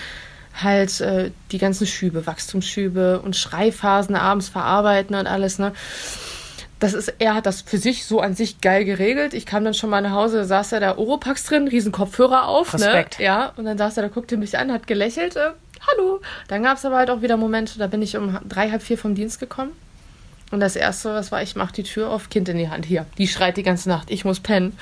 halt 0.62 1.00
äh, 1.02 1.32
die 1.52 1.58
ganzen 1.58 1.88
Schübe, 1.88 2.26
Wachstumsschübe 2.28 3.20
und 3.20 3.36
Schreiphasen 3.36 4.16
abends 4.16 4.50
verarbeiten 4.50 5.16
und 5.16 5.28
alles, 5.28 5.60
ne? 5.60 5.74
Das 6.80 6.94
ist, 6.94 7.14
er 7.20 7.36
hat 7.36 7.46
das 7.46 7.62
für 7.62 7.78
sich 7.78 8.06
so 8.06 8.22
an 8.22 8.36
sich 8.36 8.62
geil 8.62 8.86
geregelt. 8.86 9.34
Ich 9.34 9.46
kam 9.46 9.66
dann 9.66 9.74
schon 9.74 9.90
mal 9.90 10.00
nach 10.00 10.12
Hause, 10.14 10.38
da 10.38 10.44
saß 10.46 10.72
er 10.72 10.80
da 10.80 10.98
Oropax 10.98 11.44
drin, 11.44 11.68
riesen 11.68 11.92
Kopfhörer 11.92 12.48
auf, 12.48 12.74
Respekt. 12.74 13.20
ne? 13.20 13.26
Ja, 13.26 13.52
und 13.58 13.66
dann 13.66 13.78
saß 13.78 13.98
er 13.98 14.04
da, 14.04 14.10
guckte 14.10 14.38
mich 14.38 14.58
an, 14.58 14.72
hat 14.72 14.88
gelächelt, 14.88 15.36
äh, 15.36 15.50
hallo. 15.88 16.22
Dann 16.48 16.64
gab 16.64 16.78
es 16.78 16.86
aber 16.86 16.98
halt 16.98 17.10
auch 17.10 17.22
wieder 17.22 17.38
Momente, 17.38 17.80
da 17.80 17.88
bin 17.88 18.02
ich 18.02 18.18
um 18.18 18.38
drei, 18.48 18.70
halb 18.70 18.82
vier 18.82 18.98
vom 18.98 19.16
Dienst 19.16 19.40
gekommen. 19.40 19.72
Und 20.52 20.62
das 20.62 20.76
erste, 20.76 21.14
was 21.14 21.32
war, 21.32 21.44
ich 21.44 21.56
mach 21.56 21.72
die 21.72 21.84
Tür 21.84 22.10
auf, 22.10 22.30
Kind 22.30 22.50
in 22.50 22.58
die 22.58 22.70
Hand. 22.70 22.86
Hier, 22.86 23.06
die 23.18 23.28
schreit 23.28 23.58
die 23.58 23.64
ganze 23.64 23.88
Nacht, 23.88 24.10
ich 24.10 24.26
muss 24.26 24.40
pennen. 24.40 24.78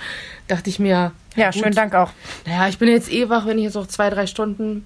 Dachte 0.47 0.69
ich 0.69 0.79
mir, 0.79 1.11
Ja, 1.35 1.51
gut, 1.51 1.61
schönen 1.61 1.75
Dank 1.75 1.93
auch. 1.93 2.11
Naja, 2.45 2.69
ich 2.69 2.77
bin 2.77 2.87
jetzt 2.87 3.11
eh 3.11 3.27
wach, 3.27 3.45
wenn 3.45 3.57
ich 3.57 3.65
jetzt 3.65 3.73
noch 3.73 3.87
zwei, 3.87 4.09
drei 4.09 4.27
Stunden, 4.27 4.85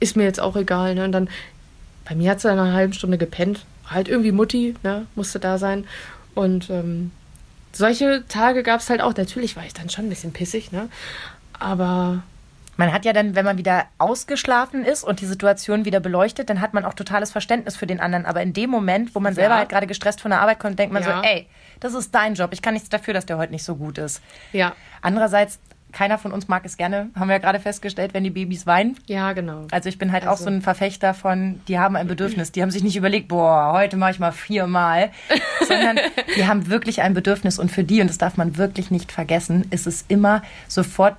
ist 0.00 0.16
mir 0.16 0.24
jetzt 0.24 0.40
auch 0.40 0.56
egal. 0.56 0.94
Ne? 0.94 1.04
Und 1.04 1.12
dann, 1.12 1.30
bei 2.04 2.14
mir 2.14 2.30
hat 2.30 2.40
sie 2.40 2.50
einer 2.50 2.72
halben 2.72 2.92
Stunde 2.92 3.16
gepennt. 3.16 3.64
Halt 3.88 4.08
irgendwie 4.08 4.32
Mutti, 4.32 4.74
ne? 4.82 5.06
musste 5.14 5.38
da 5.38 5.56
sein. 5.56 5.86
Und 6.34 6.68
ähm, 6.68 7.10
solche 7.72 8.24
Tage 8.28 8.62
gab 8.62 8.80
es 8.80 8.90
halt 8.90 9.00
auch. 9.00 9.14
Natürlich 9.14 9.56
war 9.56 9.64
ich 9.64 9.72
dann 9.72 9.88
schon 9.88 10.06
ein 10.06 10.10
bisschen 10.10 10.32
pissig, 10.32 10.72
ne? 10.72 10.88
Aber 11.58 12.22
Man 12.76 12.92
hat 12.92 13.04
ja 13.04 13.12
dann, 13.12 13.34
wenn 13.34 13.44
man 13.44 13.58
wieder 13.58 13.84
ausgeschlafen 13.98 14.84
ist 14.84 15.04
und 15.04 15.20
die 15.20 15.26
Situation 15.26 15.84
wieder 15.84 16.00
beleuchtet, 16.00 16.48
dann 16.48 16.60
hat 16.60 16.72
man 16.74 16.84
auch 16.84 16.94
totales 16.94 17.30
Verständnis 17.30 17.76
für 17.76 17.86
den 17.86 18.00
anderen. 18.00 18.24
Aber 18.24 18.40
in 18.42 18.52
dem 18.52 18.70
Moment, 18.70 19.14
wo 19.14 19.20
man 19.20 19.34
selber 19.34 19.54
Ja. 19.54 19.58
halt 19.58 19.68
gerade 19.68 19.86
gestresst 19.86 20.20
von 20.20 20.30
der 20.30 20.40
Arbeit 20.40 20.58
kommt, 20.58 20.78
denkt 20.78 20.92
man 20.92 21.02
Ja. 21.02 21.16
so, 21.18 21.22
ey, 21.22 21.46
das 21.80 21.94
ist 21.94 22.14
dein 22.14 22.34
Job. 22.34 22.50
Ich 22.52 22.62
kann 22.62 22.74
nichts 22.74 22.88
dafür, 22.88 23.12
dass 23.14 23.26
der 23.26 23.36
heute 23.38 23.52
nicht 23.52 23.64
so 23.64 23.76
gut 23.76 23.98
ist. 23.98 24.22
ja, 24.52 24.72
Andererseits, 25.02 25.58
keiner 25.92 26.16
von 26.16 26.32
uns 26.32 26.48
mag 26.48 26.64
es 26.64 26.78
gerne, 26.78 27.10
haben 27.14 27.28
wir 27.28 27.34
ja 27.34 27.38
gerade 27.38 27.60
festgestellt, 27.60 28.14
wenn 28.14 28.24
die 28.24 28.30
Babys 28.30 28.66
weinen. 28.66 28.96
ja, 29.06 29.34
genau. 29.34 29.66
Also 29.70 29.90
ich 29.90 29.98
bin 29.98 30.10
halt 30.10 30.24
auch 30.26 30.30
Also- 30.30 30.44
so 30.44 30.50
ein 30.50 30.62
Verfechter 30.62 31.12
von, 31.12 31.60
die 31.68 31.78
haben 31.78 31.96
ein 31.96 32.06
Bedürfnis. 32.06 32.50
Die 32.52 32.62
haben 32.62 32.70
sich 32.70 32.82
nicht 32.82 32.96
überlegt, 32.96 33.28
boah, 33.28 33.72
heute 33.74 33.98
mache 33.98 34.12
ich 34.12 34.18
mal 34.18 34.32
viermal, 34.32 35.10
sondern 35.68 35.98
die 36.36 36.46
haben 36.46 36.68
wirklich 36.68 37.02
ein 37.02 37.12
Bedürfnis. 37.12 37.58
Und 37.58 37.70
für 37.70 37.84
die, 37.84 38.00
und 38.00 38.08
das 38.08 38.16
darf 38.16 38.38
man 38.38 38.56
wirklich 38.56 38.90
nicht 38.90 39.12
vergessen, 39.12 39.66
ist 39.70 39.86
es 39.86 40.06
immer 40.08 40.40
sofort 40.68 41.16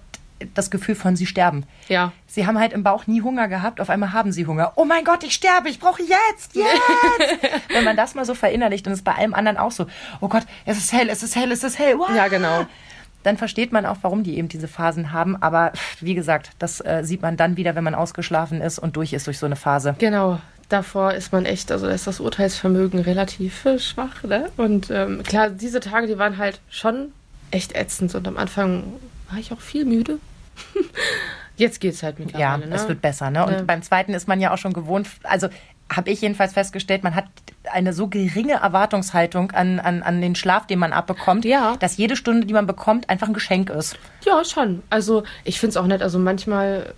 das 0.53 0.71
Gefühl 0.71 0.95
von, 0.95 1.15
sie 1.15 1.25
sterben. 1.25 1.65
Ja. 1.87 2.11
Sie 2.27 2.45
haben 2.47 2.59
halt 2.59 2.73
im 2.73 2.83
Bauch 2.83 3.07
nie 3.07 3.21
Hunger 3.21 3.47
gehabt, 3.47 3.79
auf 3.79 3.89
einmal 3.89 4.13
haben 4.13 4.31
sie 4.31 4.45
Hunger. 4.45 4.73
Oh 4.75 4.85
mein 4.85 5.03
Gott, 5.03 5.23
ich 5.23 5.33
sterbe, 5.33 5.69
ich 5.69 5.79
brauche 5.79 6.01
jetzt, 6.01 6.55
jetzt. 6.55 6.67
Wenn 7.69 7.83
man 7.83 7.95
das 7.95 8.15
mal 8.15 8.25
so 8.25 8.33
verinnerlicht 8.33 8.85
und 8.87 8.93
es 8.93 8.99
ist 8.99 9.05
bei 9.05 9.15
allem 9.15 9.33
anderen 9.33 9.57
auch 9.57 9.71
so, 9.71 9.87
oh 10.21 10.27
Gott, 10.27 10.43
es 10.65 10.77
ist 10.77 10.93
hell, 10.93 11.09
es 11.09 11.23
ist 11.23 11.35
hell, 11.35 11.51
es 11.51 11.63
ist 11.63 11.79
hell. 11.79 11.97
Wow. 11.97 12.09
Ja, 12.15 12.27
genau. 12.27 12.65
Dann 13.23 13.37
versteht 13.37 13.71
man 13.71 13.85
auch, 13.85 13.97
warum 14.01 14.23
die 14.23 14.37
eben 14.37 14.49
diese 14.49 14.67
Phasen 14.67 15.13
haben. 15.13 15.41
Aber 15.41 15.71
wie 16.01 16.13
gesagt, 16.13 16.51
das 16.59 16.81
äh, 16.81 17.03
sieht 17.03 17.21
man 17.21 17.37
dann 17.37 17.55
wieder, 17.55 17.75
wenn 17.75 17.83
man 17.83 17.95
ausgeschlafen 17.95 18.61
ist 18.61 18.79
und 18.79 18.97
durch 18.97 19.13
ist 19.13 19.27
durch 19.27 19.39
so 19.39 19.45
eine 19.45 19.55
Phase. 19.55 19.95
Genau, 19.99 20.41
davor 20.67 21.13
ist 21.13 21.31
man 21.31 21.45
echt, 21.45 21.71
also 21.71 21.87
da 21.87 21.93
ist 21.93 22.05
das 22.05 22.19
Urteilsvermögen 22.19 22.99
relativ 22.99 23.65
schwach, 23.77 24.23
ne? 24.23 24.49
Und 24.57 24.89
ähm, 24.91 25.23
klar, 25.23 25.49
diese 25.49 25.79
Tage, 25.79 26.07
die 26.07 26.17
waren 26.17 26.37
halt 26.37 26.59
schon 26.69 27.13
echt 27.51 27.75
ätzend 27.75 28.13
und 28.15 28.27
am 28.27 28.37
Anfang 28.37 28.83
war 29.33 29.39
ich 29.39 29.51
auch 29.51 29.59
viel 29.59 29.85
müde. 29.85 30.19
Jetzt 31.57 31.79
geht's 31.81 32.01
halt 32.03 32.17
Ja, 32.19 32.25
mittlerweile, 32.25 32.67
ne? 32.67 32.75
es 32.75 32.87
wird 32.87 33.01
besser. 33.01 33.29
Ne? 33.29 33.45
Und 33.45 33.51
Ja. 33.53 33.61
beim 33.63 33.81
zweiten 33.83 34.13
ist 34.13 34.27
man 34.27 34.39
ja 34.39 34.53
auch 34.53 34.57
schon 34.57 34.73
gewohnt, 34.73 35.07
also 35.23 35.49
habe 35.91 36.09
ich 36.09 36.21
jedenfalls 36.21 36.53
festgestellt, 36.53 37.03
man 37.03 37.13
hat 37.13 37.25
eine 37.71 37.93
so 37.93 38.07
geringe 38.07 38.53
Erwartungshaltung 38.53 39.51
an, 39.51 39.79
an, 39.79 40.01
an 40.01 40.21
den 40.21 40.33
Schlaf, 40.35 40.65
den 40.65 40.79
man 40.79 40.93
abbekommt, 40.93 41.45
Ja. 41.45 41.75
dass 41.79 41.97
jede 41.97 42.15
Stunde, 42.15 42.47
die 42.47 42.53
man 42.53 42.65
bekommt, 42.65 43.09
einfach 43.09 43.27
ein 43.27 43.33
Geschenk 43.33 43.69
ist. 43.69 43.97
Ja, 44.25 44.43
schon. 44.43 44.81
Also 44.89 45.23
ich 45.43 45.59
finde 45.59 45.71
es 45.71 45.77
auch 45.77 45.85
nett. 45.85 46.01
Also 46.01 46.17
manchmal, 46.17 46.93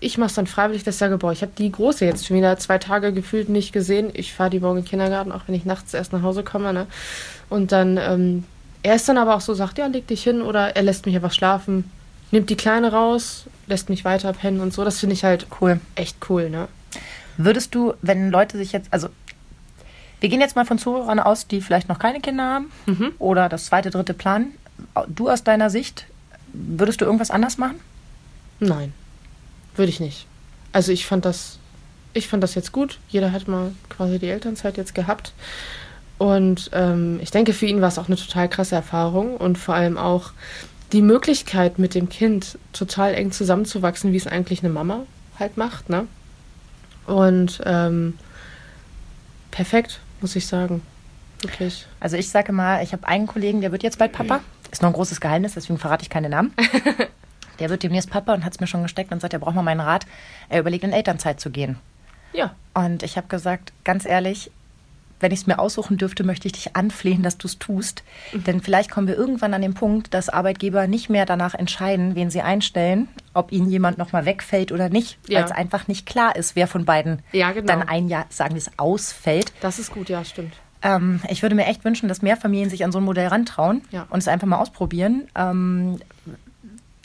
ich 0.00 0.18
mache 0.18 0.28
es 0.28 0.34
dann 0.34 0.46
freiwillig, 0.48 0.82
dass 0.82 0.96
ich 0.96 0.98
sage, 0.98 1.18
boah, 1.18 1.30
ich 1.32 1.42
habe 1.42 1.52
die 1.56 1.70
Große 1.70 2.04
jetzt 2.04 2.26
schon 2.26 2.36
wieder 2.36 2.56
zwei 2.58 2.78
Tage 2.78 3.12
gefühlt 3.12 3.48
nicht 3.48 3.72
gesehen. 3.72 4.10
Ich 4.14 4.32
fahre 4.34 4.50
die 4.50 4.60
morgen 4.60 4.78
in 4.78 4.84
den 4.84 4.90
Kindergarten, 4.90 5.30
auch 5.30 5.42
wenn 5.46 5.54
ich 5.54 5.64
nachts 5.64 5.94
erst 5.94 6.12
nach 6.12 6.22
Hause 6.22 6.42
komme. 6.42 6.72
Ne? 6.72 6.86
Und 7.48 7.70
dann, 7.70 7.96
ähm, 7.98 8.44
er 8.86 8.94
ist 8.94 9.08
dann 9.08 9.18
aber 9.18 9.34
auch 9.34 9.40
so, 9.40 9.52
sagt, 9.54 9.78
ja, 9.78 9.86
leg 9.86 10.06
dich 10.06 10.22
hin 10.22 10.42
oder 10.42 10.76
er 10.76 10.82
lässt 10.82 11.06
mich 11.06 11.16
einfach 11.16 11.32
schlafen, 11.32 11.90
nimmt 12.30 12.50
die 12.50 12.56
Kleine 12.56 12.92
raus, 12.92 13.46
lässt 13.66 13.88
mich 13.88 14.04
weiter 14.04 14.32
pennen 14.32 14.60
und 14.60 14.72
so. 14.72 14.84
Das 14.84 15.00
finde 15.00 15.14
ich 15.14 15.24
halt 15.24 15.46
Cool. 15.60 15.80
echt 15.96 16.16
cool, 16.30 16.50
ne? 16.50 16.68
Würdest 17.36 17.74
du, 17.74 17.94
wenn 18.02 18.30
Leute 18.30 18.56
sich 18.56 18.72
jetzt, 18.72 18.88
also 18.92 19.08
wir 20.20 20.28
gehen 20.28 20.40
jetzt 20.40 20.54
mal 20.56 20.64
von 20.64 20.78
Zuhörern 20.78 21.18
aus, 21.18 21.46
die 21.48 21.60
vielleicht 21.60 21.88
noch 21.88 21.98
keine 21.98 22.20
Kinder 22.20 22.44
haben 22.44 22.72
Mhm. 22.86 23.12
oder 23.18 23.48
das 23.48 23.66
zweite, 23.66 23.90
dritte 23.90 24.14
planen. 24.14 24.52
Du 25.08 25.28
aus 25.28 25.42
deiner 25.42 25.68
Sicht, 25.68 26.06
würdest 26.52 27.00
du 27.00 27.04
irgendwas 27.04 27.30
anders 27.30 27.58
machen? 27.58 27.80
Nein, 28.60 28.92
würde 29.74 29.90
ich 29.90 30.00
nicht. 30.00 30.26
Also 30.72 30.92
ich 30.92 31.06
fand 31.06 31.24
das, 31.24 31.58
ich 32.14 32.28
fand 32.28 32.42
das 32.42 32.54
jetzt 32.54 32.72
gut. 32.72 32.98
Jeder 33.08 33.32
hat 33.32 33.48
mal 33.48 33.72
quasi 33.88 34.18
die 34.18 34.28
Elternzeit 34.28 34.76
jetzt 34.76 34.94
gehabt. 34.94 35.32
Und 36.18 36.70
ähm, 36.72 37.20
ich 37.22 37.30
denke, 37.30 37.52
für 37.52 37.66
ihn 37.66 37.80
war 37.80 37.88
es 37.88 37.98
auch 37.98 38.06
eine 38.06 38.16
total 38.16 38.48
krasse 38.48 38.74
Erfahrung 38.74 39.36
und 39.36 39.58
vor 39.58 39.74
allem 39.74 39.98
auch 39.98 40.32
die 40.92 41.02
Möglichkeit, 41.02 41.78
mit 41.78 41.94
dem 41.94 42.08
Kind 42.08 42.58
total 42.72 43.14
eng 43.14 43.32
zusammenzuwachsen, 43.32 44.12
wie 44.12 44.16
es 44.16 44.26
eigentlich 44.26 44.62
eine 44.62 44.72
Mama 44.72 45.00
halt 45.38 45.56
macht, 45.56 45.90
ne? 45.90 46.06
Und 47.06 47.60
ähm, 47.64 48.14
perfekt, 49.50 50.00
muss 50.20 50.36
ich 50.36 50.46
sagen. 50.46 50.82
Wirklich. 51.40 51.86
Also 52.00 52.16
ich 52.16 52.30
sage 52.30 52.52
mal, 52.52 52.82
ich 52.82 52.92
habe 52.92 53.06
einen 53.06 53.26
Kollegen, 53.26 53.60
der 53.60 53.72
wird 53.72 53.82
jetzt 53.82 53.98
bald 53.98 54.12
Papa. 54.12 54.40
Ist 54.70 54.82
noch 54.82 54.90
ein 54.90 54.94
großes 54.94 55.20
Geheimnis, 55.20 55.54
deswegen 55.54 55.78
verrate 55.78 56.02
ich 56.02 56.10
keine 56.10 56.28
Namen. 56.28 56.52
Der 57.58 57.70
wird 57.70 57.82
demnächst 57.82 58.10
Papa 58.10 58.34
und 58.34 58.44
hat 58.44 58.52
es 58.52 58.60
mir 58.60 58.66
schon 58.66 58.82
gesteckt 58.82 59.12
und 59.12 59.20
sagt, 59.20 59.32
er 59.32 59.38
braucht 59.38 59.54
mal 59.54 59.62
meinen 59.62 59.80
Rat. 59.80 60.06
Er 60.50 60.60
überlegt, 60.60 60.84
in 60.84 60.92
Elternzeit 60.92 61.40
zu 61.40 61.50
gehen. 61.50 61.78
Ja. 62.32 62.54
Und 62.74 63.02
ich 63.02 63.16
habe 63.16 63.28
gesagt, 63.28 63.72
ganz 63.84 64.04
ehrlich, 64.04 64.50
wenn 65.20 65.32
ich 65.32 65.40
es 65.40 65.46
mir 65.46 65.58
aussuchen 65.58 65.96
dürfte, 65.96 66.24
möchte 66.24 66.46
ich 66.48 66.52
dich 66.52 66.76
anflehen, 66.76 67.22
dass 67.22 67.38
du 67.38 67.46
es 67.46 67.58
tust. 67.58 68.02
Mhm. 68.32 68.44
Denn 68.44 68.60
vielleicht 68.60 68.90
kommen 68.90 69.08
wir 69.08 69.16
irgendwann 69.16 69.54
an 69.54 69.62
den 69.62 69.74
Punkt, 69.74 70.14
dass 70.14 70.28
Arbeitgeber 70.28 70.86
nicht 70.86 71.08
mehr 71.08 71.26
danach 71.26 71.54
entscheiden, 71.54 72.14
wen 72.14 72.30
sie 72.30 72.42
einstellen, 72.42 73.08
ob 73.34 73.52
ihnen 73.52 73.70
jemand 73.70 73.98
nochmal 73.98 74.26
wegfällt 74.26 74.72
oder 74.72 74.88
nicht, 74.88 75.18
ja. 75.28 75.38
weil 75.38 75.44
es 75.44 75.52
einfach 75.52 75.88
nicht 75.88 76.06
klar 76.06 76.36
ist, 76.36 76.56
wer 76.56 76.66
von 76.66 76.84
beiden 76.84 77.22
ja, 77.32 77.52
genau. 77.52 77.66
dann 77.66 77.82
ein 77.82 78.08
Jahr, 78.08 78.26
sagen 78.28 78.54
wir 78.54 78.58
es, 78.58 78.70
ausfällt. 78.78 79.52
Das 79.60 79.78
ist 79.78 79.92
gut, 79.92 80.08
ja, 80.08 80.24
stimmt. 80.24 80.54
Ähm, 80.82 81.20
ich 81.28 81.42
würde 81.42 81.54
mir 81.54 81.66
echt 81.66 81.84
wünschen, 81.84 82.08
dass 82.08 82.22
mehr 82.22 82.36
Familien 82.36 82.70
sich 82.70 82.84
an 82.84 82.92
so 82.92 82.98
ein 82.98 83.04
Modell 83.04 83.28
rantrauen 83.28 83.82
ja. 83.90 84.06
und 84.10 84.18
es 84.18 84.28
einfach 84.28 84.46
mal 84.46 84.58
ausprobieren. 84.58 85.28
Ähm, 85.34 85.98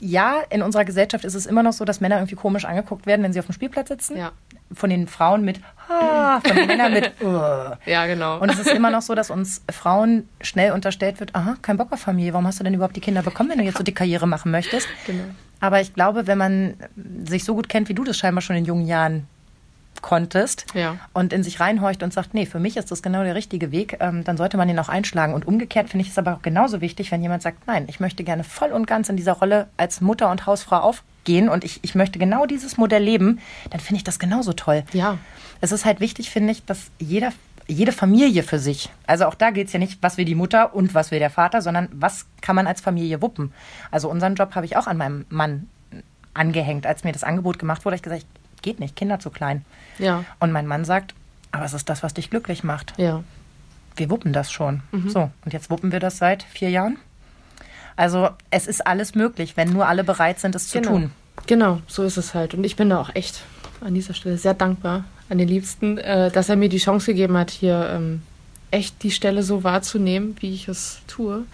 ja, 0.00 0.42
in 0.50 0.62
unserer 0.62 0.84
Gesellschaft 0.84 1.24
ist 1.24 1.34
es 1.34 1.46
immer 1.46 1.62
noch 1.62 1.72
so, 1.72 1.84
dass 1.84 2.00
Männer 2.00 2.16
irgendwie 2.16 2.34
komisch 2.34 2.64
angeguckt 2.64 3.06
werden, 3.06 3.22
wenn 3.22 3.32
sie 3.32 3.38
auf 3.38 3.46
dem 3.46 3.54
Spielplatz 3.54 3.88
sitzen. 3.88 4.16
Ja. 4.16 4.32
Von 4.74 4.90
den 4.90 5.06
Frauen 5.06 5.44
mit, 5.44 5.60
ah, 5.88 6.40
von 6.40 6.56
den 6.56 6.66
Männern 6.66 6.92
mit, 6.92 7.12
uh. 7.22 7.76
Ja, 7.86 8.06
genau. 8.06 8.38
Und 8.38 8.50
es 8.50 8.58
ist 8.58 8.70
immer 8.70 8.90
noch 8.90 9.02
so, 9.02 9.14
dass 9.14 9.30
uns 9.30 9.62
Frauen 9.70 10.28
schnell 10.40 10.72
unterstellt 10.72 11.20
wird, 11.20 11.34
aha, 11.34 11.56
kein 11.62 11.76
Bock 11.76 11.92
auf 11.92 12.00
Familie, 12.00 12.32
warum 12.32 12.46
hast 12.46 12.60
du 12.60 12.64
denn 12.64 12.74
überhaupt 12.74 12.96
die 12.96 13.00
Kinder 13.00 13.22
bekommen, 13.22 13.50
wenn 13.50 13.58
du 13.58 13.64
jetzt 13.64 13.78
so 13.78 13.84
die 13.84 13.94
Karriere 13.94 14.26
machen 14.26 14.50
möchtest? 14.50 14.88
Genau. 15.06 15.24
Aber 15.60 15.80
ich 15.80 15.94
glaube, 15.94 16.26
wenn 16.26 16.38
man 16.38 16.74
sich 17.24 17.44
so 17.44 17.54
gut 17.54 17.68
kennt, 17.68 17.88
wie 17.88 17.94
du 17.94 18.02
das 18.04 18.16
scheinbar 18.16 18.42
schon 18.42 18.56
in 18.56 18.64
jungen 18.64 18.86
Jahren 18.86 19.26
konntest 20.00 20.66
ja. 20.74 20.96
und 21.12 21.32
in 21.32 21.42
sich 21.42 21.60
reinhorcht 21.60 22.02
und 22.02 22.12
sagt, 22.12 22.34
nee, 22.34 22.46
für 22.46 22.58
mich 22.58 22.76
ist 22.76 22.90
das 22.90 23.02
genau 23.02 23.22
der 23.22 23.34
richtige 23.34 23.70
Weg, 23.70 23.96
ähm, 24.00 24.24
dann 24.24 24.36
sollte 24.36 24.56
man 24.56 24.68
ihn 24.68 24.78
auch 24.78 24.88
einschlagen. 24.88 25.32
Und 25.32 25.46
umgekehrt 25.46 25.88
finde 25.88 26.04
ich 26.04 26.10
es 26.10 26.18
aber 26.18 26.34
auch 26.34 26.42
genauso 26.42 26.80
wichtig, 26.80 27.10
wenn 27.12 27.22
jemand 27.22 27.42
sagt, 27.42 27.66
nein, 27.66 27.84
ich 27.88 28.00
möchte 28.00 28.24
gerne 28.24 28.44
voll 28.44 28.72
und 28.72 28.86
ganz 28.86 29.08
in 29.08 29.16
dieser 29.16 29.34
Rolle 29.34 29.68
als 29.76 30.00
Mutter 30.00 30.30
und 30.30 30.46
Hausfrau 30.46 30.78
aufgehen 31.22 31.48
und 31.48 31.64
ich, 31.64 31.80
ich 31.82 31.94
möchte 31.94 32.18
genau 32.18 32.46
dieses 32.46 32.76
Modell 32.76 33.02
leben, 33.02 33.40
dann 33.70 33.80
finde 33.80 33.98
ich 33.98 34.04
das 34.04 34.18
genauso 34.18 34.52
toll. 34.52 34.84
Ja. 34.92 35.18
Es 35.60 35.72
ist 35.72 35.84
halt 35.84 36.00
wichtig, 36.00 36.30
finde 36.30 36.52
ich, 36.52 36.64
dass 36.64 36.90
jeder 36.98 37.32
jede 37.68 37.92
Familie 37.92 38.42
für 38.42 38.58
sich. 38.58 38.90
Also 39.06 39.24
auch 39.24 39.36
da 39.36 39.50
geht 39.50 39.68
es 39.68 39.72
ja 39.72 39.78
nicht, 39.78 40.02
was 40.02 40.16
will 40.16 40.24
die 40.24 40.34
Mutter 40.34 40.74
und 40.74 40.94
was 40.94 41.12
will 41.12 41.20
der 41.20 41.30
Vater, 41.30 41.62
sondern 41.62 41.88
was 41.92 42.26
kann 42.40 42.56
man 42.56 42.66
als 42.66 42.80
Familie 42.80 43.22
wuppen. 43.22 43.52
Also 43.92 44.10
unseren 44.10 44.34
Job 44.34 44.56
habe 44.56 44.66
ich 44.66 44.76
auch 44.76 44.88
an 44.88 44.96
meinem 44.96 45.26
Mann 45.30 45.68
angehängt, 46.34 46.86
als 46.86 47.04
mir 47.04 47.12
das 47.12 47.22
Angebot 47.22 47.60
gemacht 47.60 47.84
wurde. 47.84 47.94
Ich 47.94 48.02
gesagt, 48.02 48.26
geht 48.62 48.80
nicht, 48.80 48.96
Kinder 48.96 49.20
zu 49.20 49.30
klein. 49.30 49.64
Ja. 50.00 50.24
Und 50.40 50.50
mein 50.50 50.66
Mann 50.66 50.84
sagt, 50.84 51.14
aber 51.52 51.64
es 51.64 51.72
ist 51.72 51.88
das, 51.88 52.02
was 52.02 52.12
dich 52.12 52.30
glücklich 52.30 52.64
macht. 52.64 52.94
Ja. 52.98 53.22
Wir 53.94 54.10
wuppen 54.10 54.32
das 54.32 54.50
schon. 54.50 54.82
Mhm. 54.90 55.08
So, 55.08 55.30
und 55.44 55.52
jetzt 55.52 55.70
wuppen 55.70 55.92
wir 55.92 56.00
das 56.00 56.18
seit 56.18 56.42
vier 56.42 56.68
Jahren. 56.68 56.98
Also 57.96 58.30
es 58.50 58.66
ist 58.66 58.86
alles 58.86 59.14
möglich, 59.14 59.56
wenn 59.56 59.72
nur 59.72 59.86
alle 59.86 60.04
bereit 60.04 60.40
sind, 60.40 60.54
es 60.54 60.70
genau. 60.70 60.84
zu 60.84 60.90
tun. 60.90 61.10
Genau, 61.46 61.80
so 61.86 62.02
ist 62.02 62.16
es 62.16 62.34
halt. 62.34 62.54
Und 62.54 62.64
ich 62.64 62.76
bin 62.76 62.90
da 62.90 63.00
auch 63.00 63.14
echt 63.14 63.42
an 63.80 63.94
dieser 63.94 64.14
Stelle 64.14 64.38
sehr 64.38 64.54
dankbar 64.54 65.04
an 65.28 65.38
den 65.38 65.48
Liebsten, 65.48 65.98
äh, 65.98 66.30
dass 66.30 66.48
er 66.48 66.56
mir 66.56 66.68
die 66.68 66.78
Chance 66.78 67.06
gegeben 67.06 67.36
hat, 67.36 67.50
hier 67.50 67.90
ähm, 67.90 68.22
echt 68.70 69.02
die 69.02 69.10
Stelle 69.10 69.42
so 69.42 69.64
wahrzunehmen, 69.64 70.36
wie 70.40 70.52
ich 70.52 70.68
es 70.68 71.00
tue. 71.06 71.44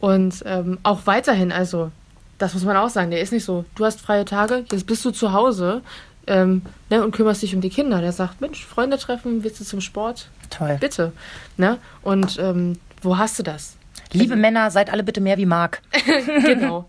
Und 0.00 0.42
ähm, 0.46 0.78
auch 0.82 1.06
weiterhin, 1.06 1.52
also 1.52 1.90
das 2.38 2.54
muss 2.54 2.64
man 2.64 2.76
auch 2.76 2.88
sagen, 2.88 3.10
der 3.10 3.20
ist 3.20 3.32
nicht 3.32 3.44
so, 3.44 3.64
du 3.76 3.84
hast 3.84 4.00
freie 4.00 4.24
Tage, 4.24 4.64
jetzt 4.70 4.86
bist 4.86 5.04
du 5.04 5.10
zu 5.10 5.32
Hause, 5.32 5.82
ähm, 6.26 6.62
ne, 6.88 7.04
und 7.04 7.12
kümmerst 7.12 7.42
dich 7.42 7.54
um 7.54 7.60
die 7.60 7.70
Kinder. 7.70 8.00
Der 8.00 8.12
sagt, 8.12 8.40
Mensch, 8.40 8.64
Freunde 8.64 8.98
treffen, 8.98 9.42
willst 9.42 9.60
du 9.60 9.64
zum 9.64 9.80
Sport? 9.80 10.28
Toll. 10.48 10.76
Bitte. 10.80 11.12
Ne? 11.56 11.78
Und 12.02 12.38
ähm, 12.38 12.78
wo 13.02 13.18
hast 13.18 13.38
du 13.38 13.42
das? 13.42 13.76
Liebe 14.12 14.36
Männer, 14.36 14.70
seid 14.70 14.90
alle 14.90 15.02
bitte 15.02 15.20
mehr 15.20 15.36
wie 15.36 15.46
Marc. 15.46 15.82
genau. 16.44 16.86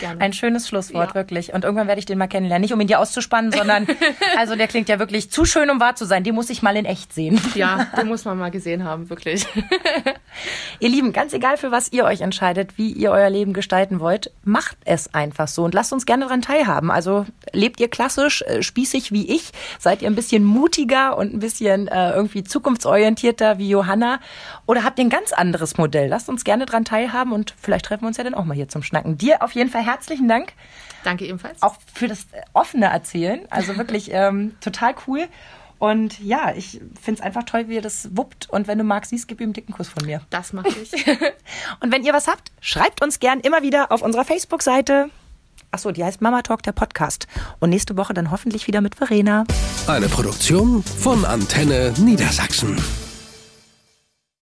Gerne. 0.00 0.20
Ein 0.20 0.32
schönes 0.32 0.68
Schlusswort, 0.68 1.10
ja. 1.10 1.14
wirklich. 1.14 1.52
Und 1.52 1.64
irgendwann 1.64 1.86
werde 1.86 1.98
ich 1.98 2.06
den 2.06 2.18
mal 2.18 2.26
kennenlernen. 2.26 2.62
Nicht 2.62 2.72
um 2.72 2.80
ihn 2.80 2.86
dir 2.86 3.00
auszuspannen, 3.00 3.52
sondern, 3.52 3.86
also 4.38 4.56
der 4.56 4.66
klingt 4.66 4.88
ja 4.88 4.98
wirklich 4.98 5.30
zu 5.30 5.44
schön, 5.44 5.70
um 5.70 5.80
wahr 5.80 5.94
zu 5.94 6.06
sein. 6.06 6.24
Den 6.24 6.34
muss 6.34 6.50
ich 6.50 6.62
mal 6.62 6.76
in 6.76 6.84
echt 6.84 7.12
sehen. 7.12 7.40
Ja, 7.54 7.86
den 7.96 8.08
muss 8.08 8.24
man 8.24 8.38
mal 8.38 8.50
gesehen 8.50 8.84
haben, 8.84 9.10
wirklich. 9.10 9.46
ihr 10.80 10.88
Lieben, 10.88 11.12
ganz 11.12 11.32
egal 11.32 11.56
für 11.56 11.70
was 11.70 11.92
ihr 11.92 12.04
euch 12.04 12.22
entscheidet, 12.22 12.78
wie 12.78 12.92
ihr 12.92 13.10
euer 13.10 13.30
Leben 13.30 13.52
gestalten 13.52 14.00
wollt, 14.00 14.30
macht 14.42 14.76
es 14.84 15.12
einfach 15.14 15.48
so 15.48 15.64
und 15.64 15.74
lasst 15.74 15.92
uns 15.92 16.06
gerne 16.06 16.24
daran 16.24 16.42
teilhaben. 16.42 16.90
Also 16.90 17.26
lebt 17.52 17.80
ihr 17.80 17.88
klassisch, 17.88 18.42
äh, 18.42 18.62
spießig 18.62 19.12
wie 19.12 19.30
ich? 19.34 19.52
Seid 19.78 20.02
ihr 20.02 20.08
ein 20.08 20.16
bisschen 20.16 20.44
mutiger 20.44 21.16
und 21.16 21.34
ein 21.34 21.40
bisschen 21.40 21.88
äh, 21.88 22.12
irgendwie 22.12 22.42
zukunftsorientierter 22.42 23.58
wie 23.58 23.68
Johanna? 23.68 24.20
Oder 24.66 24.84
habt 24.84 24.98
ihr 24.98 25.04
ein 25.04 25.10
ganz 25.10 25.32
anderes 25.32 25.76
Modell? 25.76 26.08
Lasst 26.08 26.28
uns 26.28 26.44
gerne 26.44 26.66
daran 26.66 26.84
teilhaben 26.84 27.32
und 27.32 27.54
vielleicht 27.60 27.84
treffen 27.86 28.02
wir 28.02 28.08
uns 28.08 28.16
ja 28.16 28.24
dann 28.24 28.34
auch 28.34 28.44
mal 28.44 28.54
hier 28.54 28.68
zum 28.68 28.82
Schnacken. 28.82 29.18
Dir 29.18 29.42
auf 29.42 29.52
jeden 29.52 29.70
Fall 29.70 29.84
herzlichen 29.84 30.28
Dank. 30.28 30.52
Danke 31.02 31.26
ebenfalls. 31.26 31.62
Auch 31.62 31.76
für 31.92 32.08
das 32.08 32.26
offene 32.54 32.86
Erzählen. 32.86 33.42
Also 33.50 33.76
wirklich 33.76 34.10
ähm, 34.12 34.54
total 34.60 34.94
cool. 35.06 35.26
Und 35.78 36.18
ja, 36.20 36.54
ich 36.54 36.80
finde 37.00 37.20
es 37.20 37.20
einfach 37.20 37.42
toll, 37.42 37.68
wie 37.68 37.74
ihr 37.74 37.82
das 37.82 38.08
wuppt. 38.16 38.48
Und 38.48 38.66
wenn 38.68 38.78
du 38.78 38.84
magst, 38.84 39.10
siehst, 39.10 39.28
gib 39.28 39.40
ihm 39.40 39.44
einen 39.44 39.52
dicken 39.52 39.72
Kuss 39.72 39.88
von 39.88 40.06
mir. 40.06 40.22
Das 40.30 40.52
mache 40.54 40.68
ich. 40.68 41.06
und 41.80 41.92
wenn 41.92 42.04
ihr 42.04 42.14
was 42.14 42.26
habt, 42.26 42.52
schreibt 42.60 43.02
uns 43.02 43.20
gern 43.20 43.40
immer 43.40 43.62
wieder 43.62 43.92
auf 43.92 44.00
unserer 44.00 44.24
Facebook-Seite. 44.24 45.10
Achso, 45.72 45.90
die 45.90 46.04
heißt 46.04 46.22
Mama 46.22 46.42
Talk, 46.42 46.62
der 46.62 46.72
Podcast. 46.72 47.26
Und 47.60 47.70
nächste 47.70 47.96
Woche 47.96 48.14
dann 48.14 48.30
hoffentlich 48.30 48.66
wieder 48.66 48.80
mit 48.80 48.94
Verena. 48.94 49.44
Eine 49.88 50.08
Produktion 50.08 50.82
von 50.82 51.24
Antenne 51.24 51.92
Niedersachsen. 51.98 53.03